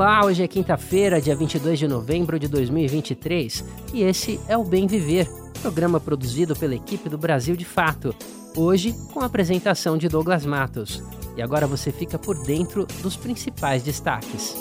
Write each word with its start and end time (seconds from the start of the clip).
Olá, 0.00 0.24
hoje 0.24 0.42
é 0.42 0.48
quinta-feira, 0.48 1.20
dia 1.20 1.36
22 1.36 1.78
de 1.78 1.86
novembro 1.86 2.38
de 2.38 2.48
2023 2.48 3.62
e 3.92 4.02
esse 4.02 4.40
é 4.48 4.56
o 4.56 4.64
Bem 4.64 4.86
Viver, 4.86 5.28
programa 5.60 6.00
produzido 6.00 6.56
pela 6.56 6.74
equipe 6.74 7.06
do 7.10 7.18
Brasil 7.18 7.54
de 7.54 7.66
Fato. 7.66 8.14
Hoje 8.56 8.94
com 9.12 9.20
a 9.20 9.26
apresentação 9.26 9.98
de 9.98 10.08
Douglas 10.08 10.46
Matos. 10.46 11.02
E 11.36 11.42
agora 11.42 11.66
você 11.66 11.92
fica 11.92 12.18
por 12.18 12.42
dentro 12.44 12.86
dos 13.02 13.14
principais 13.14 13.82
destaques. 13.82 14.56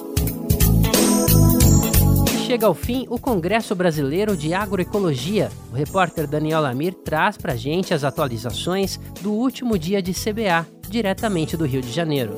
Chega 2.45 2.67
ao 2.67 2.73
fim 2.73 3.08
o 3.09 3.17
Congresso 3.17 3.73
Brasileiro 3.73 4.36
de 4.36 4.53
Agroecologia. 4.53 5.50
O 5.72 5.76
repórter 5.76 6.28
Daniel 6.28 6.64
Lamir 6.64 6.94
traz 6.94 7.38
para 7.38 7.56
gente 7.56 7.94
as 7.94 8.03
atualizações 8.03 9.00
do 9.22 9.31
último 9.31 9.80
dia 9.80 10.02
de 10.02 10.12
CBA, 10.12 10.67
diretamente 10.90 11.56
do 11.56 11.66
Rio 11.66 11.81
de 11.81 11.94
Janeiro. 11.94 12.36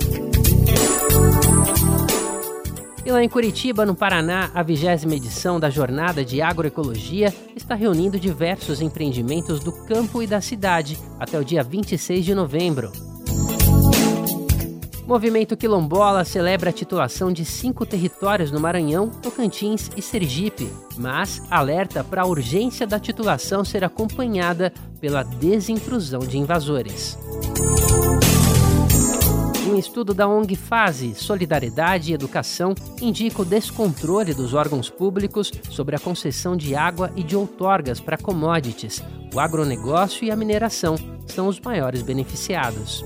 E 3.03 3.11
lá 3.11 3.23
em 3.23 3.29
Curitiba, 3.29 3.83
no 3.83 3.95
Paraná, 3.95 4.51
a 4.53 4.61
vigésima 4.61 5.15
edição 5.15 5.59
da 5.59 5.71
Jornada 5.71 6.23
de 6.23 6.39
Agroecologia 6.39 7.33
está 7.55 7.73
reunindo 7.73 8.19
diversos 8.19 8.79
empreendimentos 8.79 9.59
do 9.59 9.71
campo 9.71 10.21
e 10.21 10.27
da 10.27 10.39
cidade 10.39 10.99
até 11.19 11.39
o 11.39 11.43
dia 11.43 11.63
26 11.63 12.23
de 12.23 12.35
novembro. 12.35 12.91
Movimento 15.07 15.57
Quilombola 15.57 16.23
celebra 16.23 16.69
a 16.69 16.73
titulação 16.73 17.33
de 17.33 17.43
cinco 17.43 17.85
territórios 17.85 18.51
no 18.51 18.61
Maranhão, 18.61 19.09
Tocantins 19.09 19.89
e 19.97 20.01
Sergipe, 20.01 20.71
mas 20.95 21.41
alerta 21.49 22.03
para 22.03 22.21
a 22.21 22.25
urgência 22.25 22.85
da 22.85 22.99
titulação 22.99 23.65
ser 23.65 23.83
acompanhada 23.83 24.71
pela 25.01 25.23
desintrusão 25.23 26.19
de 26.19 26.37
invasores. 26.37 27.17
Um 29.71 29.79
estudo 29.79 30.13
da 30.13 30.27
ONG 30.27 30.57
Fase 30.57 31.15
Solidariedade 31.15 32.11
e 32.11 32.13
Educação 32.13 32.75
indica 33.01 33.41
o 33.41 33.45
descontrole 33.45 34.33
dos 34.33 34.53
órgãos 34.53 34.89
públicos 34.89 35.49
sobre 35.69 35.95
a 35.95 35.99
concessão 35.99 36.57
de 36.57 36.75
água 36.75 37.09
e 37.15 37.23
de 37.23 37.37
outorgas 37.37 38.01
para 38.01 38.17
commodities. 38.17 39.01
O 39.33 39.39
agronegócio 39.39 40.25
e 40.25 40.31
a 40.31 40.35
mineração 40.35 40.95
são 41.25 41.47
os 41.47 41.57
maiores 41.61 42.01
beneficiados. 42.01 43.01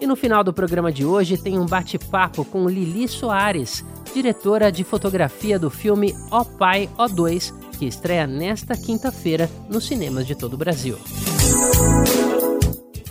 E 0.00 0.06
no 0.08 0.16
final 0.16 0.42
do 0.42 0.52
programa 0.52 0.90
de 0.90 1.04
hoje 1.04 1.38
tem 1.38 1.56
um 1.56 1.66
bate-papo 1.66 2.44
com 2.44 2.68
Lili 2.68 3.06
Soares, 3.06 3.84
diretora 4.12 4.72
de 4.72 4.82
fotografia 4.82 5.56
do 5.56 5.70
filme 5.70 6.12
Ó 6.32 6.42
Pai, 6.42 6.90
Ó 6.98 7.06
2, 7.06 7.54
que 7.78 7.86
estreia 7.86 8.26
nesta 8.26 8.76
quinta-feira 8.76 9.48
nos 9.68 9.86
cinemas 9.86 10.26
de 10.26 10.34
todo 10.34 10.54
o 10.54 10.58
Brasil. 10.58 10.98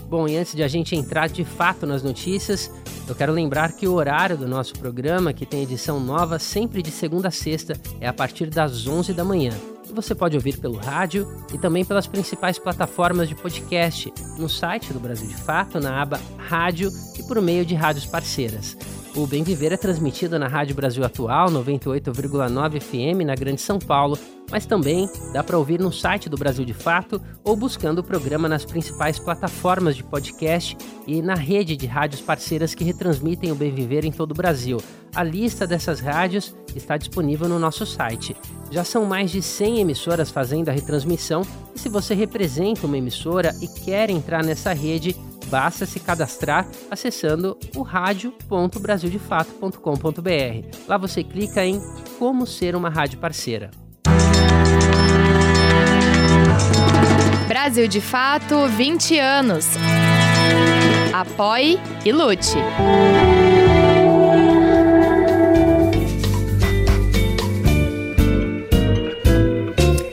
Bom, 0.10 0.28
e 0.28 0.36
antes 0.36 0.56
de 0.56 0.64
a 0.64 0.68
gente 0.68 0.96
entrar 0.96 1.30
de 1.30 1.46
fato 1.46 1.86
nas 1.86 2.02
notícias, 2.02 2.72
eu 3.08 3.14
quero 3.14 3.32
lembrar 3.32 3.74
que 3.74 3.88
o 3.88 3.94
horário 3.94 4.36
do 4.36 4.48
nosso 4.48 4.74
programa, 4.74 5.32
que 5.32 5.46
tem 5.46 5.62
edição 5.62 6.00
nova 6.00 6.40
sempre 6.40 6.82
de 6.82 6.90
segunda 6.90 7.28
a 7.28 7.32
sexta, 7.32 7.80
é 8.02 8.08
a 8.08 8.14
partir 8.14 8.48
das 8.48 8.88
11 8.88 9.14
da 9.14 9.24
manhã. 9.24 9.52
Você 9.94 10.16
pode 10.16 10.36
ouvir 10.36 10.58
pelo 10.58 10.78
rádio 10.78 11.28
e 11.54 11.60
também 11.60 11.86
pelas 11.86 12.08
principais 12.08 12.58
plataformas 12.58 13.30
de 13.30 13.36
podcast, 13.36 14.12
no 14.40 14.50
site 14.50 14.92
do 14.92 15.00
Brasil 15.00 15.28
de 15.28 15.36
Fato, 15.36 15.80
na 15.80 16.02
aba 16.02 16.20
Rádio 16.38 16.90
e 17.20 17.22
por 17.22 17.40
meio 17.40 17.64
de 17.64 17.76
rádios 17.76 18.08
parceiras. 18.08 18.76
O 19.16 19.26
Bem 19.26 19.44
Viver 19.44 19.72
é 19.72 19.78
transmitido 19.78 20.38
na 20.38 20.48
Rádio 20.48 20.76
Brasil 20.76 21.04
Atual, 21.04 21.50
98,9 21.50 22.80
FM, 22.80 23.26
na 23.26 23.34
Grande 23.34 23.60
São 23.60 23.80
Paulo, 23.80 24.18
mas 24.52 24.68
também 24.68 25.10
dá 25.34 25.44
para 25.44 25.58
ouvir 25.58 25.80
no 25.80 25.92
site 25.92 26.30
do 26.30 26.38
Brasil 26.38 26.64
de 26.64 26.74
Fato 26.74 27.20
ou 27.44 27.56
buscando 27.56 28.00
o 28.00 28.04
programa 28.04 28.48
nas 28.48 28.64
principais 28.64 29.18
plataformas 29.18 29.96
de 29.96 30.04
podcast 30.04 30.78
e 31.08 31.22
na 31.24 31.34
rede 31.34 31.76
de 31.76 31.88
rádios 31.88 32.22
parceiras 32.22 32.76
que 32.76 32.84
retransmitem 32.84 33.52
o 33.52 33.56
Bem 33.56 33.74
Viver 33.74 34.06
em 34.06 34.12
todo 34.12 34.32
o 34.32 34.36
Brasil. 34.36 34.78
A 35.14 35.24
lista 35.24 35.66
dessas 35.66 36.00
rádios 36.00 36.56
está 36.76 36.96
disponível 36.96 37.50
no 37.50 37.58
nosso 37.58 37.86
site. 37.86 38.36
Já 38.70 38.84
são 38.84 39.06
mais 39.06 39.32
de 39.32 39.42
100 39.42 39.80
emissoras 39.80 40.30
fazendo 40.30 40.70
a 40.70 40.72
retransmissão 40.72 41.42
e 41.76 41.80
se 41.80 41.90
você 41.90 42.14
representa 42.14 42.86
uma 42.86 42.98
emissora 42.98 43.56
e 43.60 43.68
quer 43.68 44.12
entrar 44.12 44.44
nessa 44.44 44.72
rede, 44.72 45.16
basta 45.50 45.86
se 45.86 46.00
cadastrar 46.00 46.66
acessando 46.90 47.58
o 47.76 47.82
radio.brasildefato.com.br. 47.82 50.78
Lá 50.88 50.98
você 50.98 51.22
clica 51.24 51.66
em 51.66 51.82
Como 52.18 52.46
ser 52.46 52.74
uma 52.76 52.90
rádio 52.90 53.20
parceira. 53.20 53.72
Brasil 57.48 57.88
de 57.88 58.00
Fato 58.00 58.68
20 58.68 59.18
anos. 59.18 59.66
Apoie 61.12 61.80
e 62.06 62.12
lute. 62.12 62.56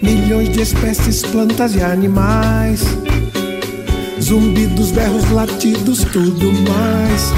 Milhões 0.01 0.49
de 0.49 0.63
espécies, 0.63 1.21
plantas 1.23 1.77
e 1.77 1.83
animais 1.83 2.83
Zumbidos, 4.27 4.91
berros, 4.91 5.31
latidos, 5.31 6.03
tudo 6.13 6.53
mais. 6.69 7.33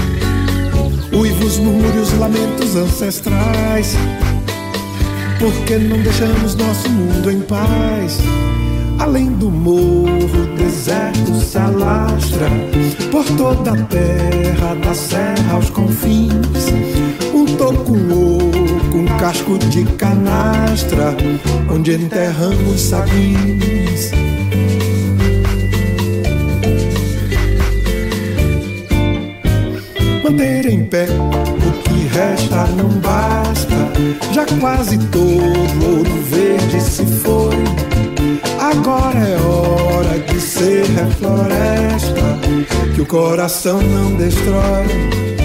Uivos, 1.12 1.58
murmúrios, 1.58 2.14
lamentos 2.14 2.74
ancestrais. 2.76 3.94
Por 5.38 5.52
que 5.66 5.76
não 5.76 5.98
deixamos 6.00 6.54
nosso 6.54 6.88
mundo 6.88 7.30
em 7.30 7.42
paz? 7.42 8.20
Além 8.98 9.26
do 9.32 9.50
morro, 9.50 10.46
deserto 10.56 11.38
se 11.40 11.58
alastra 11.58 12.48
por 13.10 13.24
toda 13.36 13.72
a 13.72 13.84
terra, 13.84 14.74
da 14.82 14.94
serra 14.94 15.52
aos 15.52 15.68
confins. 15.68 16.72
Um 17.34 17.44
toco 17.44 17.92
oco, 17.92 18.96
um 18.96 19.04
casco 19.18 19.58
de 19.58 19.84
canastra, 19.84 21.14
onde 21.70 21.92
enterramos 21.92 22.80
sabins. 22.80 24.27
Manter 30.28 30.66
em 30.66 30.84
pé. 30.84 31.06
O 31.06 31.82
que 31.82 32.06
resta 32.08 32.66
não 32.76 32.88
basta, 33.00 33.74
já 34.32 34.44
quase 34.60 34.98
todo 35.08 35.96
ouro 35.96 36.22
verde 36.24 36.80
se 36.80 37.04
foi. 37.06 37.56
Agora 38.60 39.18
é 39.18 39.36
hora 39.40 40.18
de 40.18 40.40
ser 40.40 40.84
refloresta, 40.84 42.38
que 42.94 43.00
o 43.00 43.06
coração 43.06 43.80
não 43.80 44.14
destrói. 44.16 45.37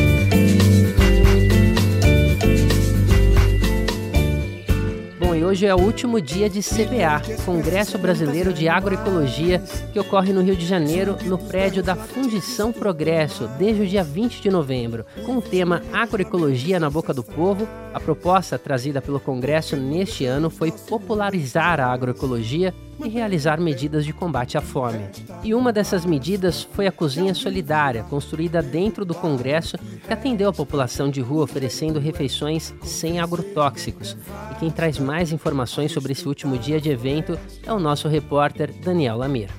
Hoje 5.53 5.67
é 5.67 5.75
o 5.75 5.79
último 5.79 6.19
dia 6.19 6.49
de 6.49 6.61
CBA, 6.61 7.21
Congresso 7.45 7.99
Brasileiro 7.99 8.51
de 8.51 8.67
Agroecologia, 8.67 9.59
que 9.91 9.99
ocorre 9.99 10.33
no 10.33 10.41
Rio 10.41 10.55
de 10.55 10.65
Janeiro, 10.65 11.15
no 11.25 11.37
prédio 11.37 11.83
da 11.83 11.95
Fundição 11.95 12.73
Progresso, 12.73 13.47
desde 13.59 13.83
o 13.83 13.87
dia 13.87 14.03
20 14.03 14.41
de 14.41 14.49
novembro. 14.49 15.05
Com 15.23 15.37
o 15.37 15.41
tema 15.43 15.83
Agroecologia 15.93 16.79
na 16.79 16.89
Boca 16.89 17.13
do 17.13 17.23
Povo, 17.23 17.67
a 17.93 17.99
proposta 17.99 18.57
trazida 18.57 18.99
pelo 18.99 19.19
Congresso 19.19 19.75
neste 19.75 20.25
ano 20.25 20.49
foi 20.49 20.71
popularizar 20.71 21.79
a 21.79 21.93
agroecologia 21.93 22.73
e 23.03 23.09
realizar 23.09 23.59
medidas 23.59 24.05
de 24.05 24.13
combate 24.13 24.57
à 24.57 24.61
fome. 24.61 25.05
E 25.43 25.53
uma 25.53 25.71
dessas 25.71 26.05
medidas 26.05 26.63
foi 26.63 26.87
a 26.87 26.91
Cozinha 26.91 27.33
Solidária, 27.33 28.03
construída 28.03 28.61
dentro 28.61 29.05
do 29.05 29.13
Congresso, 29.13 29.77
que 29.77 30.13
atendeu 30.13 30.49
a 30.49 30.53
população 30.53 31.09
de 31.09 31.21
rua 31.21 31.43
oferecendo 31.43 31.99
refeições 31.99 32.73
sem 32.83 33.19
agrotóxicos. 33.19 34.17
E 34.51 34.55
quem 34.55 34.69
traz 34.69 34.99
mais 34.99 35.31
informações 35.31 35.91
sobre 35.91 36.13
esse 36.13 36.27
último 36.27 36.57
dia 36.57 36.79
de 36.79 36.89
evento 36.89 37.37
é 37.65 37.71
o 37.71 37.79
nosso 37.79 38.07
repórter 38.07 38.71
Daniel 38.83 39.17
Lamir. 39.17 39.49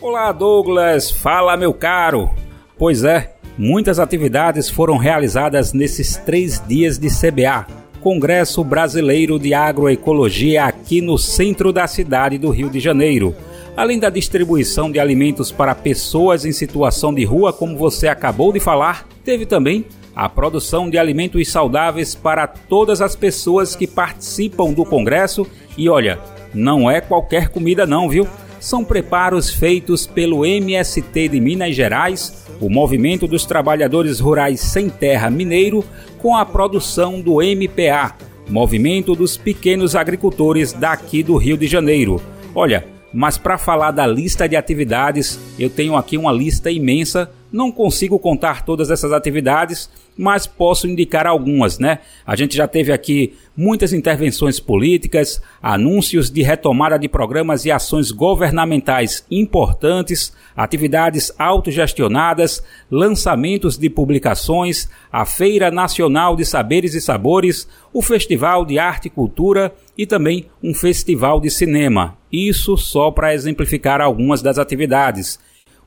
Olá, 0.00 0.32
Douglas! 0.32 1.10
Fala, 1.10 1.56
meu 1.56 1.74
caro! 1.74 2.30
Pois 2.78 3.04
é, 3.04 3.36
muitas 3.58 3.98
atividades 3.98 4.70
foram 4.70 4.96
realizadas 4.96 5.72
nesses 5.72 6.16
três 6.16 6.62
dias 6.66 6.98
de 6.98 7.08
CBA 7.08 7.79
Congresso 8.00 8.64
Brasileiro 8.64 9.38
de 9.38 9.52
Agroecologia 9.52 10.64
aqui 10.64 11.02
no 11.02 11.18
centro 11.18 11.72
da 11.72 11.86
cidade 11.86 12.38
do 12.38 12.48
Rio 12.48 12.70
de 12.70 12.80
Janeiro. 12.80 13.34
Além 13.76 13.98
da 13.98 14.08
distribuição 14.08 14.90
de 14.90 14.98
alimentos 14.98 15.52
para 15.52 15.74
pessoas 15.74 16.44
em 16.44 16.52
situação 16.52 17.14
de 17.14 17.24
rua, 17.24 17.52
como 17.52 17.76
você 17.76 18.08
acabou 18.08 18.52
de 18.52 18.58
falar, 18.58 19.06
teve 19.22 19.44
também 19.44 19.84
a 20.16 20.28
produção 20.28 20.88
de 20.88 20.98
alimentos 20.98 21.48
saudáveis 21.48 22.14
para 22.14 22.46
todas 22.46 23.02
as 23.02 23.14
pessoas 23.14 23.76
que 23.76 23.86
participam 23.86 24.72
do 24.72 24.84
congresso. 24.84 25.46
E 25.76 25.88
olha, 25.88 26.18
não 26.54 26.90
é 26.90 27.00
qualquer 27.00 27.48
comida 27.50 27.86
não, 27.86 28.08
viu? 28.08 28.26
São 28.60 28.84
preparos 28.84 29.50
feitos 29.50 30.06
pelo 30.06 30.44
MST 30.44 31.28
de 31.28 31.40
Minas 31.40 31.74
Gerais, 31.74 32.46
o 32.60 32.68
Movimento 32.68 33.26
dos 33.26 33.46
Trabalhadores 33.46 34.20
Rurais 34.20 34.60
Sem 34.60 34.88
Terra 34.88 35.30
Mineiro, 35.30 35.82
com 36.18 36.36
a 36.36 36.44
produção 36.44 37.20
do 37.20 37.40
MPA, 37.40 38.14
Movimento 38.48 39.14
dos 39.14 39.36
Pequenos 39.36 39.96
Agricultores 39.96 40.72
daqui 40.72 41.22
do 41.22 41.36
Rio 41.36 41.56
de 41.56 41.66
Janeiro. 41.66 42.20
Olha, 42.54 42.84
mas 43.12 43.38
para 43.38 43.56
falar 43.56 43.90
da 43.90 44.06
lista 44.06 44.48
de 44.48 44.56
atividades, 44.56 45.40
eu 45.58 45.70
tenho 45.70 45.96
aqui 45.96 46.16
uma 46.16 46.30
lista 46.30 46.70
imensa. 46.70 47.30
Não 47.52 47.72
consigo 47.72 48.18
contar 48.18 48.64
todas 48.64 48.90
essas 48.90 49.12
atividades, 49.12 49.90
mas 50.16 50.46
posso 50.46 50.86
indicar 50.86 51.26
algumas, 51.26 51.78
né? 51.78 51.98
A 52.26 52.36
gente 52.36 52.56
já 52.56 52.68
teve 52.68 52.92
aqui 52.92 53.34
muitas 53.56 53.92
intervenções 53.92 54.60
políticas, 54.60 55.42
anúncios 55.62 56.30
de 56.30 56.42
retomada 56.42 56.98
de 56.98 57.08
programas 57.08 57.64
e 57.64 57.70
ações 57.70 58.10
governamentais 58.10 59.24
importantes, 59.30 60.32
atividades 60.56 61.32
autogestionadas, 61.38 62.62
lançamentos 62.90 63.76
de 63.76 63.90
publicações, 63.90 64.88
a 65.10 65.24
Feira 65.24 65.70
Nacional 65.70 66.36
de 66.36 66.44
Saberes 66.44 66.94
e 66.94 67.00
Sabores, 67.00 67.66
o 67.92 68.00
Festival 68.00 68.64
de 68.64 68.78
Arte 68.78 69.06
e 69.06 69.10
Cultura 69.10 69.74
e 69.98 70.06
também 70.06 70.46
um 70.62 70.72
festival 70.72 71.40
de 71.40 71.50
cinema. 71.50 72.16
Isso 72.30 72.76
só 72.76 73.10
para 73.10 73.34
exemplificar 73.34 74.00
algumas 74.00 74.40
das 74.40 74.58
atividades. 74.58 75.38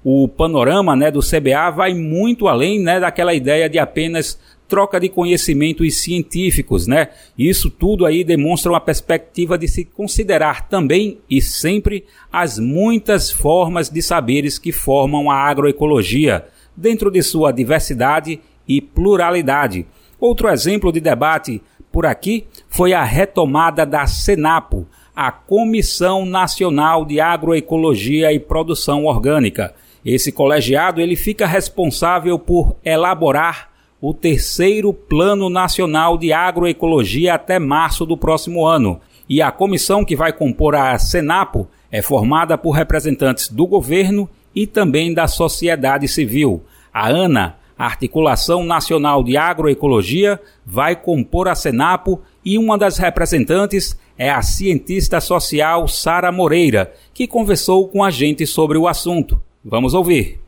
O 0.04 0.28
panorama 0.28 0.96
né, 0.96 1.10
do 1.10 1.22
CBA 1.22 1.72
vai 1.72 1.94
muito 1.94 2.48
além 2.48 2.80
né, 2.80 3.00
daquela 3.00 3.34
ideia 3.34 3.70
de 3.70 3.80
apenas 3.80 4.38
troca 4.68 5.00
de 5.00 5.08
conhecimentos 5.08 6.02
científicos, 6.02 6.88
né? 6.88 7.10
Isso 7.38 7.70
tudo 7.70 8.06
aí 8.06 8.24
demonstra 8.24 8.72
uma 8.72 8.82
perspectiva 8.82 9.58
de 9.58 9.68
se 9.68 9.86
considerar 9.86 10.68
também 10.68 11.20
e 11.30 11.40
sempre 11.42 12.06
as 12.32 12.58
muitas 12.58 13.30
formas 13.30 13.90
de 13.90 14.02
saberes 14.02 14.58
que 14.58 14.72
formam 14.72 15.30
a 15.30 15.36
agroecologia, 15.36 16.46
dentro 16.76 17.12
de 17.12 17.22
sua 17.22 17.52
diversidade 17.52 18.40
e 18.68 18.82
pluralidade. 18.82 19.86
Outro 20.20 20.50
exemplo 20.50 20.92
de 20.92 21.00
debate 21.00 21.62
por 21.92 22.08
aqui 22.08 22.48
foi 22.68 22.94
a 22.94 23.04
retomada 23.04 23.86
da 23.86 24.08
Senapo, 24.08 24.88
a 25.16 25.32
Comissão 25.32 26.26
Nacional 26.26 27.06
de 27.06 27.20
Agroecologia 27.20 28.34
e 28.34 28.40
Produção 28.40 29.06
Orgânica. 29.06 29.76
Esse 30.06 30.32
colegiado 30.32 31.00
ele 31.00 31.16
fica 31.16 31.48
responsável 31.48 32.38
por 32.38 32.76
elaborar 32.84 33.70
o 34.02 34.14
terceiro 34.14 34.94
Plano 34.94 35.50
Nacional 35.50 36.18
de 36.18 36.34
Agroecologia 36.34 37.36
até 37.36 37.58
março 37.58 38.06
do 38.06 38.18
próximo 38.18 38.66
ano. 38.66 39.00
E 39.30 39.42
a 39.42 39.50
comissão 39.50 40.04
que 40.04 40.14
vai 40.14 40.34
compor 40.34 40.76
a 40.76 41.00
Senapo 41.00 41.70
é 41.90 42.02
formada 42.02 42.58
por 42.58 42.72
representantes 42.72 43.48
do 43.48 43.66
governo 43.66 44.30
e 44.54 44.68
também 44.68 45.14
da 45.14 45.26
sociedade 45.26 46.06
civil. 46.10 46.64
A 46.94 47.08
ANA, 47.08 47.56
Articulação 47.78 48.66
Nacional 48.66 49.24
de 49.24 49.38
Agroecologia, 49.38 50.38
vai 50.66 50.98
compor 50.98 51.48
a 51.48 51.56
Senapo 51.56 52.22
e 52.44 52.58
uma 52.58 52.78
das 52.78 52.98
representantes 52.98 53.98
é 54.18 54.30
a 54.30 54.42
cientista 54.42 55.22
social 55.22 55.88
Sara 55.88 56.30
Moreira, 56.30 56.94
que 57.14 57.26
conversou 57.26 57.88
com 57.88 58.04
a 58.04 58.12
gente 58.12 58.46
sobre 58.46 58.78
o 58.78 58.86
assunto. 58.86 59.42
Vamos 59.66 59.94
ouvir. 59.94 60.42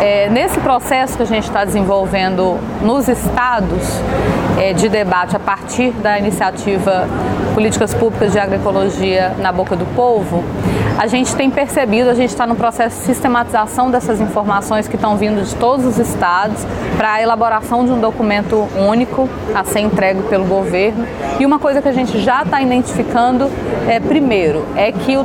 É, 0.00 0.28
nesse 0.28 0.60
processo 0.60 1.16
que 1.16 1.22
a 1.22 1.26
gente 1.26 1.44
está 1.44 1.64
desenvolvendo 1.64 2.58
nos 2.82 3.08
estados 3.08 3.82
é, 4.58 4.74
de 4.74 4.88
debate 4.88 5.34
a 5.34 5.38
partir 5.38 5.90
da 5.92 6.18
iniciativa 6.18 7.08
Políticas 7.54 7.94
Públicas 7.94 8.32
de 8.32 8.38
Agroecologia 8.38 9.34
na 9.38 9.52
Boca 9.52 9.74
do 9.74 9.86
Povo, 9.94 10.44
a 10.98 11.06
gente 11.06 11.34
tem 11.34 11.50
percebido, 11.50 12.10
a 12.10 12.14
gente 12.14 12.30
está 12.30 12.46
no 12.46 12.54
processo 12.54 12.98
de 13.00 13.06
sistematização 13.06 13.90
dessas 13.90 14.20
informações 14.20 14.86
que 14.86 14.96
estão 14.96 15.16
vindo 15.16 15.42
de 15.42 15.54
todos 15.56 15.86
os 15.86 15.98
estados 15.98 16.66
para 16.96 17.14
a 17.14 17.22
elaboração 17.22 17.84
de 17.84 17.92
um 17.92 18.00
documento 18.00 18.68
único 18.76 19.28
a 19.54 19.64
ser 19.64 19.80
entregue 19.80 20.22
pelo 20.24 20.44
governo. 20.44 21.06
E 21.40 21.46
uma 21.46 21.58
coisa 21.58 21.80
que 21.80 21.88
a 21.88 21.92
gente 21.92 22.18
já 22.18 22.42
está 22.42 22.60
identificando, 22.60 23.50
é, 23.88 23.98
primeiro, 23.98 24.66
é 24.76 24.92
que 24.92 25.16
o, 25.16 25.24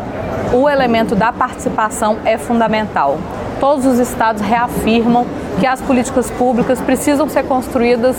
o 0.53 0.69
elemento 0.69 1.15
da 1.15 1.31
participação 1.31 2.17
é 2.25 2.37
fundamental 2.37 3.17
todos 3.59 3.85
os 3.85 3.99
estados 3.99 4.41
reafirmam 4.41 5.25
que 5.59 5.65
as 5.65 5.81
políticas 5.81 6.29
públicas 6.31 6.79
precisam 6.79 7.27
ser 7.27 7.43
construídas, 7.43 8.15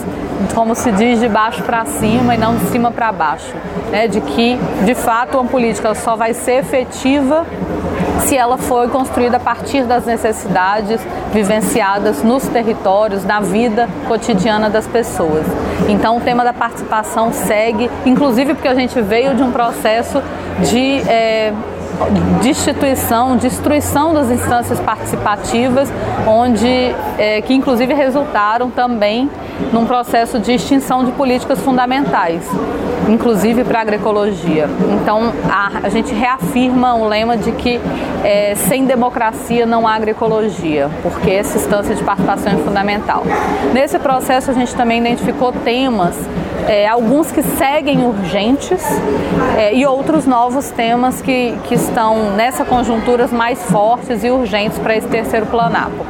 como 0.55 0.75
se 0.75 0.91
diz, 0.93 1.21
de 1.21 1.29
baixo 1.29 1.63
para 1.63 1.85
cima 1.85 2.35
e 2.35 2.39
não 2.39 2.57
de 2.57 2.67
cima 2.67 2.91
para 2.91 3.13
baixo. 3.13 3.55
Né? 3.91 4.09
De 4.09 4.21
que, 4.21 4.59
de 4.85 4.95
fato, 4.95 5.39
uma 5.39 5.49
política 5.49 5.95
só 5.95 6.17
vai 6.17 6.35
ser 6.35 6.61
efetiva 6.61 7.47
se 8.27 8.37
ela 8.37 8.59
for 8.59 8.91
construída 8.91 9.37
a 9.37 9.41
partir 9.41 9.85
das 9.85 10.05
necessidades 10.05 11.01
vivenciadas 11.33 12.23
nos 12.23 12.47
territórios, 12.49 13.25
na 13.25 13.41
vida 13.41 13.89
cotidiana 14.07 14.69
das 14.69 14.87
pessoas. 14.87 15.47
Então, 15.89 16.19
o 16.19 16.21
tema 16.21 16.43
da 16.43 16.53
participação 16.53 17.33
segue, 17.33 17.89
inclusive 18.05 18.55
porque 18.55 18.69
a 18.69 18.75
gente 18.75 19.01
veio 19.01 19.35
de 19.35 19.43
um 19.43 19.53
processo 19.53 20.21
de. 20.61 21.01
É, 21.09 21.53
destituição, 22.43 23.37
destruição 23.37 24.15
das 24.15 24.31
instâncias 24.31 24.79
participativas, 24.81 25.91
onde 26.27 26.95
é, 27.19 27.43
que 27.43 27.55
inclusive 27.55 27.93
resultaram 27.93 28.71
também 28.71 29.31
num 29.73 29.85
processo 29.85 30.39
de 30.39 30.53
extinção 30.53 31.05
de 31.05 31.13
políticas 31.13 31.59
fundamentais, 31.61 32.43
inclusive 33.09 33.65
para 33.65 33.81
a 33.81 33.83
agroecologia. 33.83 34.69
Então 35.01 35.33
a, 35.51 35.87
a, 35.87 35.89
gente 35.89 36.15
reafirma 36.15 36.95
o 36.95 37.09
lema 37.09 37.37
de 37.37 37.53
que 37.53 37.81
é, 38.25 38.55
sem 38.55 38.85
democracia 38.85 39.67
não 39.67 39.87
há 39.87 39.95
agroecologia, 39.95 40.89
porque 41.03 41.31
essa 41.31 41.59
instância 41.59 41.95
de 41.95 42.03
participação 42.05 42.53
é 42.53 42.57
fundamental. 42.57 43.25
Nesse 43.73 43.99
processo 43.99 44.51
a 44.51 44.55
gente 44.55 44.75
também 44.75 45.01
identificou 45.01 45.53
temas 45.53 46.15
é, 46.69 46.87
alguns 46.87 47.33
que 47.33 47.43
seguem 47.43 48.07
urgentes 48.07 48.83
é, 49.57 49.75
e 49.75 49.87
outros 49.87 50.27
novos 50.27 50.71
temas 50.71 51.23
que, 51.23 51.55
que 51.65 51.75
estão 51.89 52.33
nessa 52.37 52.65
conjuntura 52.65 53.27
mais 53.29 53.63
fortes 53.71 54.23
e 54.23 54.31
urgentes 54.31 54.79
para 54.79 54.97
esse 54.97 55.09
terceiro 55.09 55.47
planapo. 55.47 56.05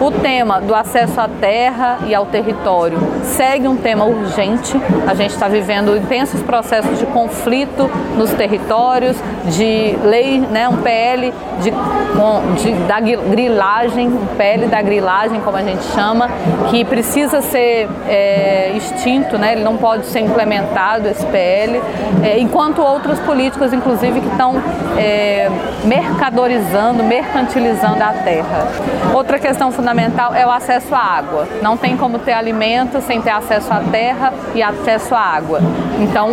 O 0.00 0.10
tema 0.10 0.60
do 0.60 0.74
acesso 0.74 1.20
à 1.20 1.28
terra 1.28 1.98
e 2.06 2.14
ao 2.14 2.26
território 2.26 2.98
segue 3.22 3.68
um 3.68 3.76
tema 3.76 4.04
urgente. 4.04 4.76
A 5.06 5.14
gente 5.14 5.30
está 5.30 5.46
vivendo 5.48 5.96
intensos 5.96 6.42
processos 6.42 6.98
de 6.98 7.06
conflito 7.06 7.88
nos 8.16 8.30
territórios, 8.32 9.16
de 9.46 9.96
lei, 10.04 10.40
né, 10.40 10.68
um 10.68 10.78
PL 10.78 11.32
de, 11.60 11.70
de, 11.70 12.72
da 12.86 13.00
grilagem, 13.00 14.08
um 14.08 14.26
PL 14.36 14.66
da 14.66 14.82
grilagem, 14.82 15.40
como 15.40 15.56
a 15.56 15.62
gente 15.62 15.84
chama, 15.94 16.28
que 16.70 16.84
precisa 16.84 17.40
ser 17.40 17.88
é, 18.08 18.72
extinto, 18.76 19.38
né, 19.38 19.52
ele 19.52 19.62
não 19.62 19.76
pode 19.76 20.06
ser 20.06 20.20
implementado, 20.20 21.08
esse 21.08 21.24
PL, 21.26 21.80
é, 22.22 22.38
enquanto 22.38 22.82
outras 22.82 23.20
políticas, 23.20 23.72
inclusive, 23.72 24.20
que 24.20 24.28
estão 24.28 24.54
é, 24.98 25.48
mercadorizando, 25.84 27.04
mercantilizando 27.04 28.02
a 28.02 28.12
terra. 28.12 28.68
Outra 29.14 29.38
questão 29.38 29.70
fundamental 29.70 29.83
fundamental 29.84 30.34
é 30.34 30.46
o 30.46 30.50
acesso 30.50 30.94
à 30.94 30.98
água. 30.98 31.46
Não 31.60 31.76
tem 31.76 31.94
como 31.94 32.18
ter 32.18 32.32
alimento 32.32 33.02
sem 33.02 33.20
ter 33.20 33.30
acesso 33.30 33.70
à 33.70 33.80
terra 33.80 34.32
e 34.54 34.62
acesso 34.62 35.14
à 35.14 35.20
água. 35.20 35.60
Então, 36.00 36.30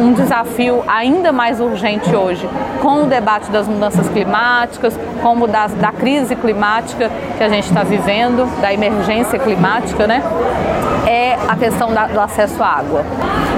um, 0.00 0.12
desafio 0.12 0.84
ainda 0.86 1.32
mais 1.32 1.60
urgente 1.60 2.14
hoje, 2.14 2.48
com 2.80 3.02
o 3.02 3.06
debate 3.06 3.50
das 3.50 3.66
mudanças 3.66 4.08
climáticas, 4.08 4.96
como 5.20 5.48
da, 5.48 5.66
da 5.66 5.90
crise 5.90 6.36
climática 6.36 7.10
que 7.36 7.42
a 7.42 7.48
gente 7.48 7.66
está 7.66 7.82
vivendo, 7.82 8.46
da 8.60 8.72
emergência 8.72 9.38
climática, 9.38 10.06
né? 10.06 10.22
É 11.06 11.36
a 11.48 11.56
questão 11.56 11.92
da, 11.92 12.06
do 12.06 12.20
acesso 12.20 12.62
à 12.62 12.68
água. 12.68 13.04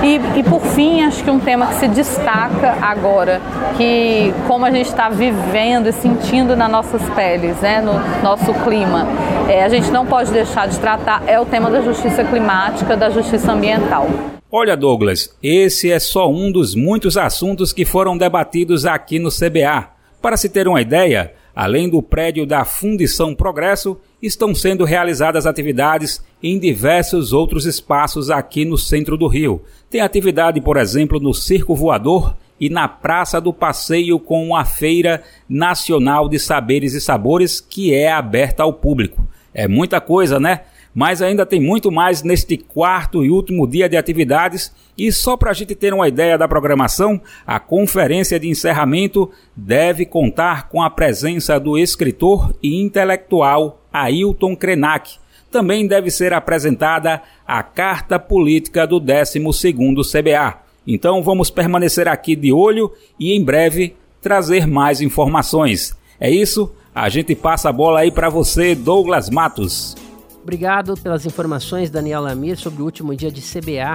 E, 0.03 0.21
e 0.37 0.43
por 0.43 0.61
fim, 0.61 1.05
acho 1.05 1.23
que 1.23 1.31
um 1.31 1.39
tema 1.39 1.67
que 1.67 1.75
se 1.75 1.89
destaca 1.89 2.77
agora, 2.83 3.41
que 3.77 4.35
como 4.47 4.65
a 4.65 4.71
gente 4.71 4.89
está 4.89 5.09
vivendo 5.09 5.89
e 5.89 5.93
sentindo 5.93 6.57
nas 6.57 6.71
nossas 6.71 7.03
peles, 7.11 7.57
né, 7.59 7.81
no 7.81 7.95
nosso 8.23 8.53
clima, 8.65 8.86
clima. 8.87 9.07
É, 9.49 9.65
a 9.65 9.69
gente 9.69 9.91
não 9.91 10.07
pode 10.07 10.31
deixar 10.31 10.69
de 10.69 10.79
tratar 10.79 11.25
é 11.27 11.39
o 11.39 11.45
tema 11.45 11.71
da 11.71 11.83
justiça 11.83 12.25
climática, 12.25 12.97
da 12.97 13.11
justiça 13.11 13.53
ambiental. 13.53 14.09
Olha, 14.51 14.77
Douglas, 14.77 15.37
esse 15.43 15.91
é 15.91 15.99
só 15.99 16.31
um 16.31 16.51
dos 16.53 16.75
muitos 16.75 17.17
assuntos 17.17 17.73
que 17.73 17.85
foram 17.85 18.17
debatidos 18.17 18.87
aqui 18.87 19.19
no 19.19 19.29
CBA. 19.29 19.89
Para 20.23 20.37
se 20.37 20.49
ter 20.49 20.67
uma 20.67 20.81
ideia, 20.81 21.35
além 21.55 21.89
do 21.89 22.01
prédio 22.01 22.47
da 22.47 22.65
Fundição 22.65 23.35
Progresso, 23.35 23.99
estão 24.23 24.55
sendo 24.55 24.85
realizadas 24.85 25.47
atividades 25.47 26.25
em 26.43 26.59
diversos 26.59 27.33
outros 27.33 27.67
espaços 27.67 28.31
aqui 28.31 28.65
no 28.65 28.79
centro 28.79 29.17
do 29.17 29.27
Rio. 29.27 29.63
Tem 29.91 30.01
atividade, 30.01 30.61
por 30.61 30.77
exemplo, 30.77 31.21
no 31.21 31.35
Circo 31.35 31.75
Voador 31.75 32.35
e 32.61 32.69
na 32.71 32.89
Praça 32.89 33.41
do 33.41 33.53
Passeio 33.53 34.19
com 34.19 34.55
a 34.55 34.65
Feira 34.65 35.23
Nacional 35.49 36.29
de 36.29 36.39
Saberes 36.39 36.95
e 36.95 37.01
Sabores, 37.01 37.61
que 37.61 37.95
é 37.95 38.11
aberta 38.11 38.63
ao 38.63 38.73
público. 38.73 39.27
É 39.53 39.67
muita 39.67 40.01
coisa, 40.01 40.39
né? 40.39 40.63
Mas 40.95 41.21
ainda 41.21 41.45
tem 41.45 41.61
muito 41.61 41.93
mais 41.93 42.23
neste 42.23 42.57
quarto 42.57 43.23
e 43.23 43.31
último 43.31 43.67
dia 43.67 43.87
de 43.87 43.99
atividades. 43.99 44.73
E 44.97 45.13
só 45.13 45.37
para 45.37 45.51
a 45.51 45.55
gente 45.55 45.75
ter 45.75 45.93
uma 45.93 46.09
ideia 46.09 46.39
da 46.39 46.49
programação, 46.49 47.21
a 47.47 47.61
conferência 47.61 48.41
de 48.41 48.49
encerramento 48.49 49.31
deve 49.55 50.07
contar 50.07 50.71
com 50.71 50.83
a 50.83 50.89
presença 50.89 51.61
do 51.61 51.77
escritor 51.77 52.55
e 52.63 52.81
intelectual 52.81 53.83
Ailton 53.93 54.57
Krenak. 54.57 55.17
Também 55.51 55.87
deve 55.87 56.11
ser 56.11 56.33
apresentada 56.33 57.23
a 57.47 57.63
carta 57.63 58.19
política 58.19 58.87
do 58.87 58.99
12º 58.99 60.03
CBA. 60.03 60.66
Então 60.87 61.23
vamos 61.23 61.51
permanecer 61.51 62.07
aqui 62.09 62.37
de 62.37 62.53
olho 62.53 62.93
e 63.19 63.33
em 63.33 63.43
breve 63.43 63.97
trazer 64.21 64.67
mais 64.67 65.01
informações. 65.01 65.97
É 66.21 66.31
isso? 66.31 66.73
A 66.95 67.09
gente 67.09 67.35
passa 67.35 67.69
a 67.69 67.73
bola 67.73 68.01
aí 68.01 68.11
para 68.11 68.29
você, 68.29 68.75
Douglas 68.75 69.29
Matos. 69.29 69.95
Obrigado 70.43 70.95
pelas 70.95 71.27
informações, 71.27 71.91
Daniel 71.91 72.23
Lamir, 72.23 72.57
sobre 72.57 72.81
o 72.81 72.85
último 72.85 73.15
dia 73.15 73.31
de 73.31 73.43
CBA. 73.43 73.95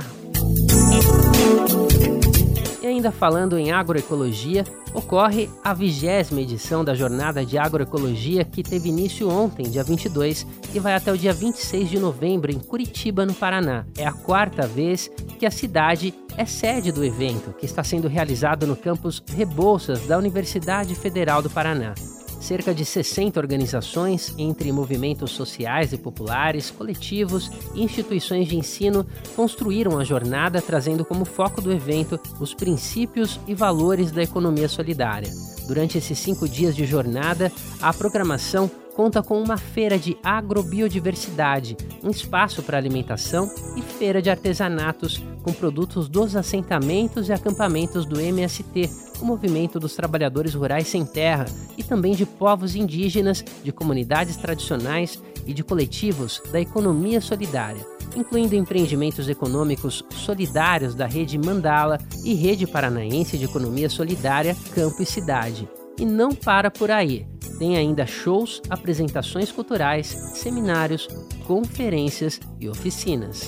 Ainda 2.92 3.10
falando 3.10 3.58
em 3.58 3.72
agroecologia, 3.72 4.66
ocorre 4.94 5.50
a 5.64 5.74
vigésima 5.74 6.42
edição 6.42 6.84
da 6.84 6.94
Jornada 6.94 7.46
de 7.46 7.58
Agroecologia 7.58 8.44
que 8.44 8.62
teve 8.62 8.90
início 8.90 9.30
ontem, 9.30 9.70
dia 9.70 9.82
22, 9.82 10.46
e 10.74 10.80
vai 10.80 10.94
até 10.94 11.10
o 11.10 11.18
dia 11.18 11.32
26 11.32 11.90
de 11.90 11.98
novembro 11.98 12.52
em 12.52 12.60
Curitiba, 12.60 13.26
no 13.26 13.34
Paraná. 13.34 13.86
É 13.98 14.06
a 14.06 14.12
quarta 14.12 14.68
vez 14.68 15.10
que 15.40 15.46
a 15.46 15.52
cidade 15.52 16.14
é 16.36 16.46
sede 16.46 16.92
do 16.92 17.02
evento, 17.02 17.54
que 17.58 17.66
está 17.66 17.82
sendo 17.82 18.10
realizado 18.10 18.68
no 18.68 18.76
campus 18.76 19.24
Rebouças 19.26 20.06
da 20.06 20.18
Universidade 20.18 20.94
Federal 20.94 21.42
do 21.42 21.50
Paraná. 21.50 21.96
Cerca 22.42 22.74
de 22.74 22.84
60 22.84 23.40
organizações, 23.40 24.34
entre 24.36 24.72
movimentos 24.72 25.30
sociais 25.30 25.94
e 25.94 25.98
populares, 25.98 26.72
coletivos 26.72 27.52
e 27.76 27.84
instituições 27.84 28.48
de 28.48 28.58
ensino, 28.58 29.06
construíram 29.36 30.00
a 30.00 30.04
jornada 30.04 30.60
trazendo 30.60 31.06
como 31.06 31.24
foco 31.24 31.62
do 31.62 31.72
evento 31.72 32.20
os 32.40 32.56
princípios 32.56 33.40
e 33.48 33.54
valores 33.54 34.12
da 34.12 34.24
economia 34.24 34.68
solidária. 34.68 35.32
Durante 35.68 36.00
esses 36.00 36.18
cinco 36.18 36.50
dias 36.50 36.76
de 36.76 36.84
jornada, 36.84 37.52
a 37.80 37.94
programação 37.94 38.70
conta 38.96 39.24
com 39.24 39.42
uma 39.42 39.58
feira 39.58 39.98
de 39.98 40.18
agrobiodiversidade, 40.24 41.78
um 42.04 42.10
espaço 42.10 42.62
para 42.62 42.78
alimentação 42.78 43.50
e 43.76 43.82
feira 43.82 44.22
de 44.22 44.30
artesanatos 44.30 45.24
com 45.42 45.54
produtos 45.54 46.08
dos 46.08 46.36
assentamentos 46.36 47.30
e 47.30 47.34
acampamentos 47.34 48.06
do 48.06 48.20
MST, 48.20 48.90
o 49.22 49.26
Movimento 49.26 49.80
dos 49.80 49.96
Trabalhadores 49.96 50.54
Rurais 50.54 50.88
Sem 50.88 51.06
Terra, 51.06 51.46
e 51.78 51.84
também 51.84 52.14
de 52.14 52.26
povos 52.26 52.76
indígenas, 52.76 53.44
de 53.64 53.72
comunidades 53.72 54.38
tradicionais 54.38 55.22
e 55.46 55.54
de 55.54 55.64
coletivos 55.64 56.42
da 56.52 56.60
economia 56.60 57.22
solidária, 57.22 57.86
incluindo 58.16 58.56
empreendimentos 58.56 59.28
econômicos 59.30 60.04
solidários 60.12 60.96
da 60.96 61.06
Rede 61.06 61.38
Mandala 61.38 61.98
e 62.24 62.34
Rede 62.34 62.68
Paranaense 62.68 63.38
de 63.38 63.46
Economia 63.46 63.90
Solidária 63.90 64.56
Campo 64.74 65.02
e 65.02 65.06
Cidade. 65.06 65.68
E 65.98 66.06
não 66.06 66.34
para 66.34 66.70
por 66.72 66.92
aí. 66.92 67.28
Tem 67.60 67.78
ainda 67.78 68.08
shows, 68.08 68.62
apresentações 68.70 69.52
culturais, 69.52 70.08
seminários, 70.08 71.08
conferências 71.46 72.40
e 72.60 72.68
oficinas. 72.68 73.48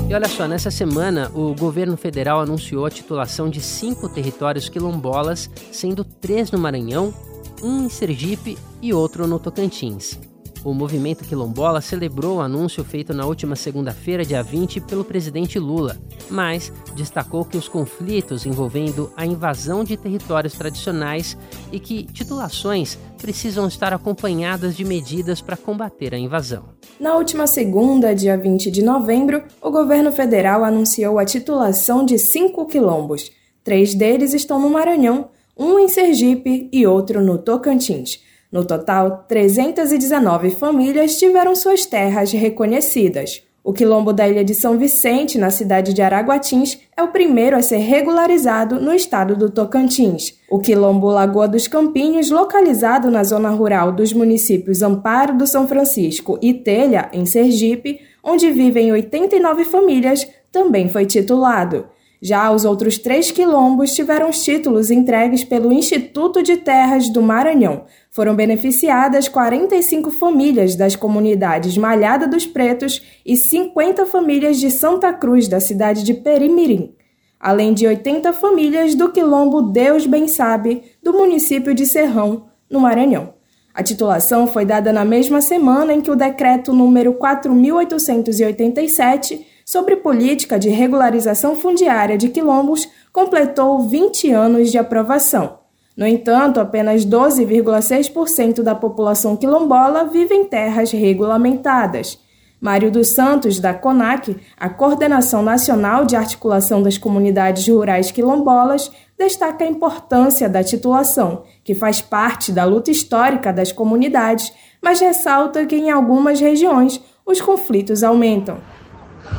E 0.10 0.14
olha 0.16 0.28
só, 0.28 0.48
nessa 0.48 0.72
semana 0.72 1.30
o 1.36 1.54
governo 1.54 1.96
federal 1.96 2.40
anunciou 2.40 2.84
a 2.84 2.90
titulação 2.90 3.48
de 3.48 3.62
cinco 3.62 4.10
territórios 4.10 4.68
quilombolas, 4.68 5.48
sendo 5.72 6.04
três 6.04 6.50
no 6.50 6.58
Maranhão, 6.58 7.14
um 7.62 7.86
em 7.86 7.90
Sergipe 7.90 8.58
e 8.82 8.92
outro 8.92 9.28
no 9.28 9.38
Tocantins. 9.38 10.20
O 10.64 10.74
movimento 10.74 11.24
quilombola 11.24 11.80
celebrou 11.80 12.38
o 12.38 12.42
anúncio 12.42 12.84
feito 12.84 13.14
na 13.14 13.26
última 13.26 13.56
segunda-feira, 13.56 14.26
dia 14.26 14.44
20, 14.44 14.82
pelo 14.82 15.06
presidente 15.06 15.58
Lula, 15.58 15.98
mas 16.30 16.72
destacou 16.96 17.46
que 17.46 17.58
os 17.58 17.70
conflitos 17.70 18.46
envolvendo 18.46 19.10
a 19.16 19.26
invasão 19.26 19.86
de 19.86 19.96
territórios 19.96 20.54
tradicionais 20.54 21.38
e 21.72 21.80
que 21.80 22.04
titulações 22.04 22.98
precisam 23.18 23.68
estar 23.68 23.94
acompanhadas 23.94 24.76
de 24.76 24.84
medidas 24.84 25.40
para 25.40 25.56
combater 25.56 26.14
a 26.14 26.18
invasão. 26.18 26.66
Na 27.00 27.16
última 27.16 27.48
segunda, 27.48 28.14
dia 28.14 28.38
20 28.38 28.70
de 28.70 28.84
novembro, 28.84 29.42
o 29.62 29.72
governo 29.72 30.12
federal 30.12 30.66
anunciou 30.66 31.20
a 31.20 31.26
titulação 31.26 32.04
de 32.04 32.20
cinco 32.20 32.66
quilombos. 32.66 33.32
Três 33.64 33.96
deles 33.96 34.34
estão 34.34 34.60
no 34.60 34.70
Maranhão, 34.70 35.30
um 35.58 35.80
em 35.80 35.88
Sergipe 35.88 36.68
e 36.72 36.86
outro 36.86 37.22
no 37.24 37.38
Tocantins. 37.38 38.28
No 38.52 38.66
total, 38.66 39.26
319 39.28 40.52
famílias 40.52 41.18
tiveram 41.20 41.56
suas 41.56 41.86
terras 41.86 42.32
reconhecidas. 42.32 43.44
O 43.64 43.72
quilombo 43.72 44.12
da 44.12 44.28
Ilha 44.28 44.44
de 44.44 44.56
São 44.56 44.80
Vicente, 44.80 45.38
na 45.38 45.52
cidade 45.52 45.94
de 45.94 46.02
Araguatins, 46.02 46.80
é 46.98 47.04
o 47.04 47.10
primeiro 47.10 47.56
a 47.56 47.62
ser 47.62 47.78
regularizado 47.78 48.82
no 48.82 48.92
estado 48.92 49.36
do 49.36 49.52
Tocantins. 49.52 50.34
O 50.50 50.60
quilombo 50.60 51.08
Lagoa 51.08 51.48
dos 51.48 51.68
Campinhos, 51.68 52.32
localizado 52.32 53.12
na 53.12 53.24
zona 53.24 53.50
rural 53.50 53.92
dos 53.92 54.14
municípios 54.14 54.82
Amparo 54.82 55.38
do 55.38 55.46
São 55.46 55.68
Francisco 55.68 56.40
e 56.42 56.52
Telha, 56.52 57.10
em 57.14 57.28
Sergipe, 57.28 58.00
onde 58.24 58.50
vivem 58.50 58.92
89 58.92 59.66
famílias, 59.66 60.28
também 60.52 60.90
foi 60.90 61.06
titulado. 61.06 61.86
Já 62.22 62.52
os 62.52 62.66
outros 62.66 62.98
três 62.98 63.32
quilombos 63.32 63.94
tiveram 63.94 64.30
os 64.30 64.44
títulos 64.44 64.92
entregues 64.92 65.46
pelo 65.46 65.72
Instituto 65.72 66.44
de 66.44 66.58
Terras 66.58 67.08
do 67.08 67.22
Maranhão. 67.22 67.86
Foram 68.12 68.36
beneficiadas 68.36 69.30
45 69.30 70.12
famílias 70.12 70.76
das 70.76 70.98
comunidades 70.98 71.78
Malhada 71.78 72.28
dos 72.28 72.46
Pretos 72.46 73.02
e 73.26 73.38
50 73.38 74.06
famílias 74.06 74.60
de 74.60 74.70
Santa 74.70 75.14
Cruz, 75.14 75.48
da 75.48 75.62
cidade 75.62 76.04
de 76.04 76.14
Perimirim, 76.14 76.94
além 77.40 77.74
de 77.74 77.88
80 77.88 78.34
famílias 78.34 78.96
do 78.96 79.14
quilombo 79.14 79.62
Deus 79.62 80.06
Bem 80.06 80.28
Sabe, 80.28 80.84
do 81.02 81.14
município 81.14 81.74
de 81.74 81.86
Serrão, 81.86 82.48
no 82.70 82.82
Maranhão. 82.82 83.34
A 83.74 83.82
titulação 83.82 84.46
foi 84.46 84.66
dada 84.66 84.92
na 84.92 85.06
mesma 85.06 85.40
semana 85.40 85.94
em 85.94 86.02
que 86.02 86.12
o 86.12 86.16
decreto 86.16 86.74
número 86.74 87.14
4887 87.14 89.49
sobre 89.70 89.98
política 89.98 90.58
de 90.58 90.68
regularização 90.68 91.56
fundiária 91.56 92.18
de 92.18 92.30
quilombos 92.30 92.90
completou 93.14 93.88
20 93.88 94.32
anos 94.32 94.72
de 94.72 94.80
aprovação. 94.80 95.60
No 95.96 96.08
entanto, 96.08 96.60
apenas 96.60 97.06
12,6% 97.06 98.64
da 98.64 98.74
população 98.74 99.38
quilombola 99.38 100.06
vive 100.06 100.34
em 100.34 100.46
terras 100.46 100.90
regulamentadas. 100.92 102.18
Mário 102.60 102.90
dos 102.90 103.10
Santos, 103.10 103.60
da 103.60 103.72
CONAC, 103.72 104.38
a 104.58 104.70
Coordenação 104.70 105.44
Nacional 105.44 106.04
de 106.04 106.16
Articulação 106.16 106.82
das 106.82 106.98
Comunidades 106.98 107.68
Rurais 107.68 108.10
Quilombolas, 108.10 108.92
destaca 109.20 109.64
a 109.64 109.68
importância 109.68 110.50
da 110.50 110.64
titulação, 110.64 111.44
que 111.64 111.76
faz 111.76 112.02
parte 112.02 112.52
da 112.52 112.66
luta 112.66 112.90
histórica 112.90 113.54
das 113.54 113.72
comunidades, 113.72 114.52
mas 114.82 115.00
ressalta 115.00 115.64
que 115.68 115.76
em 115.76 115.92
algumas 115.92 116.40
regiões 116.40 117.00
os 117.24 117.40
conflitos 117.40 118.04
aumentam. 118.04 118.58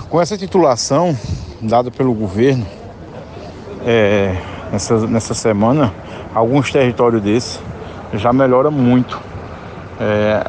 Com 0.08 0.20
essa 0.20 0.36
titulação 0.36 1.16
dada 1.60 1.90
pelo 1.90 2.12
governo 2.12 2.66
é, 3.84 4.36
nessa, 4.72 5.06
nessa 5.06 5.34
semana, 5.34 5.92
alguns 6.34 6.70
territórios 6.70 7.22
desses 7.22 7.60
já 8.14 8.32
melhora 8.32 8.70
muito 8.70 9.20
é, 10.00 10.44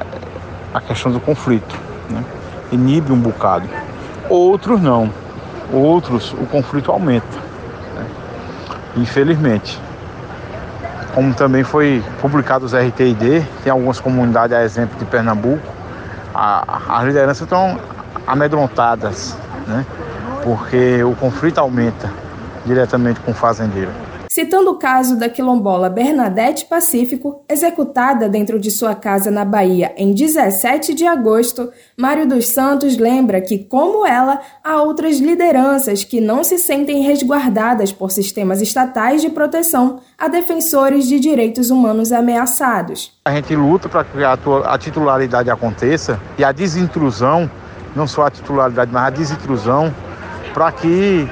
a 0.73 0.81
questão 0.81 1.11
do 1.11 1.19
conflito. 1.19 1.77
Né? 2.09 2.23
Inibe 2.71 3.11
um 3.11 3.19
bocado. 3.19 3.67
Outros 4.29 4.81
não. 4.81 5.11
Outros 5.71 6.33
o 6.33 6.45
conflito 6.45 6.91
aumenta. 6.91 7.37
Né? 7.95 8.05
Infelizmente. 8.97 9.79
Como 11.13 11.33
também 11.33 11.63
foi 11.63 12.01
publicado 12.21 12.65
os 12.65 12.73
RTID, 12.73 13.45
tem 13.63 13.71
algumas 13.71 13.99
comunidades, 13.99 14.55
a 14.55 14.63
exemplo 14.63 14.97
de 14.97 15.03
Pernambuco, 15.03 15.61
a, 16.33 16.97
as 16.97 17.03
lideranças 17.03 17.41
estão 17.41 17.77
amedrontadas, 18.25 19.35
né? 19.67 19.85
porque 20.43 21.03
o 21.03 21.15
conflito 21.15 21.59
aumenta 21.59 22.11
diretamente 22.65 23.19
com 23.21 23.31
o 23.31 23.33
fazendeiro. 23.33 23.91
citando 24.29 24.71
o 24.71 24.75
caso 24.75 25.17
da 25.17 25.27
quilombola 25.27 25.89
Bernadette 25.89 26.63
Pacífico, 26.65 27.43
executada 27.49 28.29
dentro 28.29 28.57
de 28.57 28.71
sua 28.71 28.95
casa 28.95 29.29
na 29.29 29.43
Bahia 29.43 29.93
em 29.97 30.13
17 30.13 30.93
de 30.93 31.05
agosto, 31.05 31.69
Mário 31.97 32.25
dos 32.25 32.47
Santos 32.47 32.95
lembra 32.97 33.41
que, 33.41 33.59
como 33.59 34.05
ela, 34.05 34.39
há 34.63 34.81
outras 34.81 35.19
lideranças 35.19 36.05
que 36.05 36.21
não 36.21 36.45
se 36.45 36.57
sentem 36.57 37.01
resguardadas 37.01 37.91
por 37.91 38.09
sistemas 38.09 38.61
estatais 38.61 39.21
de 39.21 39.29
proteção 39.29 39.99
a 40.17 40.29
defensores 40.29 41.07
de 41.07 41.19
direitos 41.19 41.69
humanos 41.69 42.13
ameaçados. 42.13 43.11
A 43.25 43.31
gente 43.33 43.53
luta 43.53 43.89
para 43.89 44.05
que 44.05 44.23
a 44.23 44.77
titularidade 44.77 45.49
aconteça 45.49 46.17
e 46.37 46.43
a 46.43 46.53
desintrusão, 46.53 47.51
não 47.95 48.07
só 48.07 48.25
a 48.25 48.31
titularidade, 48.31 48.91
mas 48.91 49.03
a 49.03 49.09
desintrusão, 49.09 49.93
para 50.53 50.71
que 50.71 51.27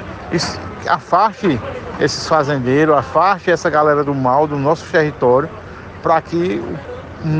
afaste 0.86 1.60
esses 2.00 2.26
fazendeiros, 2.26 2.96
afaste 2.96 3.50
essa 3.50 3.68
galera 3.68 4.02
do 4.02 4.14
mal 4.14 4.46
do 4.46 4.58
nosso 4.58 4.90
território, 4.90 5.48
para 6.02 6.20
que 6.20 6.62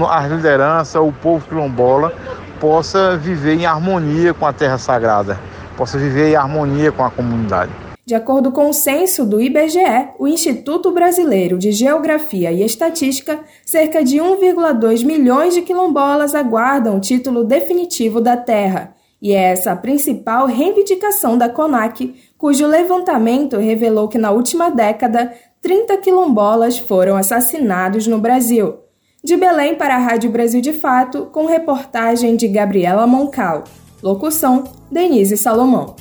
a 0.09 0.27
liderança, 0.27 1.01
o 1.01 1.13
povo 1.13 1.47
quilombola, 1.49 2.13
possa 2.61 3.17
viver 3.17 3.55
em 3.55 3.65
harmonia 3.65 4.35
com 4.35 4.45
a 4.45 4.53
terra 4.53 4.77
sagrada, 4.77 5.41
possa 5.77 5.97
viver 5.97 6.33
em 6.33 6.37
harmonia 6.37 6.93
com 6.93 7.03
a 7.03 7.11
comunidade. 7.11 7.73
De 8.05 8.15
acordo 8.15 8.51
com 8.51 8.69
o 8.69 8.73
censo 8.73 9.25
do 9.25 9.41
IBGE, 9.41 10.09
o 10.19 10.27
Instituto 10.27 10.91
Brasileiro 10.91 11.57
de 11.57 11.71
Geografia 11.71 12.51
e 12.51 12.63
Estatística, 12.63 13.39
cerca 13.65 14.03
de 14.03 14.17
1,2 14.17 15.05
milhões 15.05 15.55
de 15.55 15.63
quilombolas 15.63 16.35
aguardam 16.35 16.97
o 16.97 17.01
título 17.01 17.45
definitivo 17.45 18.21
da 18.21 18.37
terra. 18.37 18.95
E 19.23 19.33
é 19.33 19.53
essa 19.53 19.73
a 19.73 19.77
principal 19.77 20.47
reivindicação 20.47 21.37
da 21.37 21.49
CONAC, 21.49 22.15
cujo 22.39 22.67
levantamento 22.67 23.59
revelou 23.59 24.09
que 24.09 24.17
na 24.17 24.31
última 24.31 24.71
década 24.71 25.33
30 25.61 25.99
quilombolas 25.99 26.79
foram 26.79 27.17
assassinados 27.17 28.07
no 28.07 28.19
Brasil. 28.19 28.79
De 29.23 29.37
Belém 29.37 29.75
para 29.75 29.97
a 29.97 29.99
Rádio 29.99 30.31
Brasil 30.31 30.63
de 30.63 30.73
Fato, 30.73 31.27
com 31.27 31.45
reportagem 31.45 32.37
de 32.37 32.49
Gabriela 32.49 33.07
Moncal. 33.07 33.65
Locução: 34.03 34.65
Denise 34.91 35.37
Salomão. 35.37 35.95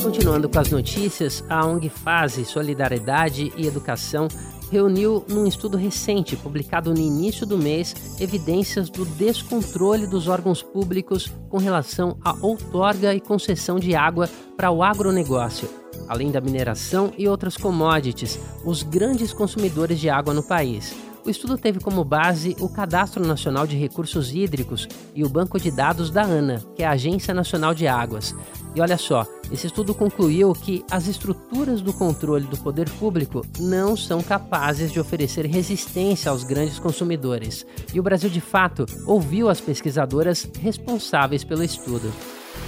Continuando 0.00 0.48
com 0.48 0.58
as 0.60 0.70
notícias, 0.70 1.44
a 1.48 1.66
ONG 1.66 1.88
Fase 1.88 2.44
Solidariedade 2.44 3.52
e 3.56 3.66
Educação 3.66 4.28
reuniu 4.74 5.24
num 5.28 5.46
estudo 5.46 5.76
recente, 5.76 6.36
publicado 6.36 6.92
no 6.92 6.98
início 6.98 7.46
do 7.46 7.56
mês, 7.56 7.94
evidências 8.18 8.90
do 8.90 9.04
descontrole 9.04 10.04
dos 10.04 10.26
órgãos 10.26 10.64
públicos 10.64 11.30
com 11.48 11.58
relação 11.58 12.18
à 12.24 12.34
outorga 12.40 13.14
e 13.14 13.20
concessão 13.20 13.78
de 13.78 13.94
água 13.94 14.28
para 14.56 14.72
o 14.72 14.82
agronegócio, 14.82 15.70
além 16.08 16.32
da 16.32 16.40
mineração 16.40 17.12
e 17.16 17.28
outras 17.28 17.56
commodities, 17.56 18.36
os 18.64 18.82
grandes 18.82 19.32
consumidores 19.32 20.00
de 20.00 20.10
água 20.10 20.34
no 20.34 20.42
país. 20.42 20.92
O 21.26 21.30
estudo 21.30 21.56
teve 21.56 21.80
como 21.80 22.04
base 22.04 22.54
o 22.60 22.68
Cadastro 22.68 23.26
Nacional 23.26 23.66
de 23.66 23.78
Recursos 23.78 24.34
Hídricos 24.34 24.86
e 25.14 25.24
o 25.24 25.28
banco 25.28 25.58
de 25.58 25.70
dados 25.70 26.10
da 26.10 26.22
ANA, 26.22 26.62
que 26.76 26.82
é 26.82 26.86
a 26.86 26.90
Agência 26.90 27.32
Nacional 27.32 27.72
de 27.72 27.86
Águas. 27.86 28.34
E 28.74 28.80
olha 28.82 28.98
só, 28.98 29.26
esse 29.50 29.66
estudo 29.66 29.94
concluiu 29.94 30.52
que 30.52 30.84
as 30.90 31.06
estruturas 31.06 31.80
do 31.80 31.94
controle 31.94 32.46
do 32.46 32.58
poder 32.58 32.90
público 32.90 33.40
não 33.58 33.96
são 33.96 34.22
capazes 34.22 34.92
de 34.92 35.00
oferecer 35.00 35.46
resistência 35.46 36.30
aos 36.30 36.44
grandes 36.44 36.78
consumidores. 36.78 37.64
E 37.94 37.98
o 37.98 38.02
Brasil, 38.02 38.28
de 38.28 38.40
fato, 38.42 38.84
ouviu 39.06 39.48
as 39.48 39.62
pesquisadoras 39.62 40.46
responsáveis 40.60 41.42
pelo 41.42 41.64
estudo. 41.64 42.12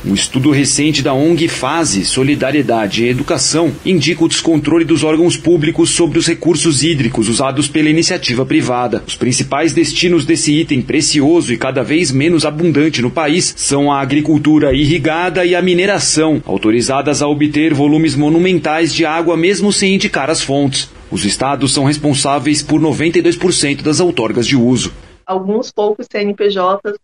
Um 0.04 0.14
estudo 0.14 0.50
recente 0.50 1.02
da 1.02 1.12
ONG 1.14 1.48
Fase 1.48 2.04
Solidariedade 2.04 3.04
e 3.04 3.08
Educação 3.08 3.72
indica 3.84 4.24
o 4.24 4.28
descontrole 4.28 4.84
dos 4.84 5.02
órgãos 5.02 5.36
públicos 5.36 5.90
sobre 5.90 6.18
os 6.18 6.26
recursos 6.26 6.82
hídricos 6.82 7.28
usados 7.28 7.68
pela 7.68 7.88
iniciativa 7.88 8.44
privada. 8.44 9.02
Os 9.06 9.16
principais 9.16 9.72
destinos 9.72 10.24
desse 10.24 10.52
item 10.52 10.82
precioso 10.82 11.52
e 11.52 11.58
cada 11.58 11.82
vez 11.82 12.12
menos 12.12 12.44
abundante 12.44 13.02
no 13.02 13.10
país 13.10 13.54
são 13.56 13.90
a 13.90 14.00
agricultura 14.00 14.72
irrigada 14.72 15.44
e 15.44 15.54
a 15.54 15.62
mineração, 15.62 16.42
autorizadas 16.46 17.22
a 17.22 17.28
obter 17.28 17.74
volumes 17.74 18.14
monumentais 18.14 18.94
de 18.94 19.04
água 19.04 19.36
mesmo 19.36 19.72
sem 19.72 19.94
indicar 19.94 20.30
as 20.30 20.42
fontes. 20.42 20.88
Os 21.10 21.24
estados 21.24 21.72
são 21.72 21.84
responsáveis 21.84 22.62
por 22.62 22.80
92% 22.80 23.82
das 23.82 24.00
outorgas 24.00 24.46
de 24.46 24.56
uso. 24.56 24.92
Alguns 25.24 25.72
poucos 25.72 26.06
CNPJs 26.10 26.96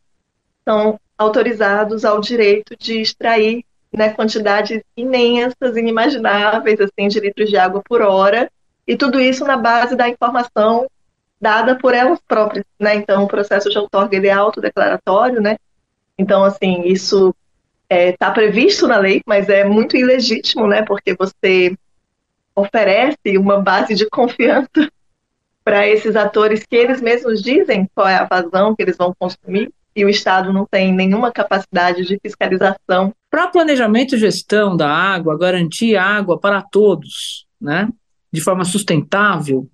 são 0.65 0.99
autorizados 1.16 2.04
ao 2.04 2.21
direito 2.21 2.76
de 2.76 3.00
extrair 3.00 3.64
né, 3.92 4.11
quantidades 4.11 4.83
imensas, 4.97 5.76
inimagináveis, 5.76 6.81
assim, 6.81 7.09
de 7.09 7.21
litros 7.21 7.50
de 7.50 7.57
água 7.57 7.83
por 7.85 8.00
hora, 8.00 8.50
e 8.87 8.97
tudo 8.97 9.21
isso 9.21 9.45
na 9.45 9.57
base 9.57 9.95
da 9.95 10.09
informação 10.09 10.87
dada 11.40 11.76
por 11.76 11.93
elas 11.93 12.21
próprias, 12.26 12.65
né? 12.78 12.95
Então, 12.95 13.25
o 13.25 13.28
processo 13.28 13.69
de 13.69 13.76
outorga 13.76 14.17
ele 14.17 14.28
é 14.28 14.32
autodeclaratório, 14.32 15.41
né? 15.41 15.56
Então, 16.17 16.45
assim, 16.45 16.82
isso 16.84 17.34
está 17.91 17.97
é, 17.97 18.13
tá 18.13 18.30
previsto 18.30 18.87
na 18.87 18.97
lei, 18.97 19.21
mas 19.26 19.49
é 19.49 19.65
muito 19.65 19.97
ilegítimo, 19.97 20.67
né? 20.67 20.82
Porque 20.82 21.15
você 21.15 21.76
oferece 22.54 23.37
uma 23.37 23.60
base 23.60 23.95
de 23.95 24.08
confiança 24.08 24.69
para 25.65 25.87
esses 25.87 26.17
atores 26.17 26.65
que 26.65 26.76
eles 26.76 27.00
mesmos 27.00 27.43
dizem 27.43 27.89
qual 27.95 28.08
é 28.08 28.17
a 28.17 28.25
vazão 28.25 28.75
que 28.75 28.82
eles 28.82 28.97
vão 28.97 29.15
consumir, 29.19 29.73
e 29.95 30.05
o 30.05 30.09
Estado 30.09 30.52
não 30.52 30.67
tem 30.67 30.93
nenhuma 30.93 31.31
capacidade 31.31 32.05
de 32.05 32.19
fiscalização. 32.21 33.15
Para 33.31 33.49
planejamento 33.49 34.15
e 34.15 34.19
gestão 34.19 34.76
da 34.76 34.89
água, 34.89 35.39
garantir 35.39 35.97
água 35.97 36.39
para 36.39 36.63
todos, 36.63 37.47
né, 37.61 37.89
de 38.33 38.41
forma 38.41 38.65
sustentável, 38.65 39.69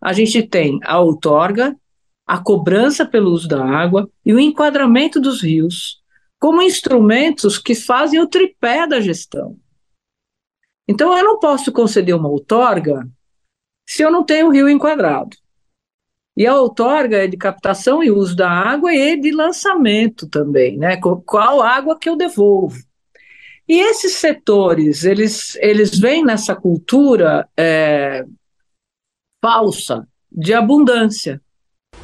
a 0.00 0.12
gente 0.12 0.42
tem 0.42 0.78
a 0.84 0.98
outorga, 0.98 1.76
a 2.26 2.38
cobrança 2.38 3.06
pelo 3.06 3.30
uso 3.30 3.48
da 3.48 3.64
água 3.64 4.08
e 4.24 4.32
o 4.32 4.40
enquadramento 4.40 5.20
dos 5.20 5.42
rios 5.42 6.02
como 6.42 6.60
instrumentos 6.60 7.56
que 7.56 7.72
fazem 7.72 8.18
o 8.18 8.26
tripé 8.26 8.84
da 8.84 9.00
gestão. 9.00 9.56
Então, 10.88 11.16
eu 11.16 11.22
não 11.22 11.38
posso 11.38 11.70
conceder 11.70 12.16
uma 12.16 12.28
outorga 12.28 13.08
se 13.88 14.02
eu 14.02 14.10
não 14.10 14.24
tenho 14.24 14.48
o 14.48 14.50
rio 14.50 14.68
enquadrado. 14.68 15.36
E 16.36 16.46
a 16.46 16.56
outorga 16.56 17.18
é 17.18 17.26
de 17.26 17.36
captação 17.36 18.02
e 18.02 18.10
uso 18.10 18.34
da 18.34 18.50
água 18.50 18.94
e 18.94 19.20
de 19.20 19.30
lançamento 19.30 20.26
também, 20.26 20.78
né? 20.78 20.98
Qual 21.26 21.60
água 21.60 21.98
que 21.98 22.08
eu 22.08 22.16
devolvo? 22.16 22.78
E 23.68 23.78
esses 23.78 24.14
setores, 24.14 25.04
eles, 25.04 25.56
eles 25.60 25.98
vêm 25.98 26.24
nessa 26.24 26.54
cultura 26.54 27.46
é, 27.56 28.24
falsa 29.44 30.06
de 30.30 30.54
abundância. 30.54 31.40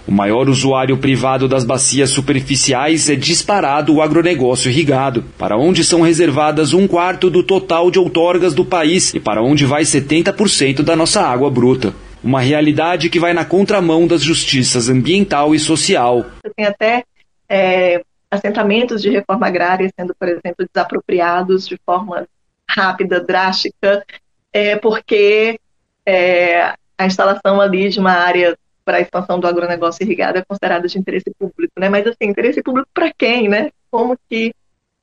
O 0.07 0.13
maior 0.13 0.49
usuário 0.49 0.97
privado 0.99 1.49
das 1.49 1.65
bacias 1.65 2.11
superficiais 2.11 3.09
é 3.09 3.17
disparado 3.17 3.95
o 3.95 4.03
agronegócio 4.03 4.71
irrigado, 4.71 5.25
para 5.39 5.57
onde 5.57 5.83
são 5.83 6.03
reservadas 6.03 6.75
um 6.75 6.87
quarto 6.87 7.31
do 7.31 7.43
total 7.43 7.91
de 7.91 7.99
outorgas 7.99 8.55
do 8.55 8.65
país 8.65 9.15
e 9.15 9.21
para 9.21 9.43
onde 9.43 9.65
vai 9.65 9.83
70% 9.83 10.83
da 10.83 10.95
nossa 10.95 11.23
água 11.23 11.51
bruta 11.51 11.95
uma 12.23 12.41
realidade 12.41 13.11
que 13.11 13.21
vai 13.21 13.33
na 13.33 13.45
contramão 13.45 14.07
das 14.07 14.23
justiças 14.23 14.89
ambiental 14.89 15.55
e 15.55 15.59
social. 15.59 16.27
Tem 16.57 16.67
até 16.67 17.05
é, 17.49 18.03
assentamentos 18.31 19.01
de 19.03 19.11
reforma 19.11 19.47
agrária 19.47 19.91
sendo, 19.99 20.15
por 20.15 20.29
exemplo, 20.29 20.67
desapropriados 20.73 21.67
de 21.67 21.79
forma 21.85 22.27
rápida, 22.69 23.21
drástica, 23.21 24.05
é, 24.53 24.77
porque 24.77 25.59
é, 26.05 26.75
a 26.97 27.07
instalação 27.07 27.61
ali 27.61 27.89
de 27.89 27.99
uma 27.99 28.13
área 28.13 28.57
para 28.85 28.99
a 28.99 29.01
expansão 29.01 29.39
do 29.39 29.47
agronegócio 29.47 30.03
irrigado 30.03 30.39
é 30.39 30.45
considerada 30.45 30.89
de 30.89 30.99
interesse 30.99 31.31
público, 31.39 31.75
né? 31.79 31.89
Mas 31.89 32.07
assim, 32.07 32.25
interesse 32.25 32.63
público 32.63 32.89
para 32.93 33.13
quem, 33.17 33.49
né? 33.49 33.71
Como 33.91 34.17
que 34.29 34.55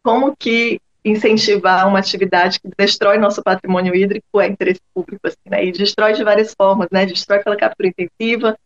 como 0.03 0.35
que 0.35 0.79
incentivar 1.05 1.87
uma 1.87 1.99
atividade 1.99 2.59
que 2.59 2.67
destrói 2.75 3.19
nosso 3.19 3.43
patrimônio 3.43 3.95
hídrico 3.95 4.41
é 4.41 4.47
interesse 4.47 4.81
público, 4.93 5.27
assim, 5.27 5.37
né? 5.47 5.63
E 5.63 5.71
destrói 5.71 6.13
de 6.13 6.23
várias 6.23 6.53
formas, 6.57 6.87
né? 6.91 7.05
Destrói 7.05 7.43
pela 7.43 7.55
captura 7.55 7.89
intensiva, 7.89 8.57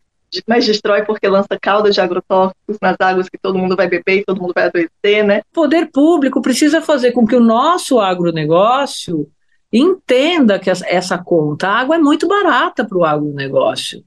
mas 0.48 0.66
destrói 0.66 1.04
porque 1.04 1.28
lança 1.28 1.60
caudas 1.62 1.94
de 1.94 2.00
agrotóxicos 2.00 2.78
nas 2.82 2.96
águas 3.00 3.28
que 3.28 3.38
todo 3.38 3.60
mundo 3.60 3.76
vai 3.76 3.90
beber 3.90 4.20
e 4.20 4.24
todo 4.24 4.42
mundo 4.42 4.54
vai 4.56 4.66
adoecer, 4.66 5.26
né? 5.26 5.40
O 5.52 5.54
poder 5.54 5.90
público 5.92 6.42
precisa 6.42 6.82
fazer 6.82 7.12
com 7.12 7.28
que 7.28 7.36
o 7.36 7.42
nosso 7.42 8.00
agronegócio 8.00 9.30
entenda 9.72 10.58
que 10.58 10.70
essa 10.70 11.18
conta, 11.18 11.68
a 11.68 11.80
água 11.80 11.98
é 11.98 12.00
muito 12.00 12.28
barata 12.28 12.86
para 12.86 12.98
o 12.98 13.04
agronegócio. 13.04 14.02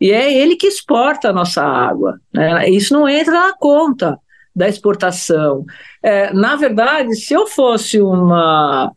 E 0.00 0.12
é 0.12 0.32
ele 0.32 0.56
que 0.56 0.66
exporta 0.66 1.30
a 1.30 1.32
nossa 1.32 1.62
água. 1.62 2.20
Né? 2.32 2.68
Isso 2.70 2.94
não 2.94 3.08
entra 3.08 3.32
na 3.32 3.52
conta 3.56 4.18
da 4.56 4.66
exportação. 4.66 5.66
É, 6.02 6.32
na 6.32 6.56
verdade, 6.56 7.14
se 7.14 7.34
eu 7.34 7.46
fosse 7.46 8.00
uma, 8.00 8.90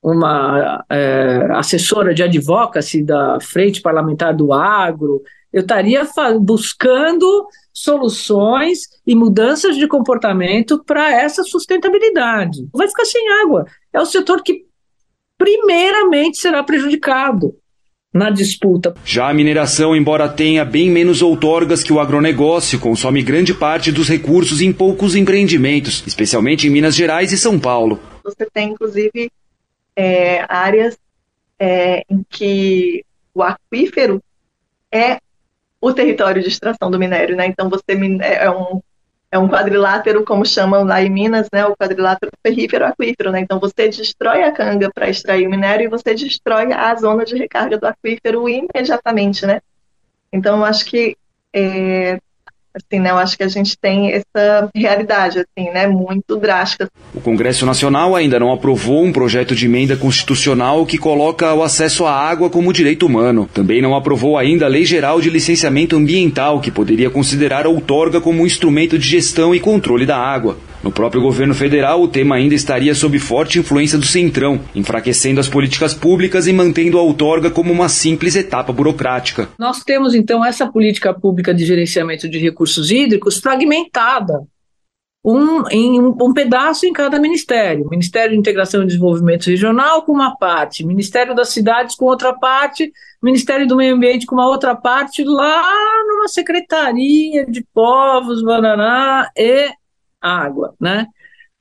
uma 0.00 0.84
é, 0.88 1.48
assessora 1.54 2.14
de 2.14 2.22
advocacy 2.22 3.02
da 3.02 3.40
Frente 3.40 3.82
Parlamentar 3.82 4.32
do 4.32 4.52
Agro, 4.52 5.20
eu 5.52 5.62
estaria 5.62 6.06
buscando 6.40 7.48
soluções 7.72 8.82
e 9.04 9.16
mudanças 9.16 9.76
de 9.76 9.88
comportamento 9.88 10.82
para 10.84 11.12
essa 11.12 11.42
sustentabilidade. 11.42 12.68
Vai 12.72 12.86
ficar 12.86 13.04
sem 13.04 13.28
água. 13.42 13.64
É 13.92 14.00
o 14.00 14.06
setor 14.06 14.42
que 14.42 14.66
primeiramente 15.36 16.38
será 16.38 16.62
prejudicado 16.62 17.54
na 18.12 18.30
disputa. 18.30 18.94
Já 19.04 19.28
a 19.28 19.34
mineração, 19.34 19.94
embora 19.94 20.28
tenha 20.28 20.64
bem 20.64 20.90
menos 20.90 21.22
outorgas 21.22 21.82
que 21.82 21.92
o 21.92 22.00
agronegócio, 22.00 22.78
consome 22.78 23.22
grande 23.22 23.52
parte 23.52 23.92
dos 23.92 24.08
recursos 24.08 24.60
em 24.60 24.72
poucos 24.72 25.14
empreendimentos, 25.14 26.02
especialmente 26.06 26.66
em 26.66 26.70
Minas 26.70 26.94
Gerais 26.94 27.32
e 27.32 27.38
São 27.38 27.58
Paulo. 27.58 28.00
Você 28.24 28.46
tem, 28.52 28.70
inclusive, 28.70 29.30
é, 29.94 30.44
áreas 30.48 30.98
é, 31.58 32.04
em 32.08 32.24
que 32.28 33.04
o 33.34 33.42
aquífero 33.42 34.22
é 34.90 35.18
o 35.80 35.92
território 35.92 36.42
de 36.42 36.48
extração 36.48 36.90
do 36.90 36.98
minério, 36.98 37.36
né? 37.36 37.46
Então 37.46 37.68
você 37.68 37.92
é, 38.22 38.44
é 38.44 38.50
um 38.50 38.80
é 39.30 39.38
um 39.38 39.48
quadrilátero, 39.48 40.24
como 40.24 40.44
chamam 40.44 40.84
lá 40.84 41.02
em 41.02 41.10
Minas, 41.10 41.48
né? 41.52 41.66
O 41.66 41.76
quadrilátero 41.76 42.30
ferrífero 42.44 42.86
aquífero, 42.86 43.30
né? 43.32 43.40
Então 43.40 43.58
você 43.58 43.88
destrói 43.88 44.42
a 44.42 44.52
canga 44.52 44.90
para 44.92 45.08
extrair 45.08 45.46
o 45.46 45.50
minério 45.50 45.84
e 45.84 45.88
você 45.88 46.14
destrói 46.14 46.72
a 46.72 46.94
zona 46.94 47.24
de 47.24 47.36
recarga 47.36 47.76
do 47.76 47.86
aquífero 47.86 48.48
imediatamente, 48.48 49.44
né? 49.44 49.60
Então 50.32 50.64
acho 50.64 50.84
que 50.84 51.16
é, 51.52 52.18
Assim, 52.76 53.00
né, 53.00 53.10
eu 53.10 53.16
acho 53.16 53.36
que 53.38 53.42
a 53.42 53.48
gente 53.48 53.76
tem 53.78 54.12
essa 54.12 54.68
realidade, 54.74 55.38
assim, 55.38 55.70
né, 55.70 55.86
muito 55.86 56.36
drástica. 56.36 56.90
O 57.14 57.20
Congresso 57.20 57.64
Nacional 57.64 58.14
ainda 58.14 58.38
não 58.38 58.52
aprovou 58.52 59.02
um 59.02 59.12
projeto 59.12 59.54
de 59.54 59.64
emenda 59.64 59.96
constitucional 59.96 60.84
que 60.84 60.98
coloca 60.98 61.54
o 61.54 61.62
acesso 61.62 62.04
à 62.04 62.12
água 62.12 62.50
como 62.50 62.72
direito 62.72 63.06
humano. 63.06 63.48
Também 63.54 63.80
não 63.80 63.94
aprovou 63.94 64.36
ainda 64.36 64.66
a 64.66 64.68
Lei 64.68 64.84
Geral 64.84 65.20
de 65.20 65.30
Licenciamento 65.30 65.96
Ambiental, 65.96 66.60
que 66.60 66.70
poderia 66.70 67.08
considerar 67.08 67.64
a 67.64 67.70
outorga 67.70 68.20
como 68.20 68.42
um 68.42 68.46
instrumento 68.46 68.98
de 68.98 69.08
gestão 69.08 69.54
e 69.54 69.60
controle 69.60 70.04
da 70.04 70.18
água. 70.18 70.58
No 70.86 70.92
próprio 70.92 71.20
governo 71.20 71.52
federal, 71.52 72.00
o 72.00 72.06
tema 72.06 72.36
ainda 72.36 72.54
estaria 72.54 72.94
sob 72.94 73.18
forte 73.18 73.58
influência 73.58 73.98
do 73.98 74.06
Centrão, 74.06 74.60
enfraquecendo 74.72 75.40
as 75.40 75.48
políticas 75.48 75.94
públicas 75.94 76.46
e 76.46 76.52
mantendo 76.52 76.96
a 76.96 77.02
outorga 77.02 77.50
como 77.50 77.72
uma 77.72 77.88
simples 77.88 78.36
etapa 78.36 78.72
burocrática. 78.72 79.48
Nós 79.58 79.82
temos 79.82 80.14
então 80.14 80.44
essa 80.44 80.66
política 80.66 81.12
pública 81.12 81.52
de 81.52 81.64
gerenciamento 81.64 82.28
de 82.28 82.38
recursos 82.38 82.65
hídricos 82.90 83.38
fragmentada. 83.38 84.42
Um, 85.24 85.68
em 85.70 86.00
um, 86.00 86.16
um, 86.22 86.32
pedaço 86.32 86.86
em 86.86 86.92
cada 86.92 87.18
ministério. 87.18 87.88
Ministério 87.90 88.30
de 88.30 88.38
Integração 88.38 88.82
e 88.82 88.86
Desenvolvimento 88.86 89.50
Regional 89.50 90.02
com 90.02 90.12
uma 90.12 90.36
parte, 90.36 90.86
Ministério 90.86 91.34
das 91.34 91.48
Cidades 91.48 91.96
com 91.96 92.04
outra 92.04 92.32
parte, 92.32 92.92
Ministério 93.20 93.66
do 93.66 93.74
Meio 93.74 93.96
Ambiente 93.96 94.24
com 94.24 94.36
uma 94.36 94.46
outra 94.46 94.76
parte, 94.76 95.24
lá 95.24 95.64
numa 96.06 96.28
secretaria 96.28 97.44
de 97.44 97.66
povos, 97.74 98.40
bananá 98.40 99.28
e 99.36 99.68
água, 100.20 100.74
né? 100.80 101.08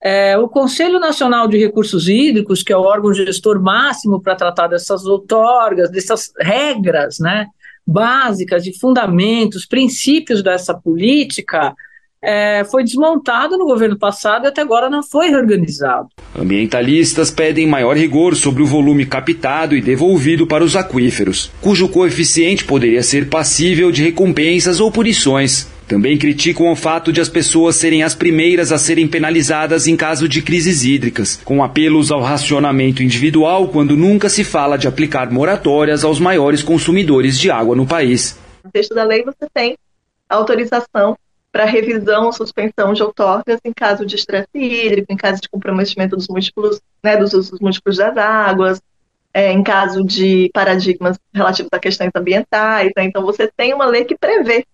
É, 0.08 0.38
o 0.38 0.48
Conselho 0.48 1.00
Nacional 1.00 1.48
de 1.48 1.58
Recursos 1.58 2.08
Hídricos, 2.08 2.62
que 2.62 2.72
é 2.72 2.78
o 2.78 2.82
órgão 2.82 3.12
gestor 3.12 3.60
máximo 3.60 4.22
para 4.22 4.36
tratar 4.36 4.68
dessas 4.68 5.04
outorgas, 5.08 5.90
dessas 5.90 6.32
regras, 6.40 7.18
né, 7.18 7.48
básicas 7.86 8.64
de 8.64 8.78
fundamentos, 8.78 9.66
princípios 9.66 10.42
dessa 10.42 10.74
política, 10.74 11.76
é, 12.26 12.64
foi 12.66 12.84
desmontado 12.84 13.56
no 13.56 13.66
governo 13.66 13.98
passado 13.98 14.46
e 14.46 14.48
até 14.48 14.62
agora 14.62 14.90
não 14.90 15.04
foi 15.04 15.30
reorganizado. 15.30 16.10
Ambientalistas 16.36 17.30
pedem 17.30 17.68
maior 17.68 17.96
rigor 17.96 18.36
sobre 18.36 18.64
o 18.64 18.66
volume 18.66 19.06
captado 19.06 19.76
e 19.76 19.82
devolvido 19.82 20.48
para 20.48 20.64
os 20.64 20.76
aquíferos, 20.76 21.52
cujo 21.62 21.88
coeficiente 21.88 22.66
poderia 22.66 23.04
ser 23.04 23.30
passível 23.30 23.92
de 23.92 24.04
recompensas 24.04 24.80
ou 24.80 24.92
punições. 24.92 25.70
Também 25.88 26.18
criticam 26.18 26.72
o 26.72 26.76
fato 26.76 27.14
de 27.14 27.22
as 27.22 27.30
pessoas 27.30 27.76
serem 27.76 28.02
as 28.02 28.16
primeiras 28.16 28.72
a 28.72 28.78
serem 28.78 29.08
penalizadas 29.08 29.88
em 29.88 29.96
caso 29.96 30.28
de 30.28 30.42
crises 30.42 30.84
hídricas, 30.84 31.40
com 31.46 31.64
apelos 31.64 32.12
ao 32.12 32.22
racionamento 32.22 33.04
individual 33.04 33.68
quando 33.68 33.96
nunca 33.96 34.28
se 34.28 34.44
fala 34.44 34.78
de 34.78 34.88
aplicar 34.88 35.32
moratórias 35.32 36.04
aos 36.04 36.20
maiores 36.20 36.64
consumidores 36.64 37.38
de 37.40 37.52
água 37.52 37.76
no 37.76 37.86
país. 37.86 38.38
No 38.64 38.72
texto 38.72 38.96
da 38.96 39.04
lei 39.04 39.24
você 39.24 39.48
tem 39.54 39.78
autorização 40.28 41.16
para 41.52 41.66
revisão 41.66 42.26
ou 42.26 42.34
suspensão 42.34 42.92
de 42.92 43.04
outorgas 43.04 43.60
em 43.64 43.72
caso 43.72 44.06
de 44.06 44.16
estresse 44.16 44.50
hídrico, 44.56 45.14
em 45.14 45.16
caso 45.16 45.40
de 45.40 45.48
comprometimento 45.48 46.16
dos 46.16 46.28
múltiplos, 46.28 46.82
né, 47.04 47.16
dos 47.16 47.34
usos 47.34 47.60
múltiplos 47.60 47.98
das 47.98 48.18
águas, 48.18 48.82
é, 49.34 49.52
em 49.52 49.64
caso 49.64 50.04
de 50.04 50.50
paradigmas 50.54 51.18
relativos 51.34 51.70
a 51.72 51.80
questões 51.80 52.12
ambientais. 52.16 52.92
Né? 52.98 53.04
Então 53.06 53.24
você 53.24 53.50
tem 53.56 53.74
uma 53.74 53.86
lei 53.86 54.04
que 54.04 54.18
prevê 54.18 54.66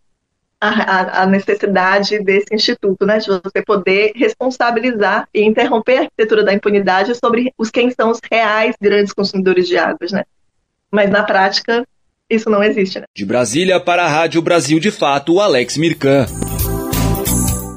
a, 0.62 1.24
a, 1.24 1.26
necessidade 1.26 2.24
desse 2.24 2.54
instituto, 2.54 3.04
né, 3.04 3.18
de 3.18 3.28
você 3.28 3.64
poder 3.66 4.12
responsabilizar 4.16 5.28
e 5.34 5.42
interromper 5.42 5.98
a 5.98 6.02
arquitetura 6.02 6.44
da 6.44 6.54
impunidade 6.54 7.16
sobre 7.16 7.52
os 7.58 7.72
quem 7.72 7.90
são 7.90 8.12
os 8.12 8.20
reais 8.32 8.76
grandes 8.80 9.12
consumidores 9.12 9.68
de 9.68 9.78
águas, 9.78 10.12
né? 10.12 10.24
Mas 10.92 11.10
na 11.10 11.24
prática 11.24 11.84
isso 12.30 12.50
não 12.50 12.64
existe. 12.64 13.00
Né? 13.00 13.06
De 13.16 13.26
Brasília 13.26 13.80
para 13.80 14.06
a 14.06 14.08
Rádio 14.08 14.42
Brasil 14.42 14.80
de 14.80 14.92
Fato, 14.92 15.40
Alex 15.40 15.78
Mirkan. 15.78 16.28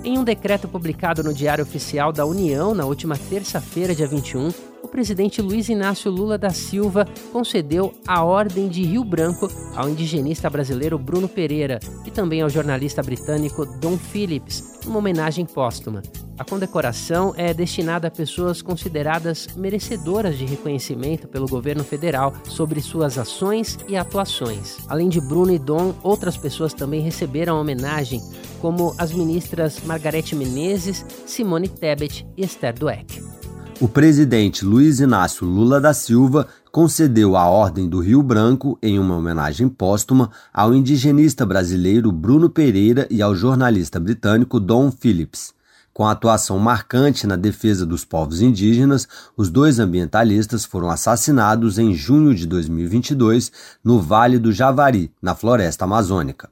Em 0.05 0.19
um 0.19 0.25
decreto 0.25 0.69
publicado 0.69 1.25
no 1.25 1.33
Diário 1.33 1.65
Oficial 1.65 2.13
da 2.13 2.27
União 2.27 2.75
na 2.75 2.85
última 2.85 3.17
terça-feira, 3.17 3.95
dia 3.95 4.07
21, 4.07 4.53
o 4.85 4.89
presidente 4.89 5.41
Luiz 5.41 5.71
Inácio 5.71 6.11
Lula 6.11 6.37
da 6.37 6.51
Silva 6.51 7.09
concedeu 7.33 7.95
a 8.07 8.23
Ordem 8.23 8.69
de 8.69 8.83
Rio 8.83 9.03
Branco 9.03 9.49
ao 9.75 9.89
indigenista 9.89 10.51
brasileiro 10.51 10.99
Bruno 10.99 11.27
Pereira 11.27 11.81
e 12.05 12.11
também 12.11 12.43
ao 12.43 12.51
jornalista 12.51 13.03
britânico 13.03 13.65
Don 13.65 13.97
Phillips, 13.97 14.79
uma 14.85 14.99
homenagem 14.99 15.47
póstuma. 15.47 16.03
A 16.37 16.45
condecoração 16.45 17.33
é 17.37 17.55
destinada 17.55 18.09
a 18.09 18.11
pessoas 18.11 18.61
consideradas 18.61 19.49
merecedoras 19.57 20.37
de 20.37 20.45
reconhecimento 20.45 21.29
pelo 21.29 21.49
governo 21.49 21.83
federal 21.83 22.35
sobre 22.45 22.83
suas 22.83 23.17
ações 23.17 23.79
e 23.89 23.97
atuações. 23.97 24.77
Além 24.87 25.09
de 25.09 25.21
Bruno 25.21 25.53
e 25.53 25.59
Dom, 25.59 25.95
outras 26.03 26.37
pessoas 26.37 26.75
também 26.75 27.01
receberam 27.01 27.57
a 27.57 27.61
homenagem, 27.61 28.21
como 28.61 28.95
as 28.99 29.13
ministras 29.13 29.81
Margarete 29.85 30.37
Menezes, 30.37 31.07
Simone 31.25 31.69
Tebet 31.69 32.27
e 32.37 32.45
Esther 32.45 32.75
Dweck. 32.75 33.34
O 33.81 33.89
presidente 33.89 34.65
Luiz 34.65 35.01
Inácio 35.01 35.45
Lula 35.45 35.81
da 35.81 35.93
Silva 35.93 36.47
concedeu 36.71 37.37
a 37.37 37.49
Ordem 37.49 37.89
do 37.89 37.99
Rio 37.99 38.23
Branco 38.23 38.79
em 38.81 39.01
uma 39.01 39.17
homenagem 39.17 39.69
póstuma 39.69 40.31
ao 40.53 40.73
indigenista 40.73 41.45
brasileiro 41.45 42.13
Bruno 42.13 42.49
Pereira 42.49 43.07
e 43.11 43.21
ao 43.21 43.35
jornalista 43.35 43.99
britânico 43.99 44.61
Don 44.61 44.93
Phillips. 44.93 45.53
Com 45.93 46.07
atuação 46.07 46.57
marcante 46.59 47.27
na 47.27 47.35
defesa 47.35 47.85
dos 47.85 48.05
povos 48.05 48.41
indígenas, 48.41 49.09
os 49.37 49.51
dois 49.51 49.81
ambientalistas 49.81 50.65
foram 50.65 50.89
assassinados 50.89 51.77
em 51.77 51.93
junho 51.95 52.33
de 52.33 52.47
2022 52.47 53.51
no 53.83 54.01
Vale 54.01 54.39
do 54.39 54.53
Javari, 54.53 55.11
na 55.21 55.35
floresta 55.35 55.85
amazônica. 55.85 56.49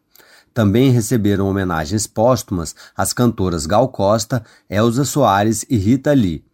Também 0.53 0.91
receberam 0.91 1.49
homenagens 1.49 2.07
póstumas 2.07 2.75
as 2.97 3.13
cantoras 3.13 3.65
Gal 3.65 3.89
Costa, 3.89 4.45
Elza 4.69 5.05
Soares 5.05 5.65
e 5.71 5.77
Rita 5.77 6.13
Lee. 6.13 6.45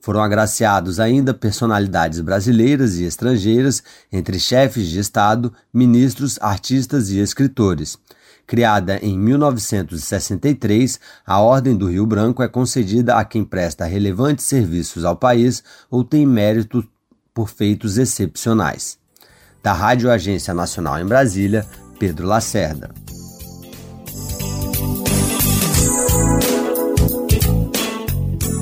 Foram 0.00 0.22
agraciados 0.22 0.98
ainda 0.98 1.34
personalidades 1.34 2.20
brasileiras 2.20 2.96
e 2.96 3.04
estrangeiras, 3.04 3.82
entre 4.10 4.40
chefes 4.40 4.88
de 4.88 4.98
Estado, 4.98 5.52
ministros, 5.72 6.38
artistas 6.40 7.10
e 7.10 7.18
escritores. 7.18 7.98
Criada 8.46 8.98
em 9.00 9.16
1963, 9.16 10.98
a 11.24 11.38
Ordem 11.38 11.76
do 11.76 11.88
Rio 11.88 12.06
Branco 12.06 12.42
é 12.42 12.48
concedida 12.48 13.14
a 13.16 13.24
quem 13.24 13.44
presta 13.44 13.84
relevantes 13.84 14.46
serviços 14.46 15.04
ao 15.04 15.14
país 15.14 15.62
ou 15.90 16.02
tem 16.02 16.26
mérito 16.26 16.84
por 17.32 17.48
feitos 17.48 17.96
excepcionais. 17.96 18.98
Da 19.62 19.72
Rádio 19.72 20.10
Agência 20.10 20.52
Nacional 20.54 20.98
em 20.98 21.06
Brasília, 21.06 21.64
Pedro 21.98 22.26
Lacerda. 22.26 22.90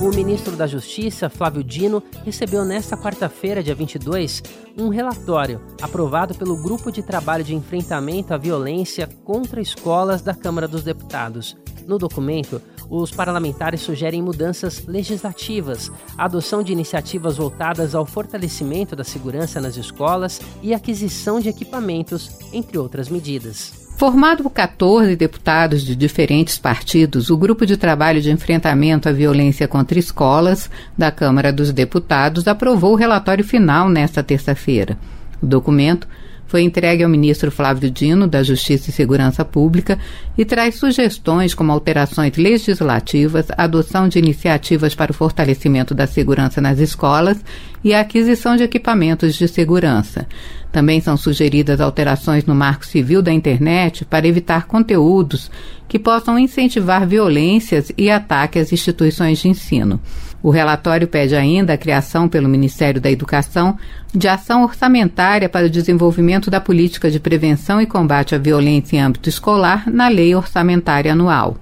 O 0.00 0.10
ministro 0.14 0.54
da 0.54 0.64
Justiça, 0.64 1.28
Flávio 1.28 1.64
Dino, 1.64 2.00
recebeu 2.24 2.64
nesta 2.64 2.96
quarta-feira, 2.96 3.64
dia 3.64 3.74
22, 3.74 4.44
um 4.78 4.90
relatório 4.90 5.60
aprovado 5.82 6.36
pelo 6.36 6.56
Grupo 6.62 6.92
de 6.92 7.02
Trabalho 7.02 7.42
de 7.42 7.52
Enfrentamento 7.52 8.32
à 8.32 8.38
Violência 8.38 9.08
contra 9.24 9.60
Escolas 9.60 10.22
da 10.22 10.32
Câmara 10.32 10.68
dos 10.68 10.84
Deputados. 10.84 11.56
No 11.84 11.98
documento, 11.98 12.62
os 12.88 13.10
parlamentares 13.10 13.80
sugerem 13.80 14.22
mudanças 14.22 14.86
legislativas, 14.86 15.90
adoção 16.16 16.62
de 16.62 16.72
iniciativas 16.72 17.36
voltadas 17.36 17.92
ao 17.92 18.06
fortalecimento 18.06 18.94
da 18.94 19.02
segurança 19.02 19.60
nas 19.60 19.76
escolas 19.76 20.40
e 20.62 20.72
aquisição 20.72 21.40
de 21.40 21.48
equipamentos, 21.48 22.30
entre 22.52 22.78
outras 22.78 23.08
medidas. 23.08 23.77
Formado 23.98 24.44
por 24.44 24.50
14 24.50 25.16
deputados 25.16 25.82
de 25.82 25.96
diferentes 25.96 26.56
partidos, 26.56 27.30
o 27.30 27.36
Grupo 27.36 27.66
de 27.66 27.76
Trabalho 27.76 28.20
de 28.20 28.30
Enfrentamento 28.30 29.08
à 29.08 29.12
Violência 29.12 29.66
contra 29.66 29.98
Escolas 29.98 30.70
da 30.96 31.10
Câmara 31.10 31.52
dos 31.52 31.72
Deputados 31.72 32.46
aprovou 32.46 32.92
o 32.92 32.96
relatório 32.96 33.44
final 33.44 33.88
nesta 33.88 34.22
terça-feira. 34.22 34.96
O 35.42 35.46
documento 35.46 36.06
foi 36.48 36.62
entregue 36.62 37.04
ao 37.04 37.10
ministro 37.10 37.50
Flávio 37.50 37.90
Dino, 37.90 38.26
da 38.26 38.42
Justiça 38.42 38.88
e 38.88 38.92
Segurança 38.92 39.44
Pública, 39.44 39.98
e 40.36 40.44
traz 40.44 40.76
sugestões 40.76 41.54
como 41.54 41.70
alterações 41.70 42.36
legislativas, 42.36 43.46
adoção 43.56 44.08
de 44.08 44.18
iniciativas 44.18 44.94
para 44.94 45.12
o 45.12 45.14
fortalecimento 45.14 45.94
da 45.94 46.06
segurança 46.06 46.60
nas 46.60 46.78
escolas 46.78 47.38
e 47.84 47.92
a 47.92 48.00
aquisição 48.00 48.56
de 48.56 48.62
equipamentos 48.62 49.34
de 49.34 49.46
segurança. 49.46 50.26
Também 50.72 51.00
são 51.00 51.16
sugeridas 51.16 51.80
alterações 51.80 52.44
no 52.44 52.54
Marco 52.54 52.86
Civil 52.86 53.22
da 53.22 53.32
Internet 53.32 54.04
para 54.04 54.26
evitar 54.26 54.66
conteúdos 54.66 55.50
que 55.88 55.98
possam 55.98 56.38
incentivar 56.38 57.06
violências 57.06 57.90
e 57.96 58.10
ataques 58.10 58.62
às 58.62 58.72
instituições 58.72 59.38
de 59.38 59.48
ensino. 59.48 59.98
O 60.42 60.50
relatório 60.50 61.08
pede 61.08 61.34
ainda 61.34 61.72
a 61.72 61.78
criação 61.78 62.28
pelo 62.28 62.48
Ministério 62.48 63.00
da 63.00 63.10
Educação 63.10 63.76
de 64.14 64.28
ação 64.28 64.62
orçamentária 64.62 65.48
para 65.48 65.66
o 65.66 65.70
desenvolvimento 65.70 66.50
da 66.50 66.60
política 66.60 67.10
de 67.10 67.18
prevenção 67.18 67.80
e 67.80 67.86
combate 67.86 68.34
à 68.34 68.38
violência 68.38 68.96
em 68.96 69.00
âmbito 69.00 69.28
escolar 69.28 69.90
na 69.90 70.08
Lei 70.08 70.34
Orçamentária 70.34 71.12
Anual. 71.12 71.56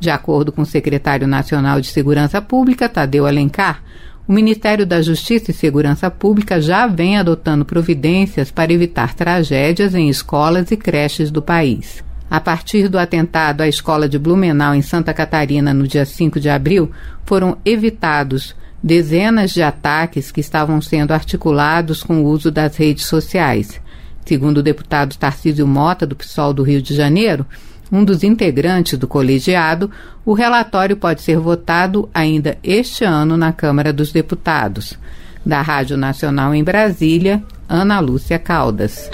De 0.00 0.10
acordo 0.10 0.50
com 0.50 0.62
o 0.62 0.66
secretário 0.66 1.26
nacional 1.26 1.80
de 1.80 1.88
Segurança 1.88 2.40
Pública, 2.40 2.88
Tadeu 2.88 3.26
Alencar, 3.26 3.82
o 4.26 4.32
Ministério 4.32 4.84
da 4.84 5.00
Justiça 5.00 5.50
e 5.50 5.54
Segurança 5.54 6.10
Pública 6.10 6.60
já 6.60 6.86
vem 6.86 7.16
adotando 7.16 7.64
providências 7.64 8.50
para 8.50 8.72
evitar 8.72 9.14
tragédias 9.14 9.94
em 9.94 10.08
escolas 10.08 10.70
e 10.70 10.76
creches 10.76 11.30
do 11.30 11.40
país. 11.40 12.04
A 12.30 12.40
partir 12.40 12.88
do 12.88 12.98
atentado 12.98 13.62
à 13.62 13.68
escola 13.68 14.08
de 14.08 14.18
Blumenau, 14.18 14.74
em 14.74 14.82
Santa 14.82 15.14
Catarina, 15.14 15.72
no 15.72 15.88
dia 15.88 16.04
5 16.04 16.38
de 16.38 16.48
abril, 16.48 16.90
foram 17.24 17.56
evitados 17.64 18.54
dezenas 18.82 19.50
de 19.50 19.62
ataques 19.62 20.30
que 20.30 20.40
estavam 20.40 20.80
sendo 20.80 21.12
articulados 21.12 22.02
com 22.02 22.22
o 22.22 22.26
uso 22.26 22.50
das 22.50 22.76
redes 22.76 23.06
sociais. 23.06 23.80
Segundo 24.24 24.58
o 24.58 24.62
deputado 24.62 25.16
Tarcísio 25.16 25.66
Mota, 25.66 26.06
do 26.06 26.14
PSOL 26.14 26.52
do 26.52 26.62
Rio 26.62 26.82
de 26.82 26.94
Janeiro, 26.94 27.46
um 27.90 28.04
dos 28.04 28.22
integrantes 28.22 28.98
do 28.98 29.08
colegiado, 29.08 29.90
o 30.24 30.34
relatório 30.34 30.96
pode 30.96 31.22
ser 31.22 31.38
votado 31.38 32.08
ainda 32.12 32.58
este 32.62 33.04
ano 33.04 33.36
na 33.36 33.52
Câmara 33.52 33.92
dos 33.92 34.12
Deputados. 34.12 34.98
Da 35.44 35.62
Rádio 35.62 35.96
Nacional 35.96 36.54
em 36.54 36.62
Brasília, 36.62 37.42
Ana 37.66 38.00
Lúcia 38.00 38.38
Caldas. 38.38 39.10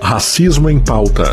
Racismo 0.00 0.70
em 0.70 0.78
pauta. 0.78 1.32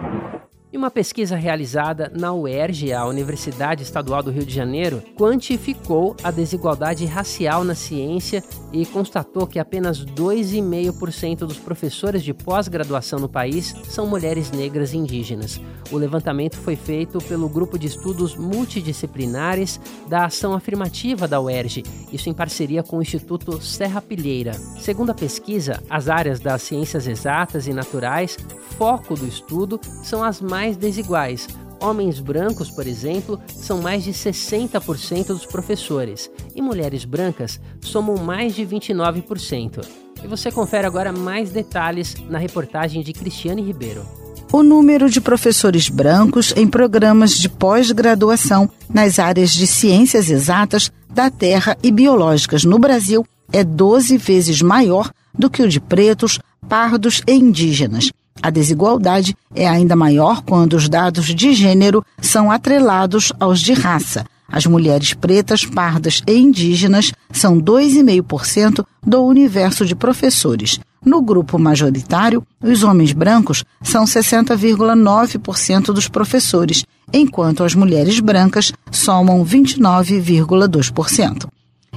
E 0.73 0.77
uma 0.77 0.89
pesquisa 0.89 1.35
realizada 1.35 2.09
na 2.15 2.33
UERJ, 2.33 2.93
a 2.93 3.05
Universidade 3.05 3.83
Estadual 3.83 4.23
do 4.23 4.31
Rio 4.31 4.45
de 4.45 4.55
Janeiro, 4.55 5.03
quantificou 5.17 6.15
a 6.23 6.31
desigualdade 6.31 7.05
racial 7.05 7.65
na 7.65 7.75
ciência 7.75 8.41
e 8.71 8.85
constatou 8.85 9.45
que 9.45 9.59
apenas 9.59 10.05
2,5% 10.05 11.39
dos 11.39 11.57
professores 11.57 12.23
de 12.23 12.33
pós-graduação 12.33 13.19
no 13.19 13.27
país 13.27 13.75
são 13.89 14.07
mulheres 14.07 14.49
negras 14.51 14.93
e 14.93 14.97
indígenas. 14.97 15.59
O 15.91 15.97
levantamento 15.97 16.55
foi 16.55 16.77
feito 16.77 17.17
pelo 17.19 17.49
Grupo 17.49 17.77
de 17.77 17.87
Estudos 17.87 18.37
Multidisciplinares 18.37 19.77
da 20.07 20.27
Ação 20.27 20.53
Afirmativa 20.53 21.27
da 21.27 21.41
UERJ, 21.41 21.83
isso 22.13 22.29
em 22.29 22.33
parceria 22.33 22.81
com 22.81 22.97
o 22.97 23.01
Instituto 23.01 23.61
Serra 23.61 24.01
Pilheira. 24.01 24.53
Segundo 24.79 25.09
a 25.09 25.13
pesquisa, 25.13 25.83
as 25.89 26.07
áreas 26.07 26.39
das 26.39 26.61
ciências 26.61 27.07
exatas 27.07 27.67
e 27.67 27.73
naturais, 27.73 28.37
foco 28.77 29.15
do 29.15 29.27
estudo, 29.27 29.79
são 30.01 30.23
as 30.23 30.39
mais 30.39 30.60
mais 30.61 30.77
desiguais. 30.77 31.47
Homens 31.79 32.19
brancos, 32.19 32.69
por 32.69 32.85
exemplo, 32.85 33.41
são 33.47 33.81
mais 33.81 34.03
de 34.03 34.11
60% 34.11 35.29
dos 35.29 35.43
professores 35.43 36.29
e 36.55 36.61
mulheres 36.61 37.03
brancas 37.03 37.59
somam 37.81 38.15
mais 38.17 38.53
de 38.53 38.63
29%. 38.63 39.83
E 40.23 40.27
você 40.27 40.51
confere 40.51 40.85
agora 40.85 41.11
mais 41.11 41.49
detalhes 41.49 42.13
na 42.29 42.37
reportagem 42.37 43.01
de 43.01 43.11
Cristiane 43.11 43.63
Ribeiro. 43.63 44.05
O 44.53 44.61
número 44.61 45.09
de 45.09 45.19
professores 45.19 45.89
brancos 45.89 46.53
em 46.55 46.67
programas 46.67 47.31
de 47.39 47.49
pós-graduação 47.49 48.69
nas 48.87 49.17
áreas 49.17 49.51
de 49.53 49.65
ciências 49.65 50.29
exatas 50.29 50.91
da 51.09 51.31
Terra 51.31 51.75
e 51.81 51.89
biológicas 51.89 52.63
no 52.63 52.77
Brasil 52.77 53.25
é 53.51 53.63
12 53.63 54.15
vezes 54.17 54.61
maior 54.61 55.09
do 55.33 55.49
que 55.49 55.63
o 55.63 55.67
de 55.67 55.79
pretos, 55.79 56.37
pardos 56.69 57.23
e 57.25 57.33
indígenas. 57.33 58.11
A 58.41 58.49
desigualdade 58.49 59.35
é 59.53 59.67
ainda 59.67 59.95
maior 59.95 60.41
quando 60.41 60.73
os 60.73 60.87
dados 60.87 61.27
de 61.27 61.53
gênero 61.53 62.03
são 62.21 62.51
atrelados 62.51 63.33
aos 63.39 63.59
de 63.59 63.73
raça. 63.73 64.25
As 64.47 64.65
mulheres 64.65 65.13
pretas, 65.13 65.65
pardas 65.65 66.21
e 66.27 66.37
indígenas 66.37 67.11
são 67.31 67.59
2,5% 67.59 68.85
do 69.01 69.23
universo 69.23 69.85
de 69.85 69.95
professores. 69.95 70.79
No 71.03 71.21
grupo 71.21 71.57
majoritário, 71.57 72.45
os 72.61 72.83
homens 72.83 73.13
brancos 73.13 73.63
são 73.81 74.03
60,9% 74.03 75.85
dos 75.85 76.07
professores, 76.07 76.85
enquanto 77.11 77.63
as 77.63 77.73
mulheres 77.73 78.19
brancas 78.19 78.71
somam 78.91 79.43
29,2%. 79.43 81.49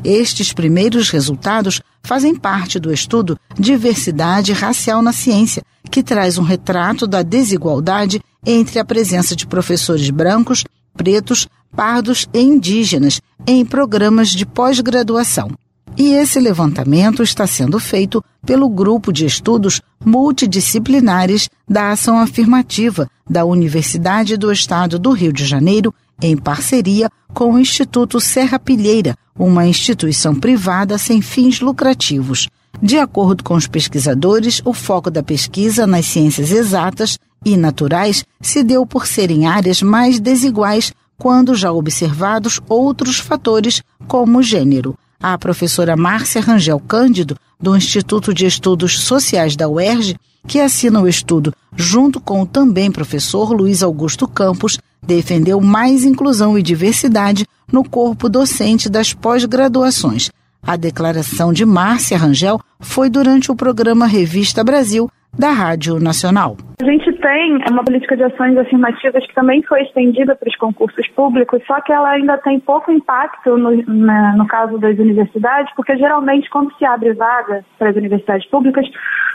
Estes 0.02 0.52
primeiros 0.52 1.10
resultados 1.10 1.80
fazem 2.04 2.34
parte 2.36 2.78
do 2.78 2.92
estudo 2.92 3.36
Diversidade 3.58 4.52
Racial 4.52 5.02
na 5.02 5.12
Ciência, 5.12 5.64
que 5.90 6.02
traz 6.02 6.38
um 6.38 6.42
retrato 6.42 7.06
da 7.06 7.22
desigualdade 7.22 8.20
entre 8.46 8.78
a 8.78 8.84
presença 8.84 9.34
de 9.34 9.46
professores 9.46 10.08
brancos, 10.10 10.64
pretos, 10.94 11.48
pardos 11.74 12.28
e 12.32 12.40
indígenas 12.40 13.20
em 13.46 13.64
programas 13.64 14.30
de 14.30 14.46
pós-graduação. 14.46 15.50
E 15.96 16.12
esse 16.12 16.40
levantamento 16.40 17.22
está 17.22 17.46
sendo 17.46 17.78
feito 17.78 18.22
pelo 18.44 18.68
Grupo 18.68 19.12
de 19.12 19.24
Estudos 19.24 19.80
Multidisciplinares 20.04 21.48
da 21.68 21.90
Ação 21.90 22.18
Afirmativa 22.18 23.08
da 23.28 23.44
Universidade 23.44 24.36
do 24.36 24.52
Estado 24.52 24.98
do 24.98 25.12
Rio 25.12 25.32
de 25.32 25.46
Janeiro, 25.46 25.94
em 26.20 26.36
parceria 26.36 27.10
com 27.32 27.52
o 27.52 27.58
Instituto 27.58 28.20
Serra 28.20 28.58
Pilheira, 28.58 29.16
uma 29.38 29.66
instituição 29.66 30.34
privada 30.34 30.96
sem 30.98 31.20
fins 31.20 31.60
lucrativos. 31.60 32.48
De 32.80 32.98
acordo 32.98 33.42
com 33.42 33.54
os 33.54 33.66
pesquisadores, 33.66 34.60
o 34.64 34.72
foco 34.72 35.10
da 35.10 35.22
pesquisa 35.22 35.86
nas 35.86 36.06
ciências 36.06 36.50
exatas 36.50 37.18
e 37.44 37.56
naturais 37.56 38.24
se 38.40 38.62
deu 38.62 38.86
por 38.86 39.06
serem 39.06 39.46
áreas 39.46 39.82
mais 39.82 40.18
desiguais 40.18 40.92
quando 41.18 41.54
já 41.54 41.72
observados 41.72 42.60
outros 42.68 43.18
fatores 43.18 43.82
como 44.06 44.42
gênero. 44.42 44.96
A 45.20 45.38
professora 45.38 45.96
Márcia 45.96 46.40
Rangel 46.40 46.80
Cândido, 46.80 47.36
do 47.60 47.76
Instituto 47.76 48.34
de 48.34 48.46
Estudos 48.46 48.98
Sociais 49.00 49.56
da 49.56 49.68
UERJ, 49.68 50.16
que 50.46 50.60
assina 50.60 51.00
o 51.00 51.08
estudo 51.08 51.54
junto 51.76 52.20
com 52.20 52.42
o 52.42 52.46
também 52.46 52.90
professor 52.90 53.52
Luiz 53.52 53.82
Augusto 53.82 54.28
Campos, 54.28 54.78
defendeu 55.06 55.60
mais 55.60 56.04
inclusão 56.04 56.58
e 56.58 56.62
diversidade 56.62 57.46
no 57.72 57.88
corpo 57.88 58.28
docente 58.28 58.90
das 58.90 59.12
pós-graduações. 59.12 60.30
A 60.66 60.76
declaração 60.76 61.52
de 61.52 61.64
Márcia 61.66 62.16
Rangel 62.16 62.58
foi 62.80 63.10
durante 63.10 63.52
o 63.52 63.56
programa 63.56 64.06
Revista 64.06 64.64
Brasil 64.64 65.10
da 65.38 65.50
Rádio 65.50 65.98
Nacional. 65.98 66.56
A 66.80 66.84
gente 66.84 67.12
tem 67.12 67.58
uma 67.70 67.84
política 67.84 68.16
de 68.16 68.22
ações 68.22 68.56
afirmativas 68.56 69.26
que 69.26 69.34
também 69.34 69.62
foi 69.62 69.82
estendida 69.82 70.34
para 70.34 70.48
os 70.48 70.56
concursos 70.56 71.06
públicos, 71.08 71.60
só 71.66 71.80
que 71.80 71.92
ela 71.92 72.10
ainda 72.10 72.38
tem 72.38 72.60
pouco 72.60 72.92
impacto 72.92 73.56
no, 73.56 73.82
na, 73.86 74.36
no 74.36 74.46
caso 74.46 74.78
das 74.78 74.98
universidades, 74.98 75.72
porque 75.74 75.96
geralmente 75.96 76.48
quando 76.50 76.74
se 76.76 76.84
abre 76.84 77.12
vagas 77.14 77.64
para 77.78 77.90
as 77.90 77.96
universidades 77.96 78.48
públicas, 78.48 78.86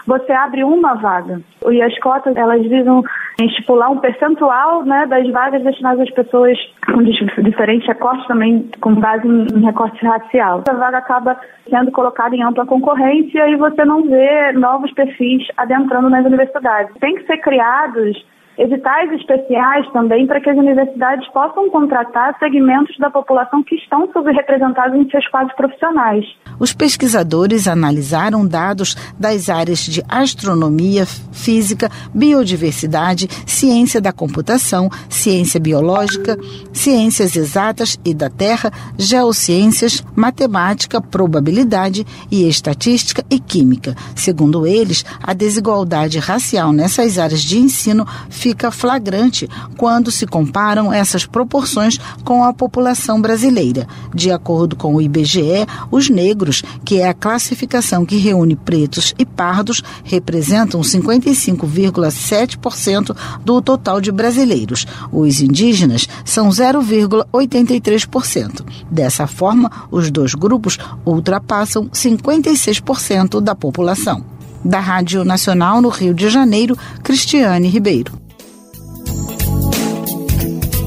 você 0.10 0.32
abre 0.32 0.64
uma 0.64 0.96
vaga. 0.96 1.40
E 1.70 1.82
as 1.84 1.98
cotas, 2.00 2.36
elas 2.36 2.64
visam 2.64 3.04
estipular 3.40 3.92
um 3.92 4.00
percentual 4.00 4.84
né, 4.84 5.06
das 5.06 5.30
vagas 5.30 5.64
destinadas 5.64 6.02
às 6.02 6.14
pessoas 6.14 6.58
com 6.92 7.04
diferente 7.04 7.86
recorte 7.86 8.28
também 8.28 8.70
com 8.82 8.96
base 8.96 9.28
em 9.28 9.64
recorte 9.64 10.04
racial. 10.04 10.64
Essa 10.68 10.76
vaga 10.76 10.98
acaba 10.98 11.40
sendo 11.70 11.92
colocada 11.92 12.36
em 12.36 12.42
ampla 12.42 12.66
concorrência 12.66 13.48
e 13.50 13.56
você 13.56 13.86
não 13.86 14.02
vê 14.04 14.52
novos 14.54 14.92
perfis 14.94 15.48
adentrando 15.56 16.10
nas 16.10 16.26
universidades. 16.26 16.92
Tem 17.00 17.16
que 17.16 17.26
ser 17.26 17.38
criados 17.38 18.18
editais 18.60 19.10
especiais 19.14 19.90
também 19.94 20.28
para 20.28 20.42
que 20.42 20.50
as 20.50 20.58
universidades 20.58 21.26
possam 21.30 21.70
contratar 21.70 22.38
segmentos 22.40 22.98
da 22.98 23.10
população 23.10 23.64
que 23.64 23.76
estão 23.76 24.12
subrepresentados 24.12 25.00
em 25.00 25.10
seus 25.10 25.26
quadros 25.30 25.56
profissionais. 25.56 26.26
Os 26.60 26.74
pesquisadores 26.74 27.70
analisaram 27.70 28.46
dados 28.46 28.96
das 29.18 29.50
áreas 29.50 29.80
de 29.80 30.04
astronomia, 30.10 31.06
física, 31.32 31.90
biodiversidade, 32.14 33.30
ciência 33.48 34.02
da 34.02 34.12
computação, 34.12 34.90
ciência 35.10 35.58
biológica, 35.58 36.38
ciências 36.74 37.38
exatas 37.38 37.98
e 38.04 38.14
da 38.14 38.30
Terra, 38.30 38.72
geociências, 38.98 40.04
matemática, 40.14 41.00
probabilidade 41.00 42.06
e 42.30 42.48
estatística 42.48 43.24
e 43.30 43.40
química. 43.40 43.96
Segundo 44.16 44.68
eles, 44.68 45.06
a 45.24 45.34
desigualdade 45.34 46.20
racial 46.20 46.74
nessas 46.74 47.18
áreas 47.18 47.42
de 47.42 47.58
ensino 47.58 48.06
fica 48.50 48.72
flagrante 48.72 49.48
quando 49.78 50.10
se 50.10 50.26
comparam 50.26 50.92
essas 50.92 51.24
proporções 51.24 52.00
com 52.24 52.44
a 52.44 52.52
população 52.52 53.22
brasileira. 53.22 53.88
De 54.12 54.32
acordo 54.32 54.76
com 54.76 54.96
o 54.96 55.02
IBGE, 55.02 55.68
os 55.92 56.10
negros, 56.10 56.64
que 56.84 57.00
é 57.00 57.08
a 57.08 57.14
classificação 57.14 58.08
que 58.08 58.18
reúne 58.18 58.56
pretos 58.56 59.14
e 59.20 59.26
pardos, 59.26 59.84
representam 60.04 60.82
55,7% 60.82 63.16
do 63.46 63.62
total 63.62 64.02
de 64.02 64.12
brasileiros. 64.12 64.88
Os 65.12 65.42
indígenas 65.42 66.10
são 66.26 66.50
0,83%. 66.50 68.66
Dessa 68.90 69.28
forma, 69.28 69.70
os 69.92 70.10
dois 70.10 70.34
grupos 70.34 70.80
ultrapassam 71.06 71.88
56% 71.90 73.40
da 73.42 73.54
população. 73.54 74.26
Da 74.66 74.80
Rádio 74.80 75.24
Nacional 75.24 75.80
no 75.82 75.90
Rio 75.90 76.16
de 76.16 76.30
Janeiro, 76.30 76.76
Cristiane 77.04 77.68
Ribeiro. 77.68 78.29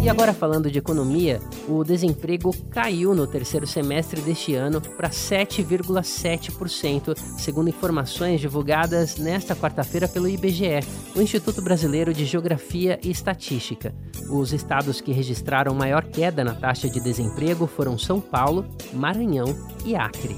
E 0.03 0.09
agora 0.09 0.35
falando 0.35 0.69
de 0.69 0.81
economia, 0.81 1.38
o 1.69 1.85
desemprego 1.85 2.53
caiu 2.71 3.15
no 3.15 3.25
terceiro 3.25 3.69
semestre 3.69 4.21
deste 4.21 4.53
ano 4.53 4.81
para 4.81 5.11
7,7%, 5.11 7.17
segundo 7.38 7.69
informações 7.69 8.41
divulgadas 8.41 9.17
nesta 9.17 9.55
quarta-feira 9.55 10.09
pelo 10.09 10.29
IBGE, 10.29 10.81
o 11.15 11.23
Instituto 11.23 11.62
Brasileiro 11.62 12.12
de 12.12 12.25
Geografia 12.25 12.99
e 13.01 13.12
Estatística. 13.12 13.95
Os 14.29 14.53
estados 14.53 15.01
que 15.01 15.12
registraram 15.12 15.73
maior 15.73 16.03
queda 16.03 16.43
na 16.43 16.55
taxa 16.55 16.91
de 16.91 16.99
desemprego 16.99 17.69
foram 17.69 17.97
São 17.97 18.21
Paulo, 18.21 18.67
Maranhão 18.93 19.57
e 19.85 19.95
Acre. 19.95 20.37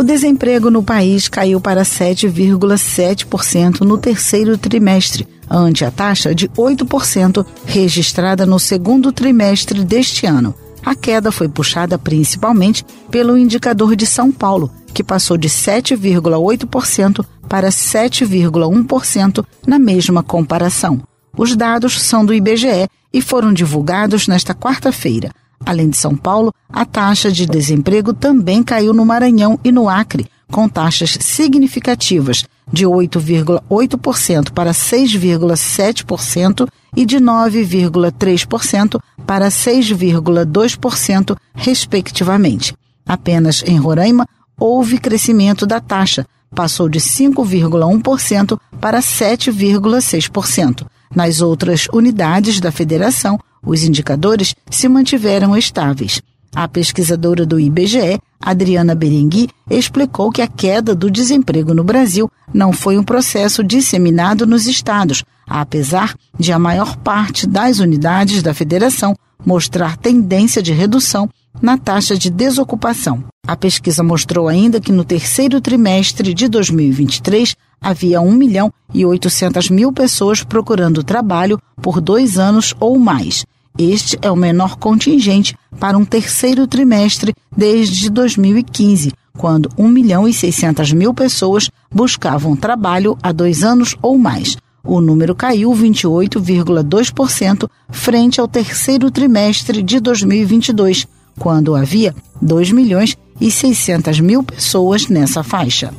O 0.00 0.02
desemprego 0.02 0.70
no 0.70 0.82
país 0.82 1.28
caiu 1.28 1.60
para 1.60 1.82
7,7% 1.82 3.80
no 3.82 3.98
terceiro 3.98 4.56
trimestre, 4.56 5.28
ante 5.46 5.84
a 5.84 5.90
taxa 5.90 6.34
de 6.34 6.48
8% 6.48 7.44
registrada 7.66 8.46
no 8.46 8.58
segundo 8.58 9.12
trimestre 9.12 9.84
deste 9.84 10.24
ano. 10.24 10.54
A 10.82 10.94
queda 10.94 11.30
foi 11.30 11.50
puxada 11.50 11.98
principalmente 11.98 12.82
pelo 13.10 13.36
indicador 13.36 13.94
de 13.94 14.06
São 14.06 14.32
Paulo, 14.32 14.70
que 14.94 15.04
passou 15.04 15.36
de 15.36 15.50
7,8% 15.50 17.22
para 17.46 17.68
7,1% 17.68 19.44
na 19.66 19.78
mesma 19.78 20.22
comparação. 20.22 21.02
Os 21.36 21.54
dados 21.54 22.00
são 22.00 22.24
do 22.24 22.32
IBGE 22.32 22.88
e 23.12 23.20
foram 23.20 23.52
divulgados 23.52 24.26
nesta 24.26 24.54
quarta-feira. 24.54 25.30
Além 25.64 25.88
de 25.90 25.96
São 25.96 26.16
Paulo, 26.16 26.52
a 26.68 26.84
taxa 26.84 27.30
de 27.30 27.46
desemprego 27.46 28.12
também 28.12 28.62
caiu 28.62 28.92
no 28.92 29.04
Maranhão 29.04 29.58
e 29.62 29.70
no 29.70 29.88
Acre, 29.88 30.26
com 30.50 30.68
taxas 30.68 31.16
significativas 31.20 32.44
de 32.72 32.86
8,8% 32.86 34.50
para 34.52 34.72
6,7% 34.72 36.68
e 36.96 37.04
de 37.04 37.18
9,3% 37.18 39.00
para 39.26 39.48
6,2%, 39.48 41.36
respectivamente. 41.54 42.74
Apenas 43.06 43.62
em 43.66 43.76
Roraima 43.76 44.26
houve 44.58 44.98
crescimento 44.98 45.66
da 45.66 45.80
taxa, 45.80 46.26
passou 46.54 46.88
de 46.88 47.00
5,1% 47.00 48.58
para 48.80 49.00
7,6%. 49.00 50.86
Nas 51.14 51.40
outras 51.40 51.88
unidades 51.92 52.60
da 52.60 52.70
federação, 52.70 53.38
os 53.64 53.82
indicadores 53.84 54.54
se 54.70 54.88
mantiveram 54.88 55.56
estáveis. 55.56 56.20
A 56.54 56.66
pesquisadora 56.66 57.46
do 57.46 57.60
IBGE, 57.60 58.18
Adriana 58.40 58.94
Berengui, 58.94 59.48
explicou 59.70 60.32
que 60.32 60.42
a 60.42 60.48
queda 60.48 60.94
do 60.94 61.10
desemprego 61.10 61.72
no 61.72 61.84
Brasil 61.84 62.30
não 62.52 62.72
foi 62.72 62.98
um 62.98 63.04
processo 63.04 63.62
disseminado 63.62 64.46
nos 64.46 64.66
estados, 64.66 65.22
apesar 65.46 66.14
de 66.38 66.52
a 66.52 66.58
maior 66.58 66.96
parte 66.96 67.46
das 67.46 67.78
unidades 67.78 68.42
da 68.42 68.52
federação 68.52 69.14
mostrar 69.44 69.96
tendência 69.96 70.62
de 70.62 70.72
redução 70.72 71.28
na 71.62 71.78
taxa 71.78 72.16
de 72.16 72.30
desocupação. 72.30 73.24
A 73.46 73.56
pesquisa 73.56 74.02
mostrou 74.02 74.48
ainda 74.48 74.80
que 74.80 74.92
no 74.92 75.04
terceiro 75.04 75.60
trimestre 75.60 76.34
de 76.34 76.48
2023 76.48 77.56
havia 77.80 78.20
1 78.20 78.32
milhão 78.32 78.72
e 78.92 79.06
800 79.06 79.70
mil 79.70 79.92
pessoas 79.92 80.42
procurando 80.42 81.02
trabalho 81.02 81.60
por 81.80 82.00
dois 82.00 82.38
anos 82.38 82.74
ou 82.78 82.98
mais. 82.98 83.44
Este 83.78 84.18
é 84.20 84.30
o 84.30 84.36
menor 84.36 84.76
contingente 84.76 85.56
para 85.78 85.96
um 85.96 86.04
terceiro 86.04 86.66
trimestre 86.66 87.34
desde 87.56 88.10
2015, 88.10 89.12
quando 89.36 89.70
1 89.78 89.88
milhão 89.88 90.28
e 90.28 90.32
600 90.32 90.92
mil 90.92 91.14
pessoas 91.14 91.70
buscavam 91.90 92.56
trabalho 92.56 93.16
há 93.22 93.32
dois 93.32 93.62
anos 93.62 93.96
ou 94.02 94.18
mais. 94.18 94.56
O 94.82 95.00
número 95.00 95.34
caiu 95.34 95.70
28,2% 95.72 97.68
frente 97.90 98.40
ao 98.40 98.48
terceiro 98.48 99.10
trimestre 99.10 99.82
de 99.82 100.00
2022, 100.00 101.06
quando 101.38 101.74
havia 101.74 102.14
2 102.40 102.72
milhões 102.72 103.16
e 103.40 103.50
600 103.50 104.20
mil 104.20 104.42
pessoas 104.42 105.08
nessa 105.08 105.42
faixa. 105.42 105.92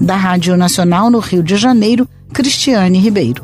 Da 0.00 0.16
Rádio 0.16 0.56
Nacional 0.56 1.10
no 1.10 1.18
Rio 1.18 1.42
de 1.42 1.56
Janeiro, 1.56 2.08
Cristiane 2.32 2.98
Ribeiro. 2.98 3.42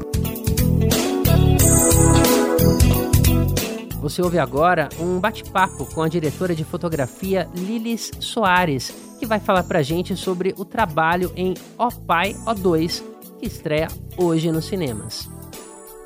Você 4.08 4.22
ouve 4.22 4.38
agora 4.38 4.88
um 4.98 5.20
bate-papo 5.20 5.84
com 5.84 6.02
a 6.02 6.08
diretora 6.08 6.54
de 6.54 6.64
fotografia 6.64 7.46
Lilis 7.54 8.10
Soares, 8.18 8.90
que 9.20 9.26
vai 9.26 9.38
falar 9.38 9.64
pra 9.64 9.82
gente 9.82 10.16
sobre 10.16 10.54
o 10.56 10.64
trabalho 10.64 11.30
em 11.36 11.52
Ó 11.76 11.90
Pai, 11.90 12.34
Ó 12.46 12.54
2, 12.54 13.04
que 13.38 13.46
estreia 13.46 13.86
hoje 14.16 14.50
nos 14.50 14.64
cinemas. 14.64 15.28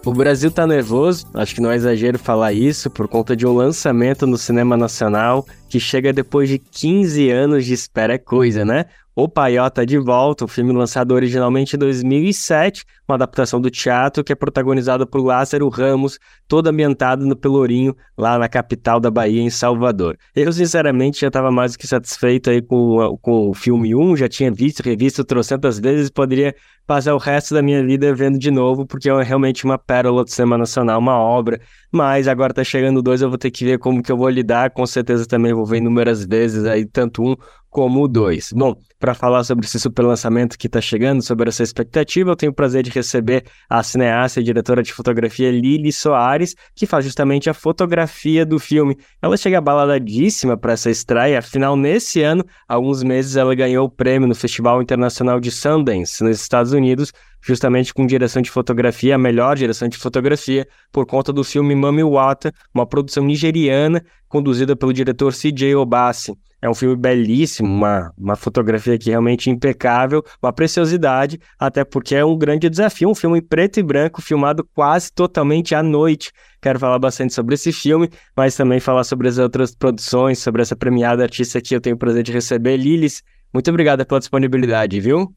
O 0.04 0.12
Brasil 0.12 0.50
tá 0.50 0.66
nervoso, 0.66 1.28
acho 1.32 1.54
que 1.54 1.60
não 1.60 1.70
é 1.70 1.76
exagero 1.76 2.18
falar 2.18 2.52
isso, 2.52 2.90
por 2.90 3.06
conta 3.06 3.36
de 3.36 3.46
um 3.46 3.54
lançamento 3.54 4.26
no 4.26 4.36
cinema 4.36 4.76
nacional 4.76 5.46
que 5.68 5.78
chega 5.78 6.12
depois 6.12 6.48
de 6.48 6.58
15 6.58 7.30
anos 7.30 7.64
de 7.64 7.72
espera 7.72 8.14
é 8.14 8.18
coisa, 8.18 8.64
né? 8.64 8.86
O 9.14 9.28
Paiota 9.28 9.84
de 9.84 9.98
Volta, 9.98 10.46
um 10.46 10.48
filme 10.48 10.72
lançado 10.72 11.12
originalmente 11.12 11.76
em 11.76 11.78
2007, 11.78 12.82
uma 13.06 13.16
adaptação 13.16 13.60
do 13.60 13.70
teatro 13.70 14.24
que 14.24 14.32
é 14.32 14.34
protagonizado 14.34 15.06
por 15.06 15.22
Lázaro 15.22 15.68
Ramos, 15.68 16.18
todo 16.48 16.68
ambientado 16.68 17.26
no 17.26 17.36
Pelourinho, 17.36 17.94
lá 18.16 18.38
na 18.38 18.48
capital 18.48 18.98
da 18.98 19.10
Bahia, 19.10 19.42
em 19.42 19.50
Salvador. 19.50 20.16
Eu, 20.34 20.50
sinceramente, 20.50 21.20
já 21.20 21.26
estava 21.26 21.50
mais 21.50 21.72
do 21.72 21.78
que 21.78 21.86
satisfeito 21.86 22.48
aí 22.48 22.62
com, 22.62 23.18
com 23.20 23.50
o 23.50 23.54
filme 23.54 23.94
1, 23.94 24.16
já 24.16 24.28
tinha 24.30 24.50
visto, 24.50 24.80
revisto 24.80 25.22
trocentas 25.24 25.78
vezes, 25.78 26.08
poderia 26.08 26.54
passar 26.86 27.14
o 27.14 27.18
resto 27.18 27.52
da 27.52 27.60
minha 27.60 27.84
vida 27.84 28.14
vendo 28.14 28.38
de 28.38 28.50
novo, 28.50 28.86
porque 28.86 29.10
é 29.10 29.22
realmente 29.22 29.64
uma 29.66 29.76
pérola 29.76 30.24
do 30.24 30.30
cinema 30.30 30.56
nacional, 30.56 30.98
uma 30.98 31.18
obra. 31.18 31.60
Mas 31.90 32.26
agora 32.26 32.54
tá 32.54 32.64
chegando 32.64 32.96
o 32.96 33.02
2, 33.02 33.20
eu 33.20 33.28
vou 33.28 33.36
ter 33.36 33.50
que 33.50 33.64
ver 33.64 33.78
como 33.78 34.02
que 34.02 34.10
eu 34.10 34.16
vou 34.16 34.30
lidar, 34.30 34.70
com 34.70 34.86
certeza 34.86 35.26
também 35.26 35.52
vou 35.52 35.66
ver 35.66 35.76
inúmeras 35.76 36.24
vezes 36.24 36.64
aí, 36.64 36.86
tanto 36.86 37.22
um 37.22 37.36
como 37.72 38.04
o 38.04 38.06
2. 38.06 38.52
Bom, 38.52 38.76
para 39.00 39.14
falar 39.14 39.42
sobre 39.44 39.64
esse 39.64 39.80
super 39.80 40.02
lançamento 40.02 40.58
que 40.58 40.66
está 40.66 40.78
chegando, 40.78 41.22
sobre 41.22 41.48
essa 41.48 41.62
expectativa, 41.62 42.30
eu 42.30 42.36
tenho 42.36 42.52
o 42.52 42.54
prazer 42.54 42.82
de 42.82 42.90
receber 42.90 43.44
a 43.68 43.82
cineasta 43.82 44.40
e 44.40 44.44
diretora 44.44 44.82
de 44.82 44.92
fotografia 44.92 45.50
Lili 45.50 45.90
Soares, 45.90 46.54
que 46.76 46.84
faz 46.84 47.02
justamente 47.06 47.48
a 47.48 47.54
fotografia 47.54 48.44
do 48.44 48.58
filme. 48.58 48.98
Ela 49.22 49.38
chega 49.38 49.58
baladíssima 49.58 50.54
para 50.54 50.74
essa 50.74 50.90
estreia, 50.90 51.38
afinal, 51.38 51.74
nesse 51.74 52.20
ano, 52.20 52.44
há 52.68 52.74
alguns 52.74 53.02
meses, 53.02 53.36
ela 53.36 53.54
ganhou 53.54 53.86
o 53.86 53.90
prêmio 53.90 54.28
no 54.28 54.34
Festival 54.34 54.82
Internacional 54.82 55.40
de 55.40 55.50
Sundance, 55.50 56.22
nos 56.22 56.38
Estados 56.38 56.72
Unidos, 56.72 57.10
justamente 57.40 57.94
com 57.94 58.06
direção 58.06 58.42
de 58.42 58.50
fotografia, 58.50 59.14
a 59.14 59.18
melhor 59.18 59.56
direção 59.56 59.88
de 59.88 59.96
fotografia, 59.96 60.68
por 60.92 61.06
conta 61.06 61.32
do 61.32 61.42
filme 61.42 61.74
Mami 61.74 62.04
Wata, 62.04 62.52
uma 62.74 62.86
produção 62.86 63.24
nigeriana 63.24 64.04
conduzida 64.28 64.76
pelo 64.76 64.92
diretor 64.92 65.32
C.J. 65.32 65.74
Obasi. 65.74 66.34
É 66.62 66.70
um 66.70 66.74
filme 66.74 66.94
belíssimo, 66.94 67.68
uma, 67.68 68.14
uma 68.16 68.36
fotografia 68.36 68.94
aqui 68.94 69.10
realmente 69.10 69.50
impecável, 69.50 70.22
uma 70.40 70.52
preciosidade, 70.52 71.40
até 71.58 71.84
porque 71.84 72.14
é 72.14 72.24
um 72.24 72.38
grande 72.38 72.70
desafio, 72.70 73.10
um 73.10 73.16
filme 73.16 73.40
em 73.40 73.42
preto 73.42 73.80
e 73.80 73.82
branco, 73.82 74.22
filmado 74.22 74.64
quase 74.72 75.12
totalmente 75.12 75.74
à 75.74 75.82
noite. 75.82 76.30
Quero 76.60 76.78
falar 76.78 77.00
bastante 77.00 77.34
sobre 77.34 77.56
esse 77.56 77.72
filme, 77.72 78.08
mas 78.36 78.54
também 78.54 78.78
falar 78.78 79.02
sobre 79.02 79.26
as 79.26 79.38
outras 79.38 79.74
produções, 79.74 80.38
sobre 80.38 80.62
essa 80.62 80.76
premiada 80.76 81.24
artista 81.24 81.60
que 81.60 81.74
eu 81.74 81.80
tenho 81.80 81.96
o 81.96 81.98
prazer 81.98 82.22
de 82.22 82.30
receber, 82.30 82.76
Lilis. 82.76 83.24
Muito 83.52 83.68
obrigada 83.68 84.06
pela 84.06 84.20
disponibilidade, 84.20 85.00
viu? 85.00 85.34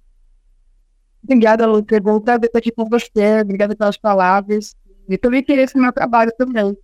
Obrigada. 1.24 1.66
Voltar 2.04 2.34
a 2.34 2.46
estar 2.46 2.60
aqui 2.60 2.72
com 2.72 2.86
você. 2.86 3.42
Obrigada 3.42 3.76
pelas 3.76 3.98
palavras. 3.98 4.76
E 5.10 5.18
também 5.18 5.42
interesse 5.42 5.76
no 5.76 5.82
meu 5.82 5.92
trabalho 5.92 6.32
também. 6.38 6.78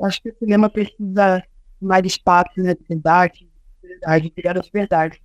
Acho 0.00 0.22
que 0.22 0.30
o 0.30 0.36
cinema 0.38 0.70
precisa 0.70 1.42
mais 1.80 2.06
espaço, 2.06 2.52
né, 2.58 2.74
de 2.74 2.84
debate, 3.88 4.22
de 4.24 4.30
criar 4.30 4.58
as 4.58 4.68
verdades. 4.68 5.20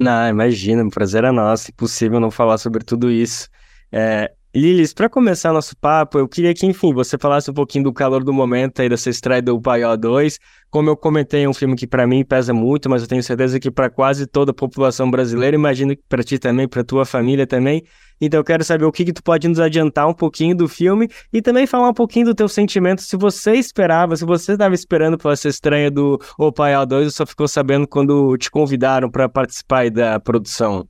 Não, 0.00 0.28
imagina, 0.28 0.84
o 0.84 0.90
prazer 0.90 1.24
é 1.24 1.32
nosso. 1.32 1.70
Impossível 1.70 2.20
não 2.20 2.30
falar 2.30 2.58
sobre 2.58 2.84
tudo 2.84 3.10
isso. 3.10 3.48
É, 3.90 4.32
Lilis, 4.54 4.94
para 4.94 5.10
começar 5.10 5.52
nosso 5.52 5.76
papo, 5.76 6.18
eu 6.18 6.26
queria 6.26 6.54
que, 6.54 6.64
enfim, 6.64 6.92
você 6.94 7.18
falasse 7.18 7.50
um 7.50 7.54
pouquinho 7.54 7.84
do 7.84 7.92
calor 7.92 8.24
do 8.24 8.32
momento 8.32 8.80
aí 8.80 8.88
dessa 8.88 9.10
estreia 9.10 9.42
do 9.42 9.60
Paió 9.60 9.94
2. 9.94 10.38
Como 10.70 10.88
eu 10.88 10.96
comentei, 10.96 11.44
é 11.44 11.48
um 11.48 11.52
filme 11.52 11.76
que 11.76 11.86
para 11.86 12.06
mim 12.06 12.24
pesa 12.24 12.54
muito, 12.54 12.88
mas 12.88 13.02
eu 13.02 13.08
tenho 13.08 13.22
certeza 13.22 13.60
que 13.60 13.70
para 13.70 13.90
quase 13.90 14.26
toda 14.26 14.50
a 14.50 14.54
população 14.54 15.10
brasileira, 15.10 15.54
imagino 15.54 15.94
que 15.94 16.02
para 16.08 16.22
ti 16.22 16.38
também, 16.38 16.66
para 16.66 16.82
tua 16.82 17.04
família 17.04 17.46
também. 17.46 17.84
Então 18.18 18.40
eu 18.40 18.44
quero 18.44 18.64
saber 18.64 18.86
o 18.86 18.90
que, 18.90 19.04
que 19.04 19.12
tu 19.12 19.22
pode 19.22 19.46
nos 19.46 19.60
adiantar 19.60 20.08
um 20.08 20.14
pouquinho 20.14 20.56
do 20.56 20.66
filme 20.66 21.08
e 21.30 21.42
também 21.42 21.66
falar 21.66 21.90
um 21.90 21.94
pouquinho 21.94 22.24
do 22.26 22.34
teu 22.34 22.48
sentimento, 22.48 23.02
se 23.02 23.18
você 23.18 23.52
esperava, 23.52 24.16
se 24.16 24.24
você 24.24 24.52
estava 24.52 24.74
esperando 24.74 25.18
por 25.18 25.30
essa 25.30 25.48
estreia 25.48 25.90
do 25.90 26.18
O 26.38 26.50
Paió 26.50 26.86
2 26.86 27.04
ou 27.04 27.10
só 27.10 27.26
ficou 27.26 27.46
sabendo 27.46 27.86
quando 27.86 28.34
te 28.38 28.50
convidaram 28.50 29.10
para 29.10 29.28
participar 29.28 29.90
da 29.90 30.18
produção. 30.18 30.88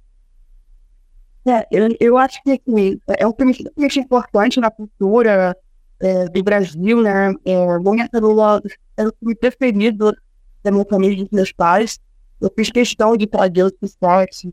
É, 1.47 1.67
eu, 1.71 1.89
eu 2.01 2.19
acho 2.19 2.43
que 2.43 2.51
assim, 2.51 3.01
é 3.07 3.27
um 3.27 3.33
filme 3.33 3.53
extremamente 3.53 4.01
importante 4.01 4.61
na 4.61 4.71
cultura 4.71 5.57
é, 6.01 6.25
do 6.27 6.43
Brasil, 6.43 7.03
né? 7.03 7.35
É, 7.45 7.79
Bom 7.79 7.97
Lula 8.15 8.63
é 8.97 9.07
o 9.07 9.13
filme 9.19 9.35
preferido 9.35 10.15
da 10.63 10.71
minha 10.71 10.85
família 10.85 11.15
e 11.15 11.25
dos 11.25 11.31
meus 11.31 11.53
pais. 11.53 11.99
Eu 12.41 12.53
fiz 12.55 12.71
questão 12.71 13.17
de 13.17 13.27
trazer 13.27 13.65
os 13.65 13.73
pessoas, 13.73 14.47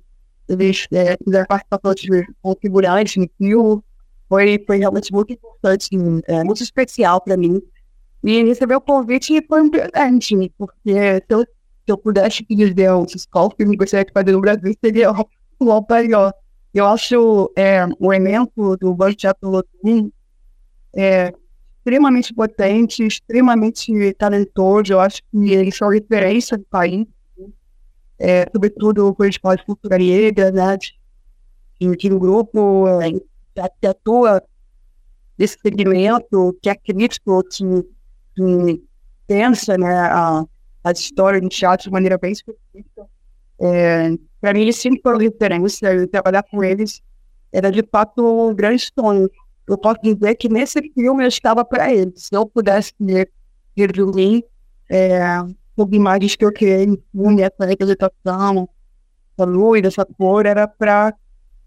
eles 0.48 0.88
é, 0.92 1.18
fizeram 1.24 1.46
participação 1.46 1.94
de 1.94 2.28
configurantes 2.42 3.16
no 3.18 3.30
filme. 3.38 3.82
Foi, 4.28 4.64
foi 4.66 4.78
realmente 4.78 5.14
muito 5.14 5.34
importante, 5.34 5.90
é, 6.28 6.44
muito 6.44 6.64
especial 6.64 7.22
para 7.22 7.38
mim. 7.38 7.62
E 8.24 8.44
receber 8.44 8.76
o 8.76 8.82
convite 8.82 9.40
foi 9.48 9.70
presente, 9.70 10.52
porque 10.58 11.22
se 11.22 11.26
eu, 11.30 11.42
se 11.42 11.48
eu 11.88 11.98
pudesse 11.98 12.44
dizer 12.50 12.90
qual 13.32 13.54
filme 13.56 13.76
gostaria 13.78 14.04
de 14.04 14.12
fazer 14.12 14.32
no 14.32 14.42
Brasil, 14.42 14.74
seria 14.84 15.12
o 15.60 15.72
Alpaió. 15.72 16.32
Eu 16.76 16.86
acho 16.88 17.54
é, 17.56 17.86
o 17.98 18.12
elenco 18.12 18.76
do 18.76 18.94
Teatro 19.16 19.50
Lotum 19.50 20.12
é, 20.94 21.34
extremamente 21.78 22.34
potente, 22.34 23.02
extremamente 23.02 24.14
talentoso. 24.16 24.92
Eu 24.92 25.00
acho 25.00 25.22
que 25.32 25.54
eles 25.54 25.78
são 25.78 25.88
referência 25.88 26.58
do 26.58 26.66
país, 26.66 27.08
é, 28.20 28.46
sobretudo 28.52 29.16
quando 29.16 29.30
a 29.30 29.40
fala 29.42 29.56
de 29.56 29.66
cultura 29.66 29.98
negra, 29.98 30.52
né? 30.52 30.78
De 31.80 32.12
um 32.12 32.20
grupo 32.20 32.90
é, 32.90 33.10
que 33.80 33.88
atua 33.88 34.44
nesse 35.38 35.58
segmento, 35.58 36.58
que 36.62 36.70
é 36.70 36.76
crítico, 36.76 37.42
que, 37.44 37.64
que 38.36 38.84
pensa 39.26 39.78
né, 39.78 39.96
a, 39.96 40.44
a 40.84 40.92
história 40.92 41.40
do 41.40 41.48
teatro 41.48 41.86
de 41.86 41.92
maneira 41.92 42.18
bem 42.18 42.34
específica. 42.34 43.08
É, 43.60 44.12
para 44.42 44.54
mim, 44.54 44.72
sempre 44.72 45.02
foram 45.02 45.18
referência, 45.18 45.94
e 45.94 46.08
trabalhar 46.08 46.44
com 46.44 46.64
eles 46.64 47.02
era 47.52 47.72
de 47.72 47.84
fato 47.90 48.50
um 48.50 48.54
grande 48.54 48.92
sonho. 48.98 49.30
Eu 49.68 49.78
posso 49.78 50.00
dizer 50.04 50.36
que 50.36 50.50
nesse 50.50 50.82
filme 50.94 51.24
eu 51.24 51.28
estava 51.28 51.64
para 51.64 51.92
eles. 51.92 52.28
Se 52.28 52.36
eu 52.36 52.46
pudesse 52.46 52.94
resumir 53.76 54.46
é, 54.90 55.20
sobre 55.76 55.96
imagens 55.96 56.36
que 56.36 56.44
eu 56.46 56.52
criei 56.52 56.86
no 56.86 57.02
filme, 57.12 57.42
essa 57.42 57.66
representação, 57.66 58.70
essa 59.38 59.50
luz, 59.50 59.84
essa 59.84 60.06
cor, 60.06 60.46
era 60.46 60.68
para 60.68 61.14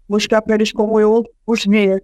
mostrar 0.07 0.41
para 0.41 0.55
eles 0.55 0.71
como 0.71 0.99
eu 0.99 1.23
os 1.45 1.65
via. 1.65 2.01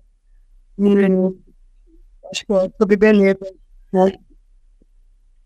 acho 2.31 2.45
que 2.45 2.53
é 2.53 2.69
sobre 2.77 2.97
beleza. 2.97 3.53
Né? 3.93 4.13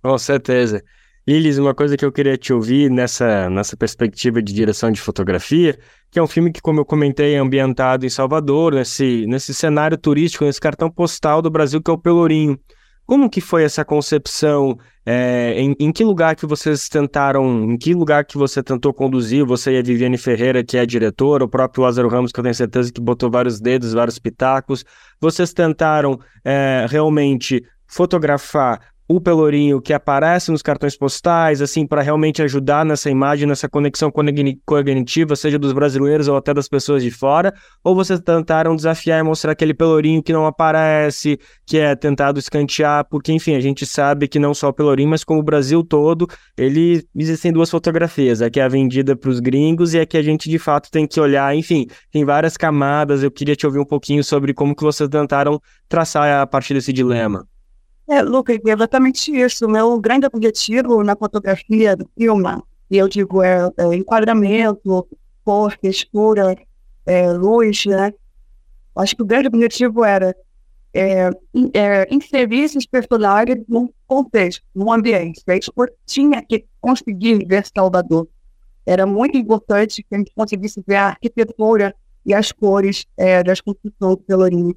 Com 0.01 0.17
certeza. 0.17 0.81
Lilis, 1.29 1.59
uma 1.59 1.75
coisa 1.75 1.95
que 1.95 2.03
eu 2.03 2.11
queria 2.11 2.35
te 2.35 2.51
ouvir 2.51 2.89
nessa, 2.89 3.51
nessa 3.51 3.77
perspectiva 3.77 4.41
de 4.41 4.51
direção 4.51 4.89
de 4.89 4.99
fotografia, 4.99 5.77
que 6.09 6.17
é 6.17 6.23
um 6.23 6.25
filme 6.25 6.51
que, 6.51 6.59
como 6.59 6.79
eu 6.79 6.85
comentei, 6.85 7.35
é 7.35 7.37
ambientado 7.37 8.03
em 8.03 8.09
Salvador, 8.09 8.73
nesse, 8.73 9.27
nesse 9.27 9.53
cenário 9.53 9.95
turístico, 9.95 10.43
nesse 10.43 10.59
cartão 10.59 10.89
postal 10.89 11.39
do 11.39 11.51
Brasil, 11.51 11.83
que 11.83 11.91
é 11.91 11.93
o 11.93 11.99
Pelourinho. 11.99 12.59
Como 13.05 13.29
que 13.29 13.41
foi 13.41 13.63
essa 13.63 13.85
concepção? 13.85 14.75
É, 15.05 15.53
em, 15.55 15.75
em, 15.79 15.91
que 15.91 16.03
lugar 16.03 16.35
que 16.35 16.47
vocês 16.47 16.89
tentaram, 16.89 17.63
em 17.63 17.77
que 17.77 17.93
lugar 17.93 18.25
que 18.25 18.35
você 18.35 18.63
tentou 18.63 18.91
conduzir, 18.91 19.45
você 19.45 19.73
e 19.73 19.77
a 19.77 19.83
Viviane 19.83 20.17
Ferreira, 20.17 20.63
que 20.63 20.77
é 20.77 20.81
a 20.81 20.85
diretora, 20.85 21.43
o 21.43 21.47
próprio 21.47 21.83
Lázaro 21.83 22.09
Ramos, 22.09 22.31
que 22.31 22.39
eu 22.39 22.43
tenho 22.43 22.55
certeza 22.55 22.91
que 22.91 22.99
botou 22.99 23.29
vários 23.29 23.61
dedos, 23.61 23.93
vários 23.93 24.17
pitacos, 24.17 24.83
vocês 25.21 25.53
tentaram 25.53 26.19
é, 26.43 26.87
realmente 26.89 27.63
fotografar 27.85 28.79
o 29.11 29.19
Pelourinho 29.19 29.81
que 29.81 29.91
aparece 29.91 30.51
nos 30.51 30.61
cartões 30.61 30.95
postais, 30.95 31.63
assim, 31.63 31.87
para 31.87 32.03
realmente 32.03 32.43
ajudar 32.43 32.85
nessa 32.85 33.09
imagem, 33.09 33.47
nessa 33.47 33.67
conexão 33.67 34.11
cognitiva, 34.63 35.35
seja 35.35 35.57
dos 35.57 35.73
brasileiros 35.73 36.27
ou 36.27 36.37
até 36.37 36.53
das 36.53 36.69
pessoas 36.69 37.01
de 37.01 37.09
fora? 37.09 37.51
Ou 37.83 37.95
vocês 37.95 38.19
tentaram 38.19 38.75
desafiar 38.75 39.19
e 39.19 39.23
mostrar 39.23 39.53
aquele 39.53 39.73
Pelourinho 39.73 40.21
que 40.21 40.31
não 40.31 40.45
aparece, 40.45 41.39
que 41.65 41.79
é 41.79 41.95
tentado 41.95 42.37
escantear? 42.37 43.03
Porque, 43.09 43.33
enfim, 43.33 43.55
a 43.55 43.59
gente 43.59 43.83
sabe 43.83 44.27
que 44.27 44.37
não 44.37 44.53
só 44.53 44.69
o 44.69 44.73
Pelourinho, 44.73 45.09
mas 45.09 45.23
como 45.23 45.39
o 45.39 45.43
Brasil 45.43 45.83
todo, 45.83 46.27
ele 46.55 47.03
existem 47.15 47.51
duas 47.51 47.71
fotografias, 47.71 48.43
a 48.43 48.49
que 48.51 48.59
é 48.59 48.69
vendida 48.69 49.15
para 49.15 49.31
os 49.31 49.39
gringos 49.39 49.95
e 49.95 49.99
a 49.99 50.05
que 50.05 50.17
a 50.17 50.21
gente 50.21 50.47
de 50.47 50.59
fato 50.59 50.91
tem 50.91 51.07
que 51.07 51.19
olhar, 51.19 51.55
enfim, 51.55 51.87
tem 52.11 52.23
várias 52.23 52.55
camadas. 52.55 53.23
Eu 53.23 53.31
queria 53.31 53.55
te 53.55 53.65
ouvir 53.65 53.79
um 53.79 53.85
pouquinho 53.85 54.23
sobre 54.23 54.53
como 54.53 54.75
que 54.75 54.83
vocês 54.83 55.09
tentaram 55.09 55.59
traçar 55.87 56.43
a 56.43 56.45
partir 56.45 56.75
desse 56.75 56.93
dilema. 56.93 57.48
É, 58.09 58.23
Lucas, 58.23 58.57
é 58.65 58.71
exatamente 58.71 59.31
isso. 59.31 59.67
O 59.67 59.69
meu 59.69 59.99
grande 59.99 60.25
objetivo 60.25 61.03
na 61.03 61.15
fotografia 61.15 61.95
do 61.95 62.09
filme, 62.17 62.59
e 62.89 62.97
eu 62.97 63.07
digo, 63.07 63.43
é, 63.43 63.71
é 63.77 63.95
enquadramento, 63.95 65.07
cor, 65.45 65.77
textura, 65.77 66.57
é, 67.05 67.31
luz, 67.31 67.85
né? 67.85 68.11
Acho 68.95 69.15
que 69.15 69.21
o 69.21 69.25
grande 69.25 69.47
objetivo 69.47 70.03
era 70.03 70.35
é, 70.91 71.29
é, 71.71 72.07
inserir 72.09 72.61
esses 72.61 72.87
personagens 72.87 73.63
num 73.67 73.87
contexto, 74.07 74.63
num 74.73 74.91
ambiente. 74.91 75.43
A 75.47 75.53
gente 75.53 75.71
tinha 76.07 76.41
que 76.41 76.65
conseguir 76.81 77.45
ver 77.45 77.63
Salvador. 77.67 78.27
Era 78.87 79.05
muito 79.05 79.37
importante 79.37 80.01
que 80.01 80.15
a 80.15 80.17
gente 80.17 80.31
conseguisse 80.35 80.83
ver 80.85 80.95
a 80.95 81.07
arquitetura 81.09 81.95
e 82.25 82.33
as 82.33 82.51
cores 82.51 83.05
é, 83.15 83.43
das 83.43 83.61
construções 83.61 84.15
do 84.15 84.23
Pelourinho. 84.23 84.73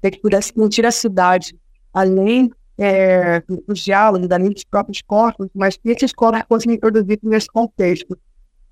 Que 0.00 0.06
a 0.06 0.10
gente 0.10 0.20
pudesse 0.20 0.52
sentir 0.56 0.86
a 0.86 0.92
cidade, 0.92 1.58
além 1.92 2.52
é, 2.78 3.42
dos 3.66 3.80
diálogos, 3.80 4.30
além 4.30 4.50
dos 4.50 4.64
próprios 4.64 5.02
corpos, 5.02 5.48
mas 5.52 5.76
que 5.76 5.90
esses 5.90 6.12
corpos 6.12 6.42
fossem 6.48 6.74
introduzidos 6.74 7.28
nesse 7.28 7.48
contexto. 7.48 8.16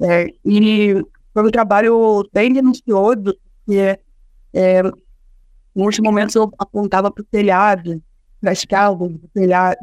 É, 0.01 0.29
e 0.45 0.95
um 0.95 1.51
trabalho 1.51 2.27
bem 2.33 2.53
denuncioso, 2.53 3.37
porque 3.65 3.99
é, 4.55 4.83
muitos 5.75 5.99
momentos 5.99 6.35
eu 6.37 6.51
apontava 6.57 7.11
para 7.11 7.23
o 7.23 7.27
telhado, 7.27 8.03
para 8.41 8.53
as 8.53 8.65
casas, 8.65 8.99
do 8.99 9.29
telhado, 9.35 9.79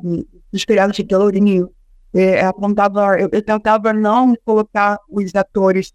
dos 0.52 0.66
telhados 0.66 0.96
de 0.96 1.04
Pelourinho. 1.04 1.70
É, 2.16 2.46
apontava, 2.46 3.20
eu, 3.20 3.28
eu, 3.32 3.42
tentava 3.42 3.92
não 3.92 4.36
colocar 4.46 5.00
os 5.10 5.34
atores 5.34 5.92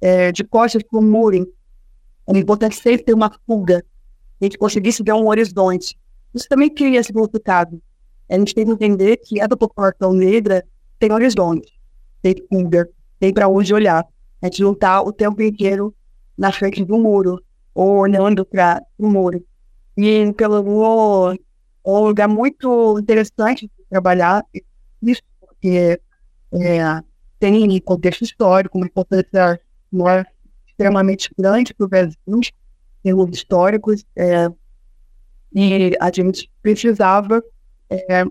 é, 0.00 0.32
de 0.32 0.44
costas 0.44 0.82
para 0.82 0.98
o 0.98 1.02
muro. 1.02 1.46
Era 2.26 2.38
importante 2.38 2.76
sempre 2.76 3.04
ter 3.04 3.14
uma 3.14 3.30
fuga, 3.46 3.84
a 4.40 4.44
gente 4.44 4.58
conseguisse 4.58 5.02
ver 5.02 5.12
um 5.12 5.28
horizonte. 5.28 5.96
Isso 6.34 6.48
também 6.48 6.70
cria 6.70 7.02
significado. 7.02 7.80
A 8.28 8.38
gente 8.38 8.54
tem 8.54 8.64
que 8.64 8.72
entender 8.72 9.16
que 9.16 9.40
a 9.40 9.48
população 9.48 10.12
negra 10.12 10.64
tem 10.98 11.12
horizonte, 11.12 11.72
tem 12.22 12.34
fuga, 12.48 12.88
tem 13.18 13.32
para 13.32 13.48
onde 13.48 13.74
olhar. 13.74 14.06
A 14.40 14.46
gente 14.46 14.62
não 14.62 14.72
está 14.72 15.02
o 15.02 15.12
tempo 15.12 15.42
inteiro 15.42 15.94
na 16.38 16.52
frente 16.52 16.84
do 16.84 16.96
muro 16.96 17.42
ou 17.74 17.98
olhando 17.98 18.44
para 18.44 18.82
o 18.96 19.08
muro. 19.08 19.44
E 19.96 20.32
pelo 20.34 21.32
é 21.32 21.90
um 21.90 22.04
lugar 22.04 22.28
muito 22.28 22.98
interessante 22.98 23.66
de 23.66 23.84
trabalhar 23.88 24.44
isso, 25.02 25.22
porque 25.40 26.00
é, 26.52 27.02
tem 27.38 27.80
contexto 27.80 28.22
histórico, 28.22 28.78
uma 28.78 28.86
importância 28.86 29.60
extremamente 30.68 31.30
grande 31.36 31.74
para 31.74 31.86
o 31.86 31.88
Brasil, 31.88 32.16
em 32.28 32.40
termos 33.02 33.36
históricos. 33.36 34.04
É, 34.14 34.48
e 35.52 35.96
a 36.00 36.10
gente 36.12 36.50
precisava 36.62 37.42
é, 37.88 38.24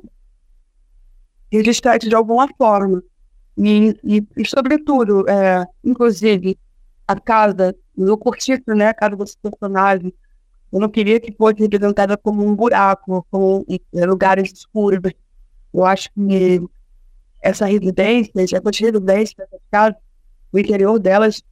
registrar 1.52 1.98
de 1.98 2.14
alguma 2.16 2.48
forma. 2.58 3.04
E, 3.58 3.98
e, 4.04 4.28
e 4.38 4.48
sobretudo, 4.48 5.28
é, 5.30 5.66
inclusive, 5.84 6.58
a 7.08 7.20
casa, 7.20 7.76
no 7.96 8.18
curtiço, 8.18 8.64
né, 8.68 8.90
a 8.90 8.94
casa 8.94 9.16
dos 9.16 9.36
personagens, 9.36 10.14
eu 10.72 10.80
não 10.80 10.88
queria 10.88 11.20
que 11.20 11.34
fosse 11.34 11.60
representada 11.60 12.16
como 12.16 12.46
um 12.46 12.56
buraco, 12.56 13.26
como 13.32 13.66
lugares 13.94 14.52
escuros. 14.54 15.12
Eu 15.74 15.84
acho 15.84 16.10
que 16.14 16.62
essa 17.42 17.66
residência, 17.66 18.32
essa 18.36 18.60
residência 18.64 19.48
dessas 19.72 19.96
o 20.52 20.60
interior 20.60 21.00
delas, 21.00 21.44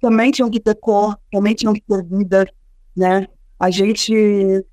também 0.00 0.30
tinham 0.30 0.50
que 0.50 0.60
ter 0.60 0.74
cor, 0.74 1.18
também 1.32 1.54
tinham 1.54 1.72
que 1.72 1.80
ter 1.80 2.04
vida, 2.04 2.46
né? 2.96 3.26
A 3.58 3.70
gente 3.70 4.64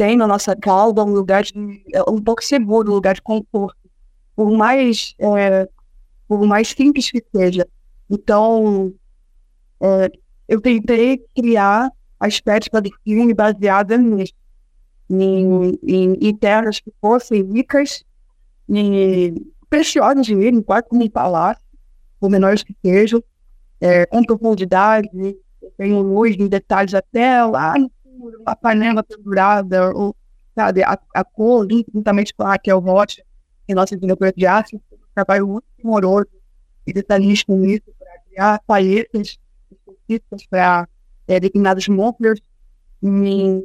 tem 0.00 0.16
na 0.16 0.26
nossa 0.26 0.56
cauda 0.56 1.04
um 1.04 1.12
lugar 1.12 1.42
de, 1.42 1.52
é, 1.92 2.02
um 2.10 2.22
pouco 2.22 2.42
seguro, 2.42 2.90
um 2.90 2.94
lugar 2.94 3.14
de 3.14 3.20
conforto, 3.20 3.76
por 4.34 4.50
mais, 4.50 5.14
é, 5.18 5.68
por 6.26 6.46
mais 6.46 6.68
simples 6.68 7.10
que 7.10 7.22
seja. 7.36 7.68
Então, 8.08 8.94
é, 9.78 10.10
eu 10.48 10.58
tentei 10.58 11.18
criar 11.36 11.92
a 12.18 12.26
estética 12.26 12.80
do 12.80 12.88
filme 13.04 13.34
baseada 13.34 13.98
nisso, 13.98 14.32
em, 15.10 15.78
em, 15.86 16.12
em 16.14 16.34
terras 16.34 16.80
que 16.80 16.90
fossem 16.98 17.42
ricas 17.52 18.02
e 18.70 19.34
preciosas 19.68 20.24
de 20.24 20.32
ir, 20.32 20.62
quase 20.62 20.88
como 20.88 21.04
um 21.04 21.10
palácio, 21.10 21.62
por 22.18 22.30
menores 22.30 22.62
que 22.62 22.74
sejam, 22.82 23.22
é, 23.78 24.06
com 24.06 24.22
profundidade, 24.22 25.10
tenho 25.76 26.00
luz 26.00 26.36
em 26.38 26.48
detalhes 26.48 26.94
até 26.94 27.44
lá 27.44 27.74
a 28.44 28.56
panela 28.56 29.02
pendurada, 29.02 29.92
ou, 29.94 30.14
sabe, 30.54 30.82
a, 30.82 30.98
a 31.14 31.24
cor, 31.24 31.66
juntamente 31.92 32.34
com 32.34 32.42
a 32.42 32.50
Raquel 32.50 32.78
Rocha, 32.78 33.22
que 33.66 33.72
é 33.72 33.74
nossa 33.74 33.96
diretora 33.96 34.32
de 34.32 34.46
arte, 34.46 34.76
um 34.76 34.80
trabalho 35.14 35.46
muito 35.46 35.66
amoroso 35.84 36.28
e 36.86 36.92
detalhista 36.92 37.52
nisso, 37.54 37.84
para 37.98 38.20
criar 38.28 38.62
paletas 38.66 39.38
específicas 39.70 40.46
para 40.46 40.88
é, 41.26 41.38
determinados 41.38 41.88
móveis 41.88 42.40
e 43.02 43.64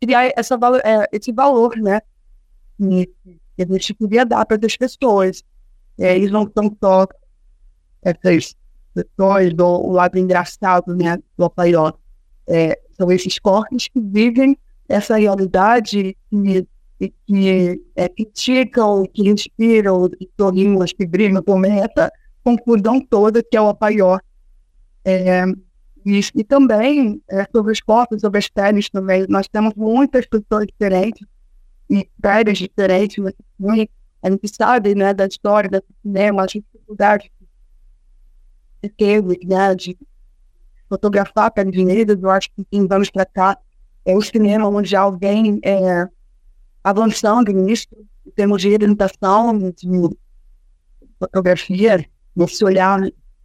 criar 0.00 0.32
essa, 0.36 0.58
é, 0.84 1.08
esse 1.12 1.32
valor, 1.32 1.76
né, 1.76 2.00
que 2.78 3.62
a 3.62 3.66
gente 3.66 3.94
queria 3.94 4.24
dar 4.24 4.44
para 4.46 4.58
as 4.64 4.76
pessoas. 4.76 5.42
É, 5.98 6.16
eles 6.16 6.30
não 6.30 6.50
são 6.54 6.74
só 6.82 7.06
essas 8.02 8.56
pessoas 8.94 9.52
do 9.52 9.90
lado 9.90 10.18
engraçado, 10.18 10.94
né, 10.96 11.18
do 11.36 11.44
Apaió. 11.44 11.92
É, 12.46 12.80
são 13.00 13.10
esses 13.10 13.38
corpos 13.38 13.88
que 13.88 13.98
vivem 13.98 14.56
essa 14.86 15.16
realidade 15.16 16.14
e, 16.30 16.66
e 17.00 17.14
que 17.26 17.82
é, 17.96 18.08
criticam, 18.10 19.04
que 19.06 19.26
inspiram, 19.26 20.10
que 20.10 20.28
sorriam, 20.38 20.84
que 20.84 21.42
como 21.42 21.64
essa 21.64 22.12
confusão 22.44 23.00
toda 23.00 23.42
que 23.42 23.56
é 23.56 23.60
o 23.60 23.68
Apaió. 23.68 24.18
É, 25.02 25.44
e, 26.04 26.20
e, 26.34 26.44
também 26.44 27.22
é, 27.30 27.46
sobre 27.54 27.72
os 27.72 27.80
corpos, 27.80 28.20
sobre 28.20 28.38
as 28.38 28.48
peles 28.48 28.90
também. 28.90 29.24
Nós 29.28 29.48
temos 29.48 29.72
muitas 29.74 30.26
pessoas 30.26 30.66
diferentes 30.66 31.26
e 31.88 32.06
peles 32.20 32.58
diferentes, 32.58 33.16
mas 33.58 33.86
a 34.22 34.30
gente 34.30 34.48
sabe 34.54 34.94
né, 34.94 35.14
da 35.14 35.26
história 35.26 35.70
do 35.70 35.82
cinema, 36.02 36.44
as 36.44 36.52
dificuldades 36.52 37.30
teve, 38.96 39.38
né, 39.46 39.74
de 39.74 39.96
fotografar 40.90 41.52
negras, 41.56 42.20
eu 42.20 42.28
acho 42.28 42.50
que 42.50 42.66
em 42.72 42.86
anos 42.90 43.10
para 43.10 43.24
cá 43.24 43.56
é 44.04 44.16
o 44.16 44.20
cinema 44.20 44.68
mundial 44.68 45.16
vem 45.16 45.60
é, 45.62 46.08
avançando 46.82 47.52
nisso, 47.52 47.86
em 48.26 48.30
termos 48.32 48.60
de 48.60 48.72
orientação, 48.72 49.56
de 49.70 49.88
fotografia, 51.18 52.04
nesse 52.34 52.64
olhar 52.64 53.00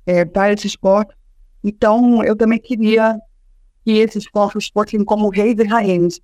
é, 0.07 0.25
para 0.25 0.53
esses 0.53 0.75
corpos. 0.75 1.15
Então, 1.63 2.23
eu 2.23 2.35
também 2.35 2.59
queria 2.59 3.19
que 3.83 3.91
esses 3.91 4.27
corpos 4.27 4.71
fossem 4.73 5.03
como 5.03 5.29
reis 5.29 5.55
e 5.59 5.63
rainhas, 5.63 6.19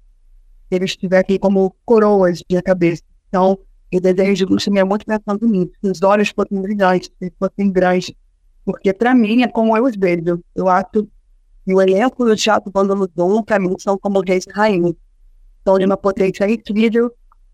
que 0.70 0.76
eles 0.76 0.92
estivessem 0.92 1.38
como 1.38 1.76
coroas 1.86 2.42
de 2.50 2.62
cabeça. 2.64 3.04
Então, 3.28 3.60
eu 3.92 4.02
desejo 4.02 4.48
que 4.48 4.54
o 4.54 4.60
cinema 4.60 4.90
muito 4.90 5.06
pensando 5.06 5.48
nisso, 5.48 5.72
que 5.82 5.90
os 5.90 6.02
olhos 6.02 6.30
fossem 6.30 6.62
brilhantes, 6.62 7.12
que 7.20 7.32
fossem 7.38 7.72
grandes, 7.72 8.12
porque, 8.66 8.94
para 8.94 9.14
mim, 9.14 9.44
é 9.44 9.48
como 9.48 9.76
eu 9.76 9.84
os 9.84 9.96
vejo. 9.96 10.44
Eu 10.56 10.68
acho 10.68 11.08
que 11.66 11.74
o 11.74 11.82
elenco 11.82 12.26
do 12.26 12.36
Teatro 12.36 12.72
Vândalo 12.74 13.08
Dom, 13.16 13.42
para 13.44 13.60
mim, 13.60 13.76
são 13.80 13.98
como 13.98 14.22
reis 14.22 14.46
e 14.48 14.52
rainhas. 14.52 14.94
São 15.66 15.78
de 15.78 15.86
uma 15.86 15.98
potência 15.98 16.50
incrível 16.50 17.12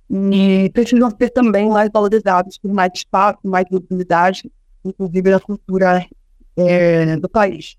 e 0.09 0.69
precisam 0.73 1.09
ser 1.09 1.29
também 1.29 1.69
mais 1.69 1.89
valorizados 1.91 2.57
por 2.57 2.71
mais 2.71 2.91
espaço, 2.95 3.39
mais 3.43 3.65
visibilidade, 3.69 4.49
inclusive 4.83 5.31
na 5.31 5.39
cultura 5.39 6.05
é, 6.55 7.17
do 7.17 7.27
país. 7.27 7.75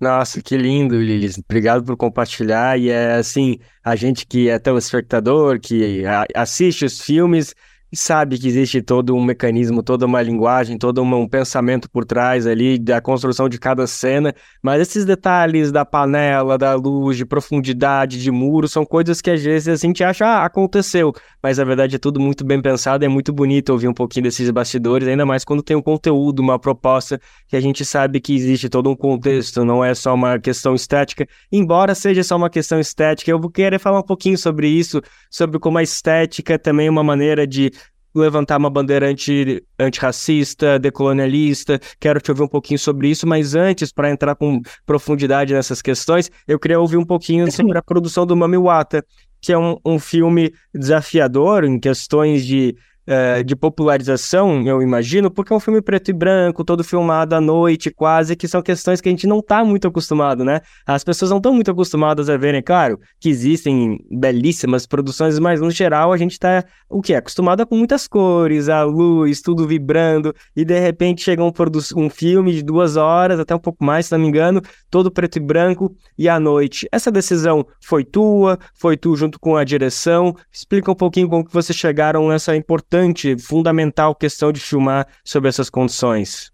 Nossa, 0.00 0.42
que 0.42 0.56
lindo, 0.56 1.00
Lilis. 1.00 1.38
Obrigado 1.38 1.84
por 1.84 1.96
compartilhar. 1.96 2.78
E 2.78 2.90
é 2.90 3.14
assim, 3.14 3.58
a 3.84 3.94
gente 3.94 4.26
que 4.26 4.48
é 4.48 4.58
telespectador, 4.58 5.60
que 5.60 6.02
assiste 6.34 6.84
os 6.84 7.00
filmes, 7.00 7.54
e 7.92 7.96
sabe 7.96 8.38
que 8.38 8.48
existe 8.48 8.80
todo 8.80 9.14
um 9.14 9.22
mecanismo, 9.22 9.82
toda 9.82 10.06
uma 10.06 10.22
linguagem, 10.22 10.78
todo 10.78 11.02
um 11.02 11.28
pensamento 11.28 11.90
por 11.90 12.06
trás 12.06 12.46
ali 12.46 12.78
da 12.78 13.02
construção 13.02 13.50
de 13.50 13.58
cada 13.58 13.86
cena, 13.86 14.34
mas 14.62 14.80
esses 14.80 15.04
detalhes 15.04 15.70
da 15.70 15.84
panela, 15.84 16.56
da 16.56 16.74
luz, 16.74 17.18
de 17.18 17.26
profundidade, 17.26 18.22
de 18.22 18.30
muro, 18.30 18.66
são 18.66 18.86
coisas 18.86 19.20
que 19.20 19.30
às 19.30 19.42
vezes 19.42 19.68
a 19.68 19.86
gente 19.86 20.02
acha, 20.02 20.24
ah, 20.24 20.46
aconteceu, 20.46 21.12
mas 21.42 21.58
na 21.58 21.64
verdade 21.64 21.96
é 21.96 21.98
tudo 21.98 22.18
muito 22.18 22.46
bem 22.46 22.62
pensado, 22.62 23.04
é 23.04 23.08
muito 23.08 23.30
bonito 23.30 23.70
ouvir 23.70 23.88
um 23.88 23.94
pouquinho 23.94 24.24
desses 24.24 24.50
bastidores, 24.50 25.06
ainda 25.06 25.26
mais 25.26 25.44
quando 25.44 25.62
tem 25.62 25.76
um 25.76 25.82
conteúdo, 25.82 26.40
uma 26.40 26.58
proposta 26.58 27.20
que 27.46 27.56
a 27.56 27.60
gente 27.60 27.84
sabe 27.84 28.20
que 28.20 28.34
existe 28.34 28.70
todo 28.70 28.88
um 28.88 28.96
contexto, 28.96 29.66
não 29.66 29.84
é 29.84 29.94
só 29.94 30.14
uma 30.14 30.38
questão 30.38 30.74
estética, 30.74 31.26
embora 31.52 31.94
seja 31.94 32.22
só 32.22 32.36
uma 32.36 32.48
questão 32.48 32.80
estética, 32.80 33.30
eu 33.30 33.38
vou 33.38 33.50
querer 33.50 33.78
falar 33.78 33.98
um 33.98 34.04
pouquinho 34.04 34.38
sobre 34.38 34.66
isso, 34.66 35.02
sobre 35.30 35.58
como 35.58 35.76
a 35.76 35.82
estética 35.82 36.54
é 36.54 36.58
também 36.58 36.88
uma 36.88 37.04
maneira 37.04 37.46
de 37.46 37.70
levantar 38.14 38.58
uma 38.58 38.70
bandeira 38.70 39.08
anti, 39.08 39.62
antirracista, 39.78 40.78
decolonialista. 40.78 41.80
Quero 41.98 42.20
te 42.20 42.30
ouvir 42.30 42.42
um 42.42 42.48
pouquinho 42.48 42.78
sobre 42.78 43.08
isso, 43.08 43.26
mas 43.26 43.54
antes, 43.54 43.92
para 43.92 44.10
entrar 44.10 44.34
com 44.34 44.60
profundidade 44.84 45.54
nessas 45.54 45.80
questões, 45.80 46.30
eu 46.46 46.58
queria 46.58 46.80
ouvir 46.80 46.96
um 46.96 47.04
pouquinho 47.04 47.50
sobre 47.50 47.76
a 47.76 47.82
produção 47.82 48.26
do 48.26 48.36
Mami 48.36 48.58
Wata, 48.58 49.04
que 49.40 49.52
é 49.52 49.58
um, 49.58 49.76
um 49.84 49.98
filme 49.98 50.52
desafiador 50.72 51.64
em 51.64 51.78
questões 51.78 52.46
de 52.46 52.76
é, 53.06 53.42
de 53.42 53.56
popularização, 53.56 54.62
eu 54.66 54.80
imagino, 54.80 55.30
porque 55.30 55.52
é 55.52 55.56
um 55.56 55.60
filme 55.60 55.82
preto 55.82 56.10
e 56.10 56.14
branco, 56.14 56.64
todo 56.64 56.84
filmado 56.84 57.34
à 57.34 57.40
noite, 57.40 57.90
quase, 57.90 58.36
que 58.36 58.46
são 58.46 58.62
questões 58.62 59.00
que 59.00 59.08
a 59.08 59.12
gente 59.12 59.26
não 59.26 59.40
está 59.40 59.64
muito 59.64 59.88
acostumado, 59.88 60.44
né? 60.44 60.60
As 60.86 61.02
pessoas 61.02 61.30
não 61.30 61.38
estão 61.38 61.52
muito 61.52 61.70
acostumadas 61.70 62.30
a 62.30 62.36
verem, 62.36 62.62
claro, 62.62 63.00
que 63.18 63.28
existem 63.28 63.98
belíssimas 64.10 64.86
produções, 64.86 65.38
mas 65.38 65.60
no 65.60 65.70
geral 65.70 66.12
a 66.12 66.16
gente 66.16 66.32
está, 66.32 66.64
o 66.88 67.02
que? 67.02 67.14
Acostumado 67.14 67.66
com 67.66 67.76
muitas 67.76 68.06
cores, 68.06 68.68
a 68.68 68.84
luz, 68.84 69.40
tudo 69.40 69.66
vibrando, 69.66 70.34
e 70.54 70.64
de 70.64 70.78
repente 70.78 71.22
chega 71.22 71.42
um, 71.42 71.52
um 71.96 72.10
filme 72.10 72.52
de 72.52 72.62
duas 72.62 72.96
horas, 72.96 73.40
até 73.40 73.54
um 73.54 73.58
pouco 73.58 73.84
mais, 73.84 74.06
se 74.06 74.12
não 74.12 74.18
me 74.18 74.28
engano, 74.28 74.62
todo 74.90 75.10
preto 75.10 75.36
e 75.36 75.40
branco, 75.40 75.94
e 76.16 76.28
à 76.28 76.38
noite. 76.38 76.86
Essa 76.92 77.10
decisão 77.10 77.66
foi 77.80 78.04
tua, 78.04 78.58
foi 78.74 78.96
tu 78.96 79.16
junto 79.16 79.40
com 79.40 79.56
a 79.56 79.64
direção? 79.64 80.36
Explica 80.52 80.90
um 80.90 80.94
pouquinho 80.94 81.28
como 81.28 81.44
que 81.44 81.52
vocês 81.52 81.76
chegaram 81.76 82.28
nessa 82.28 82.54
importância 82.54 82.91
importante, 82.92 83.38
fundamental 83.38 84.14
questão 84.14 84.52
de 84.52 84.60
filmar 84.60 85.08
sobre 85.24 85.48
essas 85.48 85.70
condições? 85.70 86.52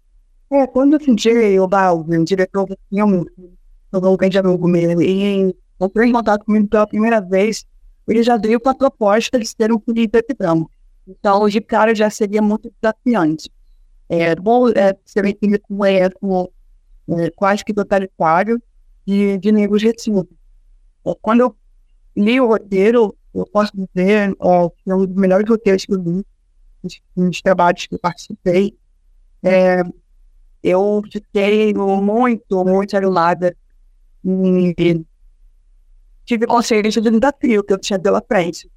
É, 0.49 0.65
quando 0.65 0.93
eu 0.93 1.01
senti 1.01 1.29
o 1.59 1.67
Balvin, 1.67 2.23
diretor 2.23 2.65
do 2.65 2.77
filme, 2.89 3.25
o 3.91 4.17
grande 4.17 4.37
amigo 4.37 4.67
meu, 4.67 5.01
e 5.01 5.53
entrou 5.79 6.05
em 6.05 6.11
contato 6.11 6.45
comigo 6.45 6.67
pela 6.67 6.87
primeira 6.87 7.19
vez, 7.19 7.65
ele 8.07 8.23
já 8.23 8.37
veio 8.37 8.59
com 8.59 8.69
a 8.69 8.75
proposta 8.75 9.37
de 9.37 9.45
ser 9.45 9.71
um 9.71 9.79
filme 9.79 10.05
interpretando. 10.05 10.69
Então, 11.05 11.47
de 11.47 11.59
cara, 11.59 11.93
já 11.93 12.09
seria 12.09 12.41
muito 12.41 12.71
desafiante. 12.81 13.51
É 14.07 14.33
bom 14.35 14.69
é, 14.69 14.95
ser 15.05 15.25
um 15.25 15.33
filme 15.39 15.59
com 15.59 15.85
com, 16.19 16.49
é, 17.09 17.29
quase 17.31 17.65
que 17.65 17.73
totalitário 17.73 18.61
de, 19.05 19.37
de 19.37 19.51
negros 19.51 19.81
quando 21.21 21.41
eu 21.41 21.55
li 22.15 22.39
o 22.39 22.47
roteiro, 22.47 23.15
eu 23.33 23.45
posso 23.45 23.71
dizer 23.75 24.35
que 24.35 24.89
é 24.89 24.95
um 24.95 25.05
dos 25.05 25.15
melhores 25.15 25.47
roteiros 25.47 25.85
que 25.85 25.93
eu 25.93 26.01
vi 26.01 26.25
nos 27.15 27.41
trabalhos 27.41 27.85
que 27.87 27.95
eu 27.95 27.99
participei. 27.99 28.77
É, 29.43 29.81
eu 30.63 31.01
fiquei 31.11 31.73
muito, 31.73 32.65
muito 32.65 32.97
animada 32.97 33.55
e 34.23 35.05
tive 36.25 36.45
consciência 36.45 37.01
do 37.01 37.11
desafio 37.11 37.63
que 37.63 37.73
eu 37.73 37.79
tinha 37.79 37.99
pela 37.99 38.21
frente, 38.21 38.69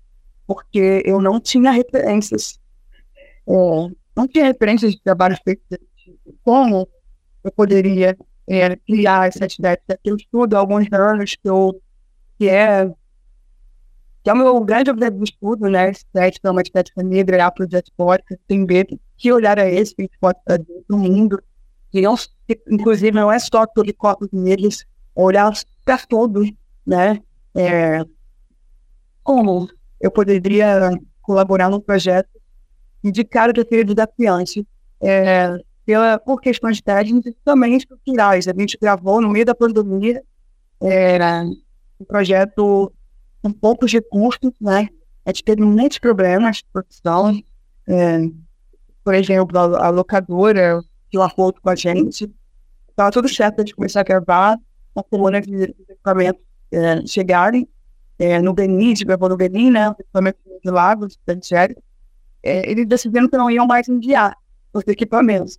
porque 0.46 1.03
eu 1.05 1.20
não 1.20 1.40
tinha 1.40 1.70
referências, 1.70 2.59
é, 3.46 3.53
não 4.16 4.28
tinha 4.28 4.44
referências 4.44 4.92
de 4.92 5.00
trabalhos 5.03 5.38
feitos 5.44 5.78
como 6.44 6.88
eu 7.42 7.53
poderia 7.53 8.16
é, 8.46 8.76
criar 8.76 9.28
essas 9.28 9.55
ideias. 9.55 9.78
Eu 10.05 10.16
estudo 10.16 10.55
há 10.55 10.61
alguns 10.61 10.86
anos 10.92 11.34
que, 11.34 11.48
eu, 11.48 11.80
que 12.38 12.48
é 12.48 12.90
que 14.23 14.31
é 14.31 14.33
o 14.33 14.37
meu 14.37 14.61
grande 14.61 14.91
objetivo 14.91 15.25
de 15.25 15.31
estudo, 15.31 15.68
né? 15.68 15.91
Estética, 15.91 16.51
uma 16.51 16.62
estética 16.62 17.03
negra, 17.03 17.47
afrodiaspórica, 17.47 18.39
entender 18.45 18.87
que 19.16 19.33
olhar 19.33 19.59
é 19.59 19.73
esse 19.75 19.95
que 19.95 20.03
a 20.03 20.05
gente 20.05 20.18
pode 20.20 20.39
mundo. 20.91 21.43
Não, 21.95 22.14
inclusive, 22.70 23.11
não 23.12 23.31
é 23.31 23.39
só 23.39 23.66
sobre 23.77 23.93
corpos 23.93 24.29
negros, 24.33 24.87
olhar 25.14 25.53
para 25.85 25.99
todos, 25.99 26.51
né? 26.87 27.20
É, 27.55 28.05
como 29.23 29.68
eu 30.01 30.11
poderia 30.11 30.91
colaborar 31.20 31.68
num 31.68 31.81
projeto 31.81 32.29
e 33.05 33.11
de 33.11 33.25
cara 33.25 33.53
que 33.53 33.64
seria 33.64 33.85
desafiante, 33.85 34.66
é, 35.01 35.59
pela, 35.85 36.18
por 36.18 36.41
questões 36.41 36.81
técnicas 36.81 37.33
e 37.33 37.37
também 37.45 37.77
estruturais. 37.77 38.47
A 38.49 38.55
gente 38.57 38.79
gravou 38.81 39.20
no 39.20 39.29
meio 39.29 39.45
da 39.45 39.55
pandemia 39.55 40.23
é, 40.81 41.18
um 42.01 42.05
projeto 42.07 42.93
com 43.43 43.53
poucos 43.53 43.93
recursos, 43.93 44.53
né? 44.61 44.88
A 45.24 45.30
gente 45.30 45.45
teve 45.45 45.62
muitos 45.62 45.99
problemas 45.99 46.59
de 46.59 46.64
produção. 46.72 47.43
É, 47.88 48.18
por 49.05 49.14
exemplo, 49.14 49.59
a, 49.59 49.86
a 49.86 49.88
locadora 49.90 50.80
que 51.11 51.18
acordo 51.18 51.61
com 51.61 51.68
a 51.68 51.76
gente. 51.76 52.32
Estava 52.88 53.11
tudo 53.11 53.28
certo 53.28 53.62
de 53.64 53.74
começar 53.74 54.01
a 54.01 54.05
gravar 54.05 54.59
na 54.95 55.03
semana 55.11 55.40
de 55.40 55.74
equipamentos 55.88 56.43
é, 56.70 57.07
chegarem. 57.07 57.68
É, 58.18 58.40
no 58.40 58.53
Benin, 58.53 58.95
de 58.95 59.05
gravou 59.05 59.28
no 59.28 59.36
Benin, 59.36 59.70
né? 59.70 59.88
Equipamentos 59.99 60.40
de 60.62 60.70
Lagos, 60.70 61.18
da 61.26 61.34
Nigéria. 61.34 61.76
É, 62.43 62.70
eles 62.70 62.86
decidiram 62.86 63.28
que 63.28 63.36
não 63.36 63.51
iam 63.51 63.66
mais 63.66 63.88
enviar 63.88 64.36
os 64.72 64.84
equipamentos. 64.86 65.59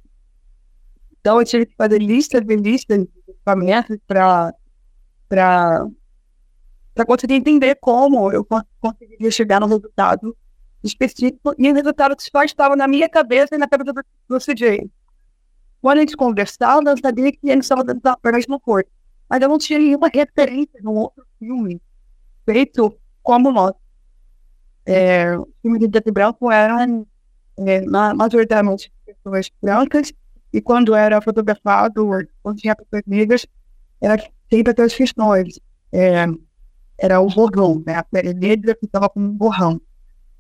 Então, 1.19 1.39
eu 1.39 1.45
tive 1.45 1.65
que 1.65 1.75
fazer 1.75 1.99
listas 2.01 2.41
e 2.41 2.55
listas 2.55 2.99
de 2.99 3.09
equipamentos 3.27 3.97
para 4.07 4.53
para 6.93 7.05
conseguir 7.05 7.35
entender 7.35 7.75
como 7.81 8.31
eu 8.31 8.45
conseguiria 8.79 9.31
chegar 9.31 9.59
no 9.59 9.67
resultado 9.67 10.35
específico 10.83 11.55
e 11.57 11.71
o 11.71 11.73
resultado 11.73 12.15
que 12.15 12.23
só 12.23 12.43
estava 12.43 12.75
na 12.75 12.87
minha 12.87 13.09
cabeça 13.09 13.55
e 13.55 13.57
na 13.57 13.67
cabeça 13.67 13.93
do, 13.93 14.03
do 14.27 14.39
CJ. 14.39 14.89
Quando 15.81 15.97
a 15.97 16.01
gente 16.01 16.15
conversava, 16.15 16.89
eu 16.89 16.97
sabia 16.97 17.31
que 17.31 17.39
ele 17.43 17.61
estava 17.61 17.83
dando 17.83 18.01
a 18.05 18.31
mesma 18.31 18.59
coisa, 18.59 18.87
mas 19.29 19.41
eu 19.41 19.49
não 19.49 19.57
tinha 19.57 19.79
nenhuma 19.79 20.09
referência 20.13 20.79
no 20.81 20.93
outro 20.93 21.25
filme 21.39 21.81
feito 22.45 22.95
como 23.21 23.51
nós. 23.51 23.73
É, 24.85 25.37
o 25.37 25.47
filme 25.61 25.79
de 25.79 25.87
Death 25.87 26.11
Branco 26.11 26.51
era 26.51 26.85
é, 27.57 27.81
majoritariamente 28.13 28.91
pessoas 29.05 29.49
brancas 29.61 30.13
e 30.51 30.61
quando 30.61 30.93
era 30.93 31.21
fotografado, 31.21 32.07
quando 32.43 32.57
tinha 32.57 32.75
pessoas 32.75 33.03
negras, 33.07 33.45
era 33.99 34.21
sempre 34.49 34.71
aquelas 34.71 34.93
questões. 34.93 35.59
É, 35.91 36.25
era 37.03 37.19
o 37.19 37.27
borrão, 37.27 37.83
né? 37.85 37.95
A 37.95 38.03
pele 38.03 38.33
negra 38.33 38.77
ficava 38.79 39.09
com 39.09 39.19
um 39.19 39.29
borrão. 39.29 39.81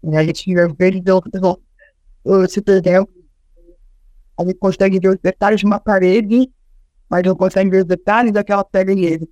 E 0.01 0.15
a 0.15 0.23
gente 0.23 0.49
ele 0.79 1.01
deu, 1.01 1.21
se 2.47 2.61
por 2.61 2.73
exemplo, 2.73 3.13
a 4.39 4.45
gente 4.45 4.55
consegue 4.55 4.97
ver 4.97 5.09
os 5.09 5.17
detalhes 5.21 5.59
de 5.59 5.65
uma 5.65 5.77
parede, 5.77 6.49
mas 7.09 7.21
não 7.23 7.35
consegue 7.35 7.69
ver 7.69 7.81
os 7.81 7.85
detalhes 7.85 8.31
daquela 8.31 8.63
pele 8.63 8.95
negra. 8.95 9.27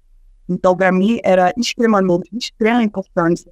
Então, 0.50 0.76
para 0.76 0.92
mim, 0.92 1.22
era 1.24 1.54
extremamente, 1.58 2.30
de 2.30 2.38
extrema 2.38 2.84
importância 2.84 3.50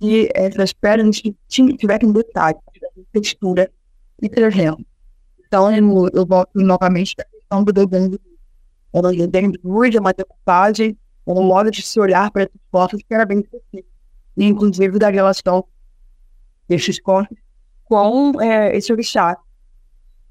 que 0.00 0.30
essas 0.34 0.72
pedras 0.72 1.20
tivessem 1.48 2.12
detalhes, 2.12 2.62
textura 3.12 3.70
e 4.22 4.28
terreno. 4.30 4.78
Então, 5.46 5.70
eu, 5.70 6.08
eu 6.14 6.24
volto 6.24 6.50
novamente 6.54 7.14
à 7.20 7.24
questão 7.24 7.62
do 7.62 7.72
desenho. 7.74 8.18
Ela 8.90 9.12
desenho 9.12 9.52
de 9.52 9.98
uma 9.98 10.14
um 11.26 11.42
modo 11.42 11.70
de 11.70 11.82
se 11.82 11.98
olhar 12.00 12.30
para 12.30 12.44
esses 12.44 12.60
corpos 12.70 13.02
que 13.02 13.14
era 13.14 13.24
bem 13.24 13.40
específico. 13.40 13.88
Inclusive, 14.36 14.98
da 14.98 15.08
relação 15.08 15.64
desses 16.68 17.00
corpos 17.00 17.36
com 17.84 18.40
é, 18.40 18.76
esse 18.76 18.92
orixá. 18.92 19.36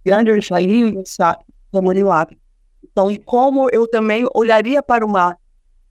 Grande 0.03 0.31
orixá 0.31 0.59
e 0.59 0.83
orixá 0.83 1.39
comunilado. 1.71 2.35
Então, 2.83 3.09
e 3.11 3.17
como 3.17 3.69
eu 3.69 3.87
também 3.87 4.27
olharia 4.33 4.81
para 4.81 5.05
o 5.05 5.09
mar, 5.09 5.37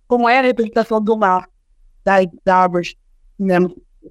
como 0.07 0.29
é 0.29 0.39
a 0.39 0.43
representação 0.43 1.01
do 1.01 1.17
mar, 1.17 1.49
das 2.05 2.27
árvores, 2.47 2.95
né? 3.39 3.57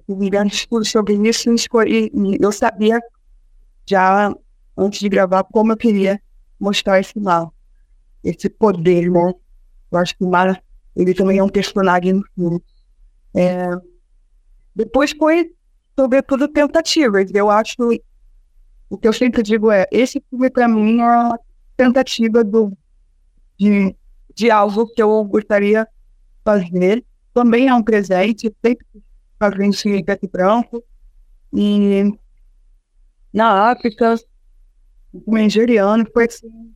Grande 0.08 0.54
estudo 0.54 0.84
sobre 0.84 1.14
isso 1.28 1.50
e 1.86 2.10
eu 2.40 2.52
sabia 2.52 3.00
já 3.86 4.32
antes 4.76 5.00
de 5.00 5.08
gravar 5.08 5.44
como 5.44 5.72
eu 5.72 5.76
queria 5.76 6.20
mostrar 6.58 7.00
esse 7.00 7.18
mar, 7.18 7.48
esse 8.24 8.48
poder, 8.48 9.10
né? 9.10 9.32
Eu 9.90 9.98
acho 9.98 10.16
que 10.16 10.24
o 10.24 10.30
mar 10.30 10.62
ele 10.94 11.14
também 11.14 11.38
é 11.38 11.42
um 11.42 11.48
personagem 11.48 12.14
no 12.14 12.24
filme. 12.34 12.62
É... 13.34 13.70
Depois 14.74 15.12
foi, 15.12 15.52
sobretudo, 15.98 16.48
tentativas. 16.48 17.30
Eu 17.32 17.50
acho. 17.50 17.76
O 18.88 18.98
que 18.98 19.06
eu 19.06 19.12
sempre 19.12 19.42
digo 19.42 19.70
é: 19.70 19.86
esse 19.90 20.22
filme, 20.28 20.50
para 20.50 20.68
mim, 20.68 21.00
é 21.00 21.04
uma 21.04 21.40
tentativa 21.76 22.42
do, 22.42 22.76
de, 23.58 23.94
de 24.34 24.50
algo 24.50 24.86
que 24.92 25.02
eu 25.02 25.24
gostaria 25.24 25.84
de 25.84 25.90
fazer. 26.44 27.04
Também 27.32 27.68
é 27.68 27.74
um 27.74 27.82
presente, 27.82 28.52
sempre 28.64 28.86
fazendo 29.38 29.72
esse 29.72 30.02
preto 30.02 30.24
e 30.24 30.28
branco. 30.28 30.84
E 31.52 32.12
na 33.32 33.70
África, 33.70 34.16
o 35.12 35.36
nigeriano 35.36 36.04
foi 36.12 36.26
assim. 36.26 36.74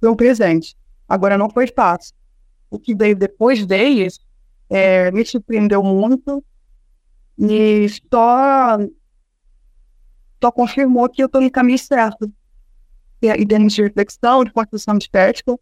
Foi 0.00 0.10
um 0.10 0.16
presente. 0.16 0.76
Agora, 1.10 1.36
não 1.36 1.50
foi 1.50 1.66
fácil. 1.66 2.14
O 2.70 2.78
que 2.78 2.94
veio 2.94 3.16
depois 3.16 3.66
deles 3.66 4.20
é, 4.68 5.10
me 5.10 5.26
surpreendeu 5.26 5.82
muito 5.82 6.44
e 7.36 7.88
só, 7.88 8.78
só 10.40 10.52
confirmou 10.52 11.08
que 11.08 11.20
eu 11.20 11.26
estou 11.26 11.40
no 11.40 11.50
caminho 11.50 11.80
certo. 11.80 12.32
E 13.20 13.44
termos 13.44 13.72
de 13.72 13.82
reflexão, 13.82 14.44
de 14.44 14.52
construção 14.52 14.96
estética, 14.96 15.58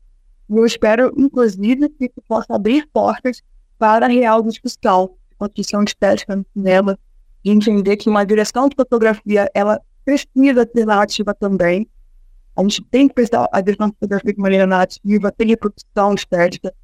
eu 0.51 0.67
espero, 0.67 1.15
inclusive, 1.17 1.89
que 1.89 2.11
possa 2.29 2.55
abrir 2.55 2.87
portas 2.93 3.43
para 3.79 4.05
a 4.05 4.09
real 4.09 4.43
discussão 4.43 5.17
de 5.31 5.37
construção 5.37 5.83
estética 5.83 6.37
no 6.37 6.45
cinema 6.53 6.99
e 7.43 7.51
entender 7.51 7.97
que 7.97 8.11
uma 8.11 8.27
direção 8.27 8.69
de 8.69 8.77
fotografia 8.77 9.51
ela 9.55 9.81
precisa 10.05 10.69
ser 10.71 10.85
narrativa 10.85 11.33
também, 11.33 11.89
a 12.59 12.63
gente 12.63 12.83
tem 12.91 13.07
que 13.07 13.15
prestar 13.15 13.49
a 13.53 13.63
fotografia 13.87 14.35
de 14.35 14.41
maneira 14.41 14.67
narrativa, 14.67 15.31
tem 15.31 15.47
reprodução 15.47 16.13
estética, 16.13 16.75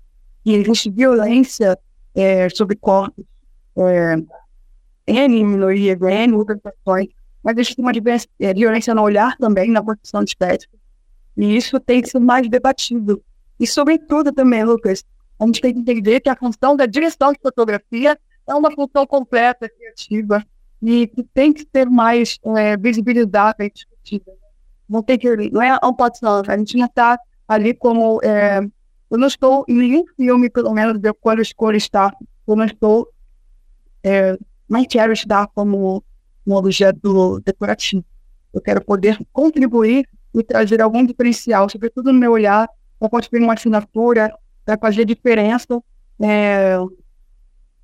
e 0.45 0.55
existe 0.55 0.89
violência 0.89 1.77
é, 2.15 2.49
sobre 2.49 2.77
corpos, 2.77 3.25
é, 3.77 4.15
N 5.05 5.45
minoria, 5.45 5.99
N 6.01 6.35
outras 6.35 6.61
questões, 6.63 7.09
mas 7.43 7.57
existe 7.57 7.81
uma 7.81 7.91
é, 8.39 8.55
violência 8.55 8.95
no 8.95 9.03
olhar 9.03 9.37
também, 9.37 9.69
na 9.69 9.83
produção 9.83 10.23
estética, 10.23 10.79
e 11.37 11.57
isso 11.57 11.81
tem 11.81 12.01
que 12.01 12.09
ser 12.09 12.21
mais 12.21 12.49
debatido. 12.49 13.21
E, 13.59 13.67
sobretudo, 13.67 14.33
também, 14.33 14.63
Lucas, 14.63 15.05
a 15.41 15.45
gente 15.45 15.61
tem 15.61 15.75
que 15.75 15.81
entender 15.81 16.21
que 16.21 16.29
a 16.29 16.37
função 16.37 16.77
da 16.77 16.87
direção 16.87 17.33
de 17.33 17.41
fotografia 17.43 18.17
é 18.47 18.55
uma 18.55 18.71
função 18.71 19.05
completa, 19.09 19.69
criativa, 19.69 20.47
e 20.81 21.09
que 21.09 21.25
tem 21.35 21.53
que 21.53 21.67
ser 21.75 21.91
mais 21.91 22.39
é, 22.57 22.77
visibilizada 22.77 23.65
e 23.65 23.71
discutida 23.71 24.44
não 24.95 25.03
que 25.03 25.51
não 25.51 25.63
é 25.63 25.79
um 25.83 25.93
patrão, 25.93 26.43
a 26.47 26.57
gente 26.57 26.79
já 26.79 26.87
está 26.87 27.19
ali 27.49 27.75
como 27.75 28.21
é, 28.23 28.61
eu 29.11 29.19
não 29.19 29.27
estou 29.27 29.65
em 29.69 29.75
nenhum 29.75 30.05
filme, 30.17 30.49
pelo 30.51 30.73
menos 30.73 30.99
de 30.99 31.13
quando 31.15 31.39
eu 31.39 31.43
escolho 31.43 31.77
estar, 31.77 32.13
eu 32.47 32.57
não 32.57 32.65
estou 32.65 33.09
é, 34.03 34.37
não 34.69 34.85
quero 34.85 35.13
estar 35.13 35.47
como 35.49 36.03
um 36.47 36.55
objeto 36.55 37.41
decorativo. 37.41 38.05
Eu 38.53 38.61
quero 38.61 38.85
poder 38.85 39.19
contribuir 39.33 40.09
e 40.35 40.43
trazer 40.43 40.81
algum 40.81 41.05
diferencial, 41.05 41.69
sobretudo 41.69 42.13
no 42.13 42.19
meu 42.19 42.33
olhar, 42.33 42.69
para 42.99 43.09
construir 43.09 43.43
uma 43.43 43.55
assinatura, 43.55 44.33
para 44.65 44.79
fazer 44.79 45.05
diferença, 45.05 45.83
é, 46.21 46.77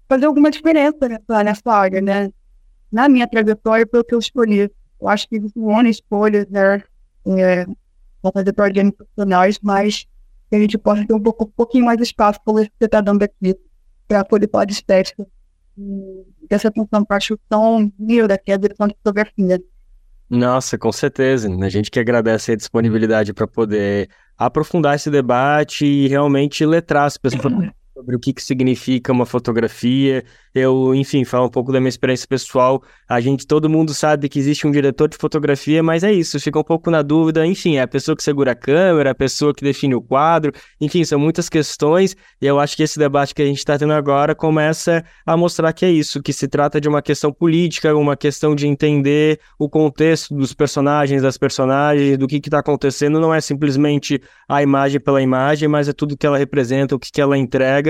fazer 0.09 0.27
alguma 0.27 0.51
diferença 0.51 1.09
nessa, 1.09 1.45
nessa 1.45 1.73
área, 1.73 2.01
né? 2.01 2.31
Na 2.91 3.09
minha 3.09 3.27
trajetória, 3.27 3.87
pelo 3.87 4.05
que 4.05 4.15
eu 4.15 4.19
escolhi. 4.19 4.71
Eu 5.01 5.09
acho 5.09 5.29
que 5.29 5.37
existe 5.37 5.59
uma 5.59 5.89
escolha, 5.89 6.47
né? 6.51 6.83
É, 7.27 7.67
para 8.23 8.33
fazer 8.33 8.53
projetos 8.53 8.93
profissionais, 8.93 9.59
mas 9.63 10.07
que 10.49 10.57
a 10.57 10.59
gente 10.59 10.77
possa 10.77 11.07
ter 11.07 11.15
um, 11.15 11.21
pouco, 11.21 11.45
um 11.45 11.51
pouquinho 11.51 11.85
mais 11.85 11.97
de 11.97 12.05
espaço 12.05 12.41
como 12.45 12.59
você 12.59 12.71
está 12.81 13.01
dando 13.01 13.23
aqui, 13.23 13.57
para 14.09 14.25
poder 14.25 14.49
falar 14.51 14.65
de 14.65 14.73
estética. 14.73 15.27
Essa 16.49 16.69
atenção 16.69 17.05
para 17.05 17.17
a 17.17 17.37
tão 17.49 17.93
linda 17.99 18.37
que 18.37 18.51
é 18.51 18.55
a 18.55 18.59
direção 18.59 18.89
de 18.89 18.95
fotografia. 18.95 19.63
Nossa, 20.29 20.77
com 20.77 20.93
certeza. 20.93 21.49
A 21.49 21.69
gente 21.69 21.91
que 21.91 21.99
agradece 21.99 22.53
a 22.53 22.57
disponibilidade 22.57 23.33
para 23.33 23.47
poder 23.47 24.09
aprofundar 24.37 24.97
esse 24.97 25.11
debate 25.11 25.85
e 25.85 26.09
realmente 26.09 26.65
letrar 26.67 27.05
as 27.05 27.17
pessoas 27.17 27.71
sobre 28.01 28.17
o 28.17 28.19
que, 28.19 28.33
que 28.33 28.43
significa 28.43 29.13
uma 29.13 29.27
fotografia. 29.27 30.25
Eu, 30.55 30.95
enfim, 30.95 31.25
falo 31.25 31.47
um 31.47 31.51
pouco 31.51 31.71
da 31.71 31.79
minha 31.79 31.89
experiência 31.89 32.27
pessoal. 32.27 32.83
A 33.09 33.21
gente, 33.21 33.47
todo 33.47 33.69
mundo 33.69 33.95
sabe 33.95 34.29
que 34.29 34.39
existe 34.39 34.67
um 34.67 34.71
diretor 34.71 35.09
de 35.09 35.17
fotografia, 35.17 35.83
mas 35.83 36.03
é 36.03 36.13
isso, 36.13 36.41
fica 36.41 36.59
um 36.59 36.65
pouco 36.65 36.91
na 36.91 37.03
dúvida. 37.03 37.47
Enfim, 37.47 37.77
é 37.77 37.83
a 37.83 37.89
pessoa 37.89 38.17
que 38.17 38.23
segura 38.23 38.53
a 38.53 38.55
câmera, 38.55 39.11
a 39.11 39.15
pessoa 39.15 39.55
que 39.55 39.63
define 39.63 39.95
o 39.95 40.01
quadro. 40.01 40.53
Enfim, 40.81 41.05
são 41.05 41.19
muitas 41.19 41.49
questões 41.49 42.17
e 42.41 42.47
eu 42.47 42.59
acho 42.59 42.77
que 42.77 42.83
esse 42.83 42.99
debate 42.99 43.35
que 43.35 43.43
a 43.43 43.47
gente 43.47 43.59
está 43.59 43.79
tendo 43.79 43.93
agora 43.93 44.35
começa 44.35 45.05
a 45.25 45.37
mostrar 45.37 45.73
que 45.73 45.85
é 45.85 45.91
isso, 45.91 46.23
que 46.23 46.33
se 46.33 46.49
trata 46.49 46.81
de 46.81 46.89
uma 46.89 47.03
questão 47.03 47.33
política, 47.33 47.95
uma 47.95 48.17
questão 48.17 48.55
de 48.55 48.67
entender 48.67 49.39
o 49.59 49.69
contexto 49.69 50.35
dos 50.35 50.55
personagens, 50.55 51.23
das 51.23 51.37
personagens, 51.37 52.19
do 52.19 52.27
que 52.27 52.37
está 52.37 52.59
acontecendo. 52.59 53.21
Não 53.21 53.33
é 53.33 53.41
simplesmente 53.41 54.21
a 54.49 54.63
imagem 54.63 54.99
pela 54.99 55.23
imagem, 55.23 55.69
mas 55.69 55.89
é 55.89 55.93
tudo 55.93 56.17
que 56.17 56.27
ela 56.27 56.39
representa, 56.39 56.97
o 56.97 56.99
que, 56.99 57.13
que 57.13 57.21
ela 57.21 57.39
entrega 57.39 57.90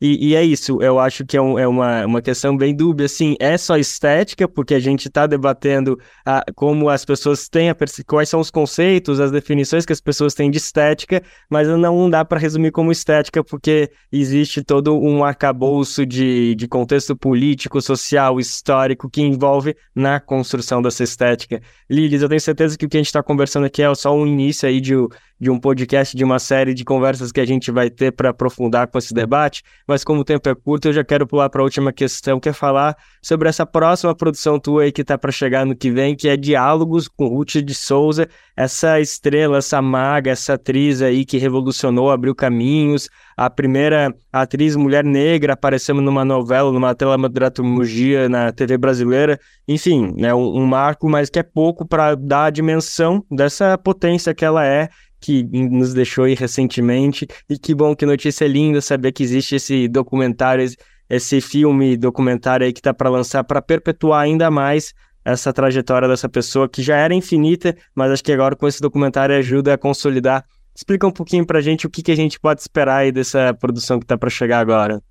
E, 0.00 0.30
e, 0.30 0.34
é 0.34 0.42
isso, 0.42 0.80
eu 0.80 0.98
acho 0.98 1.26
que 1.26 1.36
é, 1.36 1.42
um, 1.42 1.58
é, 1.58 1.68
uma, 1.68 2.06
uma 2.06 2.22
questão 2.22 2.56
bem 2.56 2.74
dúbia, 2.74 3.04
assim, 3.04 3.36
é 3.38 3.58
só 3.58 3.76
estética, 3.76 4.48
porque 4.48 4.72
a 4.72 4.80
gente 4.80 5.08
está 5.08 5.26
debatendo 5.26 5.98
a, 6.24 6.42
como 6.54 6.88
as 6.88 7.04
pessoas 7.04 7.50
têm, 7.50 7.68
a, 7.68 7.76
quais 8.06 8.30
são 8.30 8.40
os 8.40 8.50
conceitos, 8.50 9.20
as 9.20 9.30
definições 9.30 9.84
que 9.84 9.92
as 9.92 10.00
pessoas 10.00 10.32
têm 10.32 10.50
de 10.50 10.56
estética, 10.56 11.22
mas 11.50 11.68
não 11.68 12.08
dá 12.08 12.24
para 12.24 12.38
resumir 12.38 12.70
como 12.70 12.90
estética, 12.90 13.44
porque 13.44 13.90
existe 14.10 14.64
todo 14.64 14.98
um 14.98 15.22
arcabouço 15.22 16.06
de, 16.06 16.54
de 16.54 16.66
contexto 16.66 17.14
político, 17.14 17.82
social, 17.82 18.40
histórico, 18.40 19.10
que 19.10 19.20
envolve 19.20 19.76
na 19.94 20.18
construção 20.18 20.80
dessa 20.80 21.04
estética. 21.04 21.60
Lilis, 21.90 22.22
eu 22.22 22.28
tenho 22.28 22.40
certeza 22.40 22.78
que 22.78 22.86
o 22.86 22.88
que 22.88 22.96
a 22.96 23.00
gente 23.00 23.08
está 23.08 23.22
conversando 23.22 23.66
aqui 23.66 23.82
é 23.82 23.94
só 23.94 24.16
um 24.16 24.26
início 24.26 24.66
aí 24.66 24.80
de, 24.80 24.94
de 25.38 25.50
um 25.50 25.58
podcast, 25.58 26.16
de 26.16 26.22
uma 26.22 26.38
série 26.38 26.74
de 26.74 26.84
conversas 26.84 27.32
que 27.32 27.40
a 27.40 27.44
gente 27.44 27.70
vai 27.70 27.90
ter 27.90 28.12
para 28.12 28.30
aprofundar 28.30 28.86
com 28.86 28.98
esse 28.98 29.14
debate, 29.14 29.62
mas 29.90 30.04
como 30.04 30.20
o 30.20 30.24
tempo 30.24 30.48
é 30.48 30.54
curto, 30.54 30.86
eu 30.86 30.92
já 30.92 31.02
quero 31.02 31.26
pular 31.26 31.50
para 31.50 31.60
a 31.60 31.64
última 31.64 31.92
questão, 31.92 32.38
que 32.38 32.48
é 32.48 32.52
falar 32.52 32.96
sobre 33.20 33.48
essa 33.48 33.66
próxima 33.66 34.14
produção 34.14 34.56
tua 34.56 34.84
aí 34.84 34.92
que 34.92 35.02
tá 35.02 35.18
para 35.18 35.32
chegar 35.32 35.66
no 35.66 35.74
que 35.74 35.90
vem, 35.90 36.14
que 36.14 36.28
é 36.28 36.36
Diálogos 36.36 37.08
com 37.08 37.26
Ruth 37.26 37.56
de 37.56 37.74
Souza, 37.74 38.28
essa 38.56 39.00
estrela, 39.00 39.58
essa 39.58 39.82
maga, 39.82 40.30
essa 40.30 40.54
atriz 40.54 41.02
aí 41.02 41.24
que 41.24 41.38
revolucionou, 41.38 42.08
abriu 42.08 42.36
caminhos, 42.36 43.08
a 43.36 43.50
primeira 43.50 44.14
atriz 44.32 44.76
mulher 44.76 45.02
negra 45.02 45.54
aparecendo 45.54 46.00
numa 46.00 46.24
novela, 46.24 46.70
numa 46.70 46.94
teledramaturgia 46.94 48.28
na 48.28 48.52
TV 48.52 48.78
brasileira, 48.78 49.40
enfim, 49.66 50.14
é 50.18 50.20
né, 50.20 50.34
um, 50.34 50.60
um 50.60 50.66
marco, 50.66 51.08
mas 51.08 51.28
que 51.28 51.40
é 51.40 51.42
pouco 51.42 51.84
para 51.84 52.14
dar 52.14 52.44
a 52.44 52.50
dimensão 52.50 53.24
dessa 53.28 53.76
potência 53.76 54.32
que 54.32 54.44
ela 54.44 54.64
é 54.64 54.88
que 55.20 55.42
nos 55.44 55.92
deixou 55.92 56.24
aí 56.24 56.34
recentemente. 56.34 57.26
E 57.48 57.58
que 57.58 57.74
bom, 57.74 57.94
que 57.94 58.06
notícia 58.06 58.46
linda 58.46 58.80
saber 58.80 59.12
que 59.12 59.22
existe 59.22 59.56
esse 59.56 59.88
documentário, 59.88 60.66
esse 61.08 61.40
filme 61.40 61.96
documentário 61.96 62.66
aí 62.66 62.72
que 62.72 62.82
tá 62.82 62.94
para 62.94 63.10
lançar 63.10 63.44
para 63.44 63.60
perpetuar 63.60 64.22
ainda 64.22 64.50
mais 64.50 64.94
essa 65.24 65.52
trajetória 65.52 66.08
dessa 66.08 66.28
pessoa 66.28 66.68
que 66.68 66.82
já 66.82 66.96
era 66.96 67.14
infinita, 67.14 67.76
mas 67.94 68.10
acho 68.10 68.24
que 68.24 68.32
agora 68.32 68.56
com 68.56 68.66
esse 68.66 68.80
documentário 68.80 69.36
ajuda 69.36 69.74
a 69.74 69.78
consolidar. 69.78 70.44
Explica 70.74 71.06
um 71.06 71.12
pouquinho 71.12 71.44
pra 71.44 71.60
gente 71.60 71.86
o 71.86 71.90
que, 71.90 72.02
que 72.02 72.12
a 72.12 72.16
gente 72.16 72.40
pode 72.40 72.60
esperar 72.60 72.98
aí 72.98 73.12
dessa 73.12 73.52
produção 73.52 74.00
que 74.00 74.06
tá 74.06 74.16
para 74.16 74.30
chegar 74.30 74.60
agora. 74.60 75.02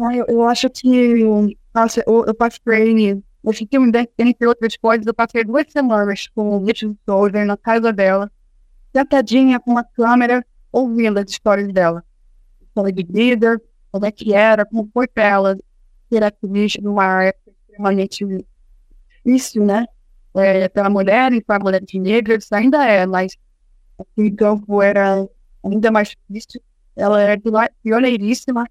Ah, 0.00 0.16
eu, 0.16 0.24
eu 0.28 0.48
acho 0.48 0.70
que 0.70 1.54
nossa, 1.74 2.02
eu, 2.06 2.24
eu 2.26 2.34
participei 2.34 3.22
nesse 3.44 3.66
filme, 3.70 3.92
entre 4.18 4.46
outras 4.46 4.76
coisas, 4.76 5.06
eu 5.06 5.14
passei 5.14 5.44
duas 5.44 5.64
semanas 5.68 6.28
com 6.34 6.56
o 6.56 6.64
Richard 6.64 6.96
Soldier 7.04 7.46
na 7.46 7.56
casa 7.56 7.92
dela, 7.92 8.30
sentadinha 8.98 9.60
com 9.60 9.70
uma 9.70 9.84
câmera, 9.84 10.44
ouvindo 10.72 11.18
as 11.18 11.30
histórias 11.30 11.72
dela. 11.72 12.04
História 12.60 12.92
de 12.92 13.02
líder, 13.02 13.62
como 13.92 14.04
é 14.06 14.10
que 14.10 14.34
era, 14.34 14.64
como 14.64 14.88
foi 14.92 15.06
para 15.06 15.24
ela 15.24 15.58
ser 16.10 16.24
ativista 16.24 16.82
numa 16.82 17.24
época 17.24 17.50
extremamente 17.50 18.24
difícil, 19.24 19.64
né? 19.64 19.86
É, 20.34 20.68
para 20.68 20.90
mulher 20.90 21.32
e 21.32 21.42
para 21.42 21.62
mulheres 21.62 21.88
negras 21.94 22.52
ainda 22.52 22.84
é, 22.84 23.04
mas 23.06 23.36
aquele 23.98 24.30
campo 24.30 24.80
era 24.82 25.26
ainda 25.64 25.90
mais 25.90 26.16
difícil. 26.28 26.60
Ela 26.94 27.22
era 27.22 27.40
pioneiríssima. 27.82 28.66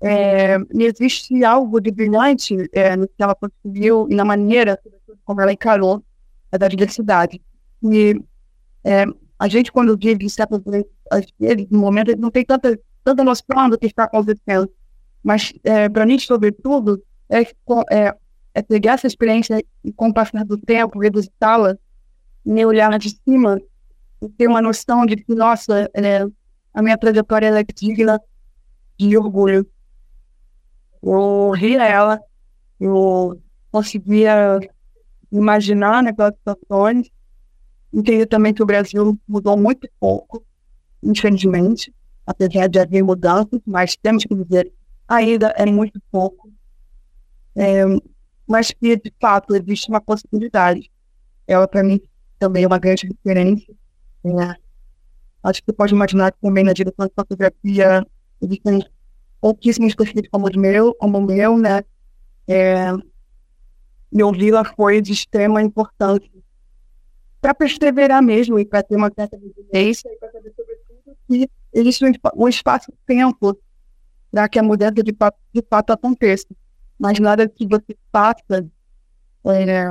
É, 0.00 0.56
existe 0.74 1.44
algo 1.44 1.80
de 1.80 1.92
brilhante 1.92 2.56
é, 2.72 2.96
no 2.96 3.06
que 3.06 3.22
ela 3.22 3.36
conseguiu 3.36 4.08
e 4.10 4.14
na 4.16 4.24
maneira 4.24 4.80
como 5.24 5.40
ela 5.40 5.52
encarou 5.52 6.02
a 6.50 6.58
da 6.58 6.66
diversidade. 6.66 7.40
E 7.84 8.20
é, 8.82 9.06
a 9.42 9.48
gente, 9.48 9.72
quando 9.72 9.96
vive 9.96 10.30
certas 10.30 10.60
vezes, 11.36 11.66
no 11.68 11.80
momento, 11.80 12.16
não 12.16 12.30
tem 12.30 12.44
tanta, 12.44 12.78
tanta 13.02 13.24
noção 13.24 13.68
do 13.68 13.76
que 13.76 13.86
está 13.86 14.04
acontecendo. 14.04 14.70
Mas, 15.20 15.52
é, 15.64 15.88
para 15.88 16.06
mim, 16.06 16.16
sobretudo, 16.16 17.02
é, 17.28 17.40
é, 17.90 18.14
é 18.54 18.62
pegar 18.62 18.92
essa 18.92 19.08
experiência 19.08 19.60
e, 19.82 19.92
com 19.92 20.10
o 20.10 20.14
passar 20.14 20.44
do 20.44 20.56
tempo, 20.56 21.00
revisitá-la, 21.00 21.76
e 22.46 22.64
olhar 22.64 22.96
de 23.00 23.10
cima, 23.10 23.60
e 24.22 24.28
ter 24.28 24.46
uma 24.46 24.62
noção 24.62 25.04
de 25.04 25.16
que, 25.16 25.34
nossa, 25.34 25.90
é, 25.92 26.24
a 26.72 26.80
minha 26.80 26.96
trajetória 26.96 27.48
é 27.48 27.64
digna 27.64 28.20
de 28.96 29.18
orgulho. 29.18 29.66
Eu 31.02 31.50
ri 31.50 31.74
ela, 31.74 32.20
eu 32.78 33.42
conseguia 33.72 34.60
imaginar 35.32 36.00
naquelas 36.00 36.32
situações, 36.36 37.10
Entendo 37.92 38.26
também 38.26 38.54
que 38.54 38.62
o 38.62 38.66
Brasil 38.66 39.18
mudou 39.28 39.56
muito 39.56 39.88
pouco, 40.00 40.44
infelizmente, 41.02 41.92
apesar 42.26 42.68
de 42.68 42.78
haver 42.78 43.02
mudanças, 43.02 43.60
mas 43.66 43.96
temos 43.96 44.24
que 44.24 44.34
dizer, 44.34 44.72
ainda 45.06 45.48
é 45.56 45.66
muito 45.66 46.00
pouco. 46.10 46.50
É, 47.54 47.84
mas 48.46 48.70
que, 48.70 48.96
de 48.96 49.12
fato, 49.20 49.54
existe 49.54 49.90
uma 49.90 50.00
possibilidade. 50.00 50.90
Ela, 51.46 51.68
para 51.68 51.82
mim, 51.82 52.00
também 52.38 52.64
é 52.64 52.66
uma 52.66 52.78
grande 52.78 53.06
referência. 53.06 53.74
É, 54.24 54.56
acho 55.42 55.60
que 55.60 55.66
você 55.66 55.72
pode 55.72 55.94
imaginar 55.94 56.32
que 56.32 56.40
também 56.40 56.64
na 56.64 56.72
direção 56.72 57.06
de 57.06 57.12
fotografia 57.14 58.06
existem 58.40 58.84
pouquíssimos 59.40 59.94
perfis 59.94 60.28
como 60.30 60.48
o 60.48 60.58
meu, 60.58 60.94
como 60.94 61.18
o 61.18 61.22
meu, 61.22 61.58
né? 61.58 61.84
É, 62.48 62.90
e 64.12 64.22
ouvi-la 64.22 64.64
foi 64.64 65.00
de 65.00 65.12
extrema 65.12 65.62
importância 65.62 66.41
para 67.42 67.54
perseverar 67.54 68.22
mesmo 68.22 68.56
e 68.56 68.64
para 68.64 68.84
ter 68.84 68.94
uma 68.94 69.10
certa 69.12 69.36
resiliência 69.36 70.08
e 70.08 70.16
para 70.16 70.30
saber, 70.30 70.54
sobretudo, 70.56 71.16
que 71.26 71.50
existe 71.72 72.04
um, 72.36 72.48
espaço-tempo 72.48 73.58
para 74.30 74.48
que 74.48 74.60
a 74.60 74.62
mudança 74.62 74.92
de 74.92 75.02
de 75.02 75.62
fato 75.68 75.90
aconteça. 75.90 76.46
Mas 76.96 77.18
nada 77.18 77.48
que 77.48 77.66
você 77.66 77.96
faça 78.12 78.64
é, 79.44 79.88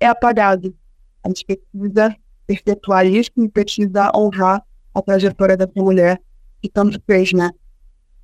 é 0.00 0.06
apagado. 0.06 0.74
A 1.22 1.28
gente 1.28 1.44
precisa 1.44 2.16
perpetuar 2.46 3.06
isso 3.06 3.30
e 3.36 3.46
precisa 3.46 4.10
honrar 4.16 4.64
a 4.94 5.02
trajetória 5.02 5.58
dessa 5.58 5.72
mulher 5.76 6.18
que 6.62 6.70
tanto 6.70 6.98
fez, 7.06 7.34
né, 7.34 7.50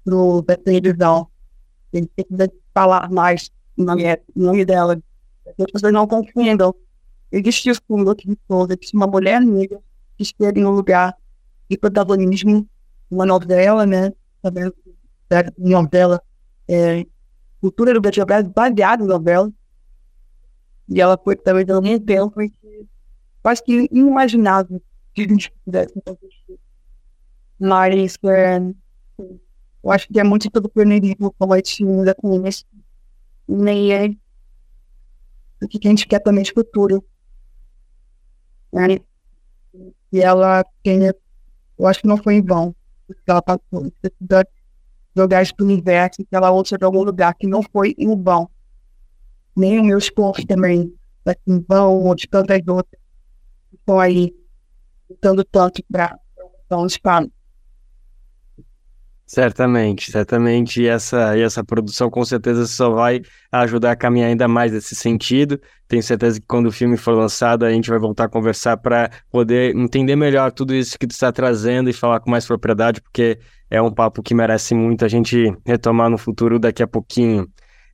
no, 0.05 0.41
da 0.41 0.57
televisão. 0.57 1.29
A 1.93 1.99
gente 1.99 2.09
precisa 2.17 2.51
falar 2.73 3.11
mais 3.11 3.51
no 3.77 3.85
nome, 3.85 4.05
no 4.35 4.47
nome 4.47 4.65
dela. 4.65 4.99
As 5.47 5.55
pessoas 5.55 5.93
não 5.93 6.07
confundam 6.07 6.75
Existe 7.33 7.71
isso 7.71 7.83
com 7.87 8.03
outras 8.03 8.35
pessoas, 8.35 8.71
existe 8.71 8.97
uma 8.97 9.07
mulher 9.07 9.41
negra 9.41 9.81
que 10.17 10.25
esteve 10.25 10.61
em 10.61 10.65
um 10.65 10.71
lugar 10.71 11.17
de 11.69 11.79
protagonismo, 11.79 12.69
uma 13.11 13.25
novela, 13.25 13.87
né? 13.87 14.13
Também, 14.43 14.73
novela, 15.57 16.21
é, 16.69 17.07
cultura 17.61 17.95
do 17.95 18.01
Brasil 18.01 18.25
baseada 18.27 19.05
em 19.05 19.07
novela. 19.07 19.53
E 20.89 21.01
ela 21.01 21.17
foi 21.17 21.37
também 21.37 21.65
dando 21.65 21.89
um 21.89 21.99
tempo 22.01 22.41
em 22.43 22.49
que 22.49 22.89
quase 23.43 23.63
que 23.63 23.89
inimaginável 23.93 24.83
que 25.15 25.23
a 25.23 25.29
gente 25.29 25.53
pudesse. 25.65 25.95
Mas 27.59 28.19
é, 28.25 28.59
eu 29.83 29.91
acho 29.91 30.09
que 30.09 30.19
é 30.19 30.25
muito 30.25 30.51
pelo 30.51 30.69
pioneirismo 30.69 31.33
como 31.39 31.53
a 31.53 31.57
gente 31.57 31.85
ainda 31.85 32.15
com 32.15 32.45
isso. 32.47 32.65
Nem 33.47 33.93
é 33.93 34.09
o 35.63 35.69
que 35.69 35.87
a 35.87 35.91
gente 35.91 36.09
quer 36.09 36.21
também 36.21 36.43
de 36.43 36.53
futuro 36.53 37.05
né? 38.73 38.99
E 40.13 40.21
ela 40.21 40.65
tem, 40.83 41.03
eu 41.79 41.87
acho 41.87 42.01
que 42.01 42.09
não 42.09 42.17
foi 42.17 42.35
em 42.35 42.43
vão 42.43 42.75
o 43.09 43.15
que 43.15 43.21
ela 43.27 43.43
passou. 43.43 43.93
Precisa 44.01 44.47
jogar 45.17 45.43
isso 45.43 45.55
para 45.55 45.65
o 45.65 45.67
universo, 45.67 46.25
que 46.25 46.37
ela 46.37 46.51
ouça 46.51 46.79
de 46.79 46.85
algum 46.85 47.03
lugar 47.03 47.35
que 47.35 47.47
não 47.47 47.63
foi 47.63 47.95
em 47.99 48.21
vão. 48.21 48.49
Nem 49.57 49.79
o 49.79 49.85
meu 49.85 49.99
esforço 49.99 50.47
também 50.47 50.95
ser 51.27 51.39
em 51.47 51.61
vão, 51.61 52.05
ou 52.05 52.15
de 52.15 52.29
tantas 52.29 52.61
outras 52.67 53.01
que 53.71 53.77
estão 53.77 53.99
aí 53.99 54.35
lutando 55.09 55.45
tanto 55.45 55.83
para 55.91 56.19
o 56.71 56.87
espaço. 56.87 57.31
Certamente, 59.33 60.11
certamente. 60.11 60.83
E 60.83 60.89
essa, 60.89 61.39
e 61.39 61.43
essa 61.43 61.63
produção 61.63 62.11
com 62.11 62.25
certeza 62.25 62.67
só 62.67 62.91
vai 62.91 63.23
ajudar 63.53 63.93
a 63.93 63.97
caminhar 63.97 64.29
ainda 64.29 64.49
mais 64.49 64.73
nesse 64.73 64.97
sentido. 64.97 65.61
Tenho 65.87 66.03
certeza 66.03 66.41
que 66.41 66.47
quando 66.49 66.67
o 66.67 66.73
filme 66.73 66.97
for 66.97 67.13
lançado, 67.13 67.65
a 67.65 67.71
gente 67.71 67.89
vai 67.89 68.01
voltar 68.01 68.25
a 68.25 68.29
conversar 68.29 68.77
para 68.79 69.09
poder 69.31 69.77
entender 69.77 70.17
melhor 70.17 70.51
tudo 70.51 70.75
isso 70.75 70.99
que 70.99 71.07
tu 71.07 71.13
está 71.13 71.31
trazendo 71.31 71.89
e 71.89 71.93
falar 71.93 72.19
com 72.19 72.29
mais 72.29 72.45
propriedade, 72.45 73.01
porque 73.01 73.39
é 73.71 73.81
um 73.81 73.93
papo 73.93 74.21
que 74.21 74.35
merece 74.35 74.75
muito 74.75 75.05
a 75.05 75.09
gente 75.09 75.57
retomar 75.65 76.11
no 76.11 76.19
futuro 76.19 76.59
daqui 76.59 76.83
a 76.83 76.89
pouquinho. 76.89 77.47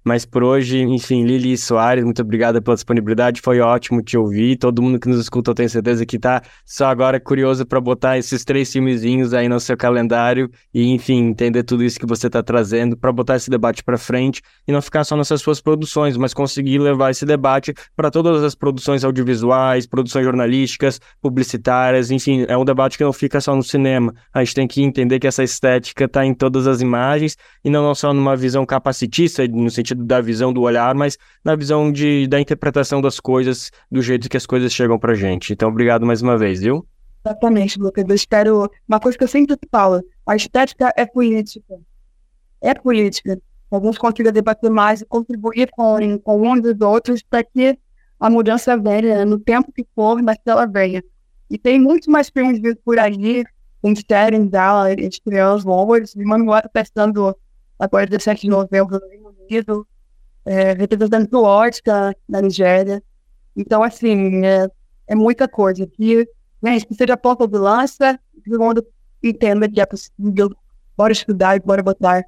Mas 0.07 0.25
por 0.25 0.45
hoje, 0.45 0.83
enfim, 0.83 1.25
Lili 1.25 1.59
Soares, 1.59 2.05
muito 2.05 2.23
obrigada 2.23 2.63
pela 2.63 2.77
disponibilidade. 2.77 3.41
Foi 3.41 3.59
ótimo 3.59 4.01
te 4.01 4.17
ouvir. 4.17 4.57
Todo 4.57 4.81
mundo 4.81 5.01
que 5.01 5.09
nos 5.09 5.19
escuta, 5.19 5.51
eu 5.51 5.55
tenho 5.57 5.69
certeza 5.69 6.07
que 6.07 6.17
tá 6.17 6.43
só 6.65 6.87
agora 6.87 7.19
curioso 7.19 7.67
para 7.67 7.81
botar 7.81 8.17
esses 8.17 8.45
três 8.45 8.73
filmezinhos 8.73 9.35
aí 9.35 9.49
no 9.49 9.59
seu 9.59 9.77
calendário 9.77 10.49
e, 10.73 10.93
enfim, 10.93 11.25
entender 11.25 11.65
tudo 11.65 11.83
isso 11.83 11.99
que 11.99 12.07
você 12.07 12.29
está 12.29 12.41
trazendo 12.41 12.97
para 12.97 13.11
botar 13.11 13.35
esse 13.35 13.51
debate 13.51 13.83
para 13.83 13.99
frente 13.99 14.43
e 14.69 14.71
não 14.71 14.81
ficar 14.81 15.03
só 15.03 15.17
nessas 15.17 15.43
suas 15.43 15.61
produções, 15.61 16.17
mas 16.17 16.33
conseguir 16.33 16.79
levar 16.79 17.11
esse 17.11 17.27
debate 17.27 17.75
para 17.97 18.09
todas 18.09 18.45
as 18.45 18.55
produções 18.55 19.03
audiovisuais, 19.03 19.89
produções 19.89 20.25
jornalísticas, 20.25 21.01
publicitárias, 21.21 22.13
enfim, 22.13 22.45
é 22.47 22.57
um 22.57 22.65
debate 22.65 22.97
que 22.97 23.03
não 23.03 23.13
fica 23.13 23.41
só 23.41 23.57
no 23.57 23.63
cinema. 23.65 24.15
A 24.33 24.45
gente 24.45 24.55
tem 24.55 24.69
que 24.69 24.83
entender 24.83 25.19
que 25.19 25.27
essa 25.27 25.43
estética 25.43 26.05
está 26.05 26.25
em 26.25 26.33
todas 26.33 26.69
as 26.69 26.81
imagens 26.81 27.37
e 27.65 27.69
não 27.69 27.93
só 27.93 28.15
numa 28.15 28.37
visão 28.37 28.65
capacitista, 28.65 29.45
no 29.49 29.69
sentido 29.69 29.96
da 30.05 30.21
visão 30.21 30.53
do 30.53 30.63
olhar, 30.63 30.95
mas 30.95 31.17
na 31.45 31.57
visão 31.57 31.91
de, 31.91 32.27
da 32.27 32.41
interpretação 32.41 33.01
das 33.01 33.19
coisas, 33.21 33.71
do 33.91 34.03
jeito 34.03 34.29
que 34.29 34.37
as 34.37 34.47
coisas 34.47 34.73
chegam 34.73 34.99
pra 34.99 35.15
gente. 35.15 35.53
Então, 35.53 35.69
obrigado 35.69 36.05
mais 36.05 36.23
uma 36.23 36.37
vez, 36.37 36.61
viu? 36.61 36.87
Exatamente, 37.25 37.79
Lucas. 37.79 38.05
Eu 38.09 38.15
espero. 38.15 38.71
Uma 38.87 39.01
coisa 39.01 39.19
que 39.19 39.25
eu 39.25 39.29
sempre 39.29 39.57
falo: 39.71 40.03
a 40.25 40.37
estética 40.37 40.93
é 40.97 41.05
política. 41.05 41.75
É 42.61 42.73
política. 42.75 43.41
Alguns 43.71 43.99
consigam 43.99 44.33
debater 44.33 44.71
mais 44.71 45.01
e 45.01 45.05
contribuir 45.05 45.69
com, 45.73 46.19
com 46.21 46.49
uns 46.49 46.63
dos 46.63 46.81
outros 46.81 47.23
para 47.23 47.43
que 47.43 47.77
a 48.19 48.31
mudança 48.31 48.77
venha 48.77 49.25
no 49.25 49.39
tempo 49.39 49.73
que 49.73 49.85
for, 49.95 50.23
mas 50.23 50.37
que 50.37 50.49
ela 50.49 50.67
venha. 50.67 51.03
E 51.51 51.59
tem 51.59 51.81
muito 51.81 52.11
mais 52.11 52.29
filmes 52.29 52.61
por 52.85 52.99
aí, 52.99 53.45
com 53.83 53.93
séries 53.95 54.49
dela, 54.49 54.95
de 54.95 55.21
crianças 55.21 55.65
novas. 55.65 56.15
E 56.15 56.25
Manuel 56.25 56.59
está 56.59 56.69
testando 56.69 57.37
agora 57.79 58.07
17 58.07 58.43
de 58.43 58.49
novembro 58.49 59.01
Unido, 59.49 59.87
é, 60.45 60.73
representando 60.73 61.43
Oscar 61.43 62.15
na 62.29 62.41
Nigéria. 62.41 63.03
Então, 63.57 63.83
assim, 63.83 64.45
é, 64.45 64.69
é 65.07 65.15
muita 65.15 65.49
coisa. 65.49 65.87
Que, 65.87 66.29
né, 66.63 66.81
que 66.81 66.95
seja 66.95 67.17
pouco 67.17 67.47
de 67.47 67.59
lança, 67.59 68.19
todo 68.45 68.61
mundo 68.61 68.87
entenda 69.23 69.69
que 69.69 69.81
é 69.81 69.87
possível. 69.87 70.51
Bora 70.97 71.13
estudar 71.13 71.57
e 71.57 71.61
bora 71.61 71.83
botar 71.83 72.25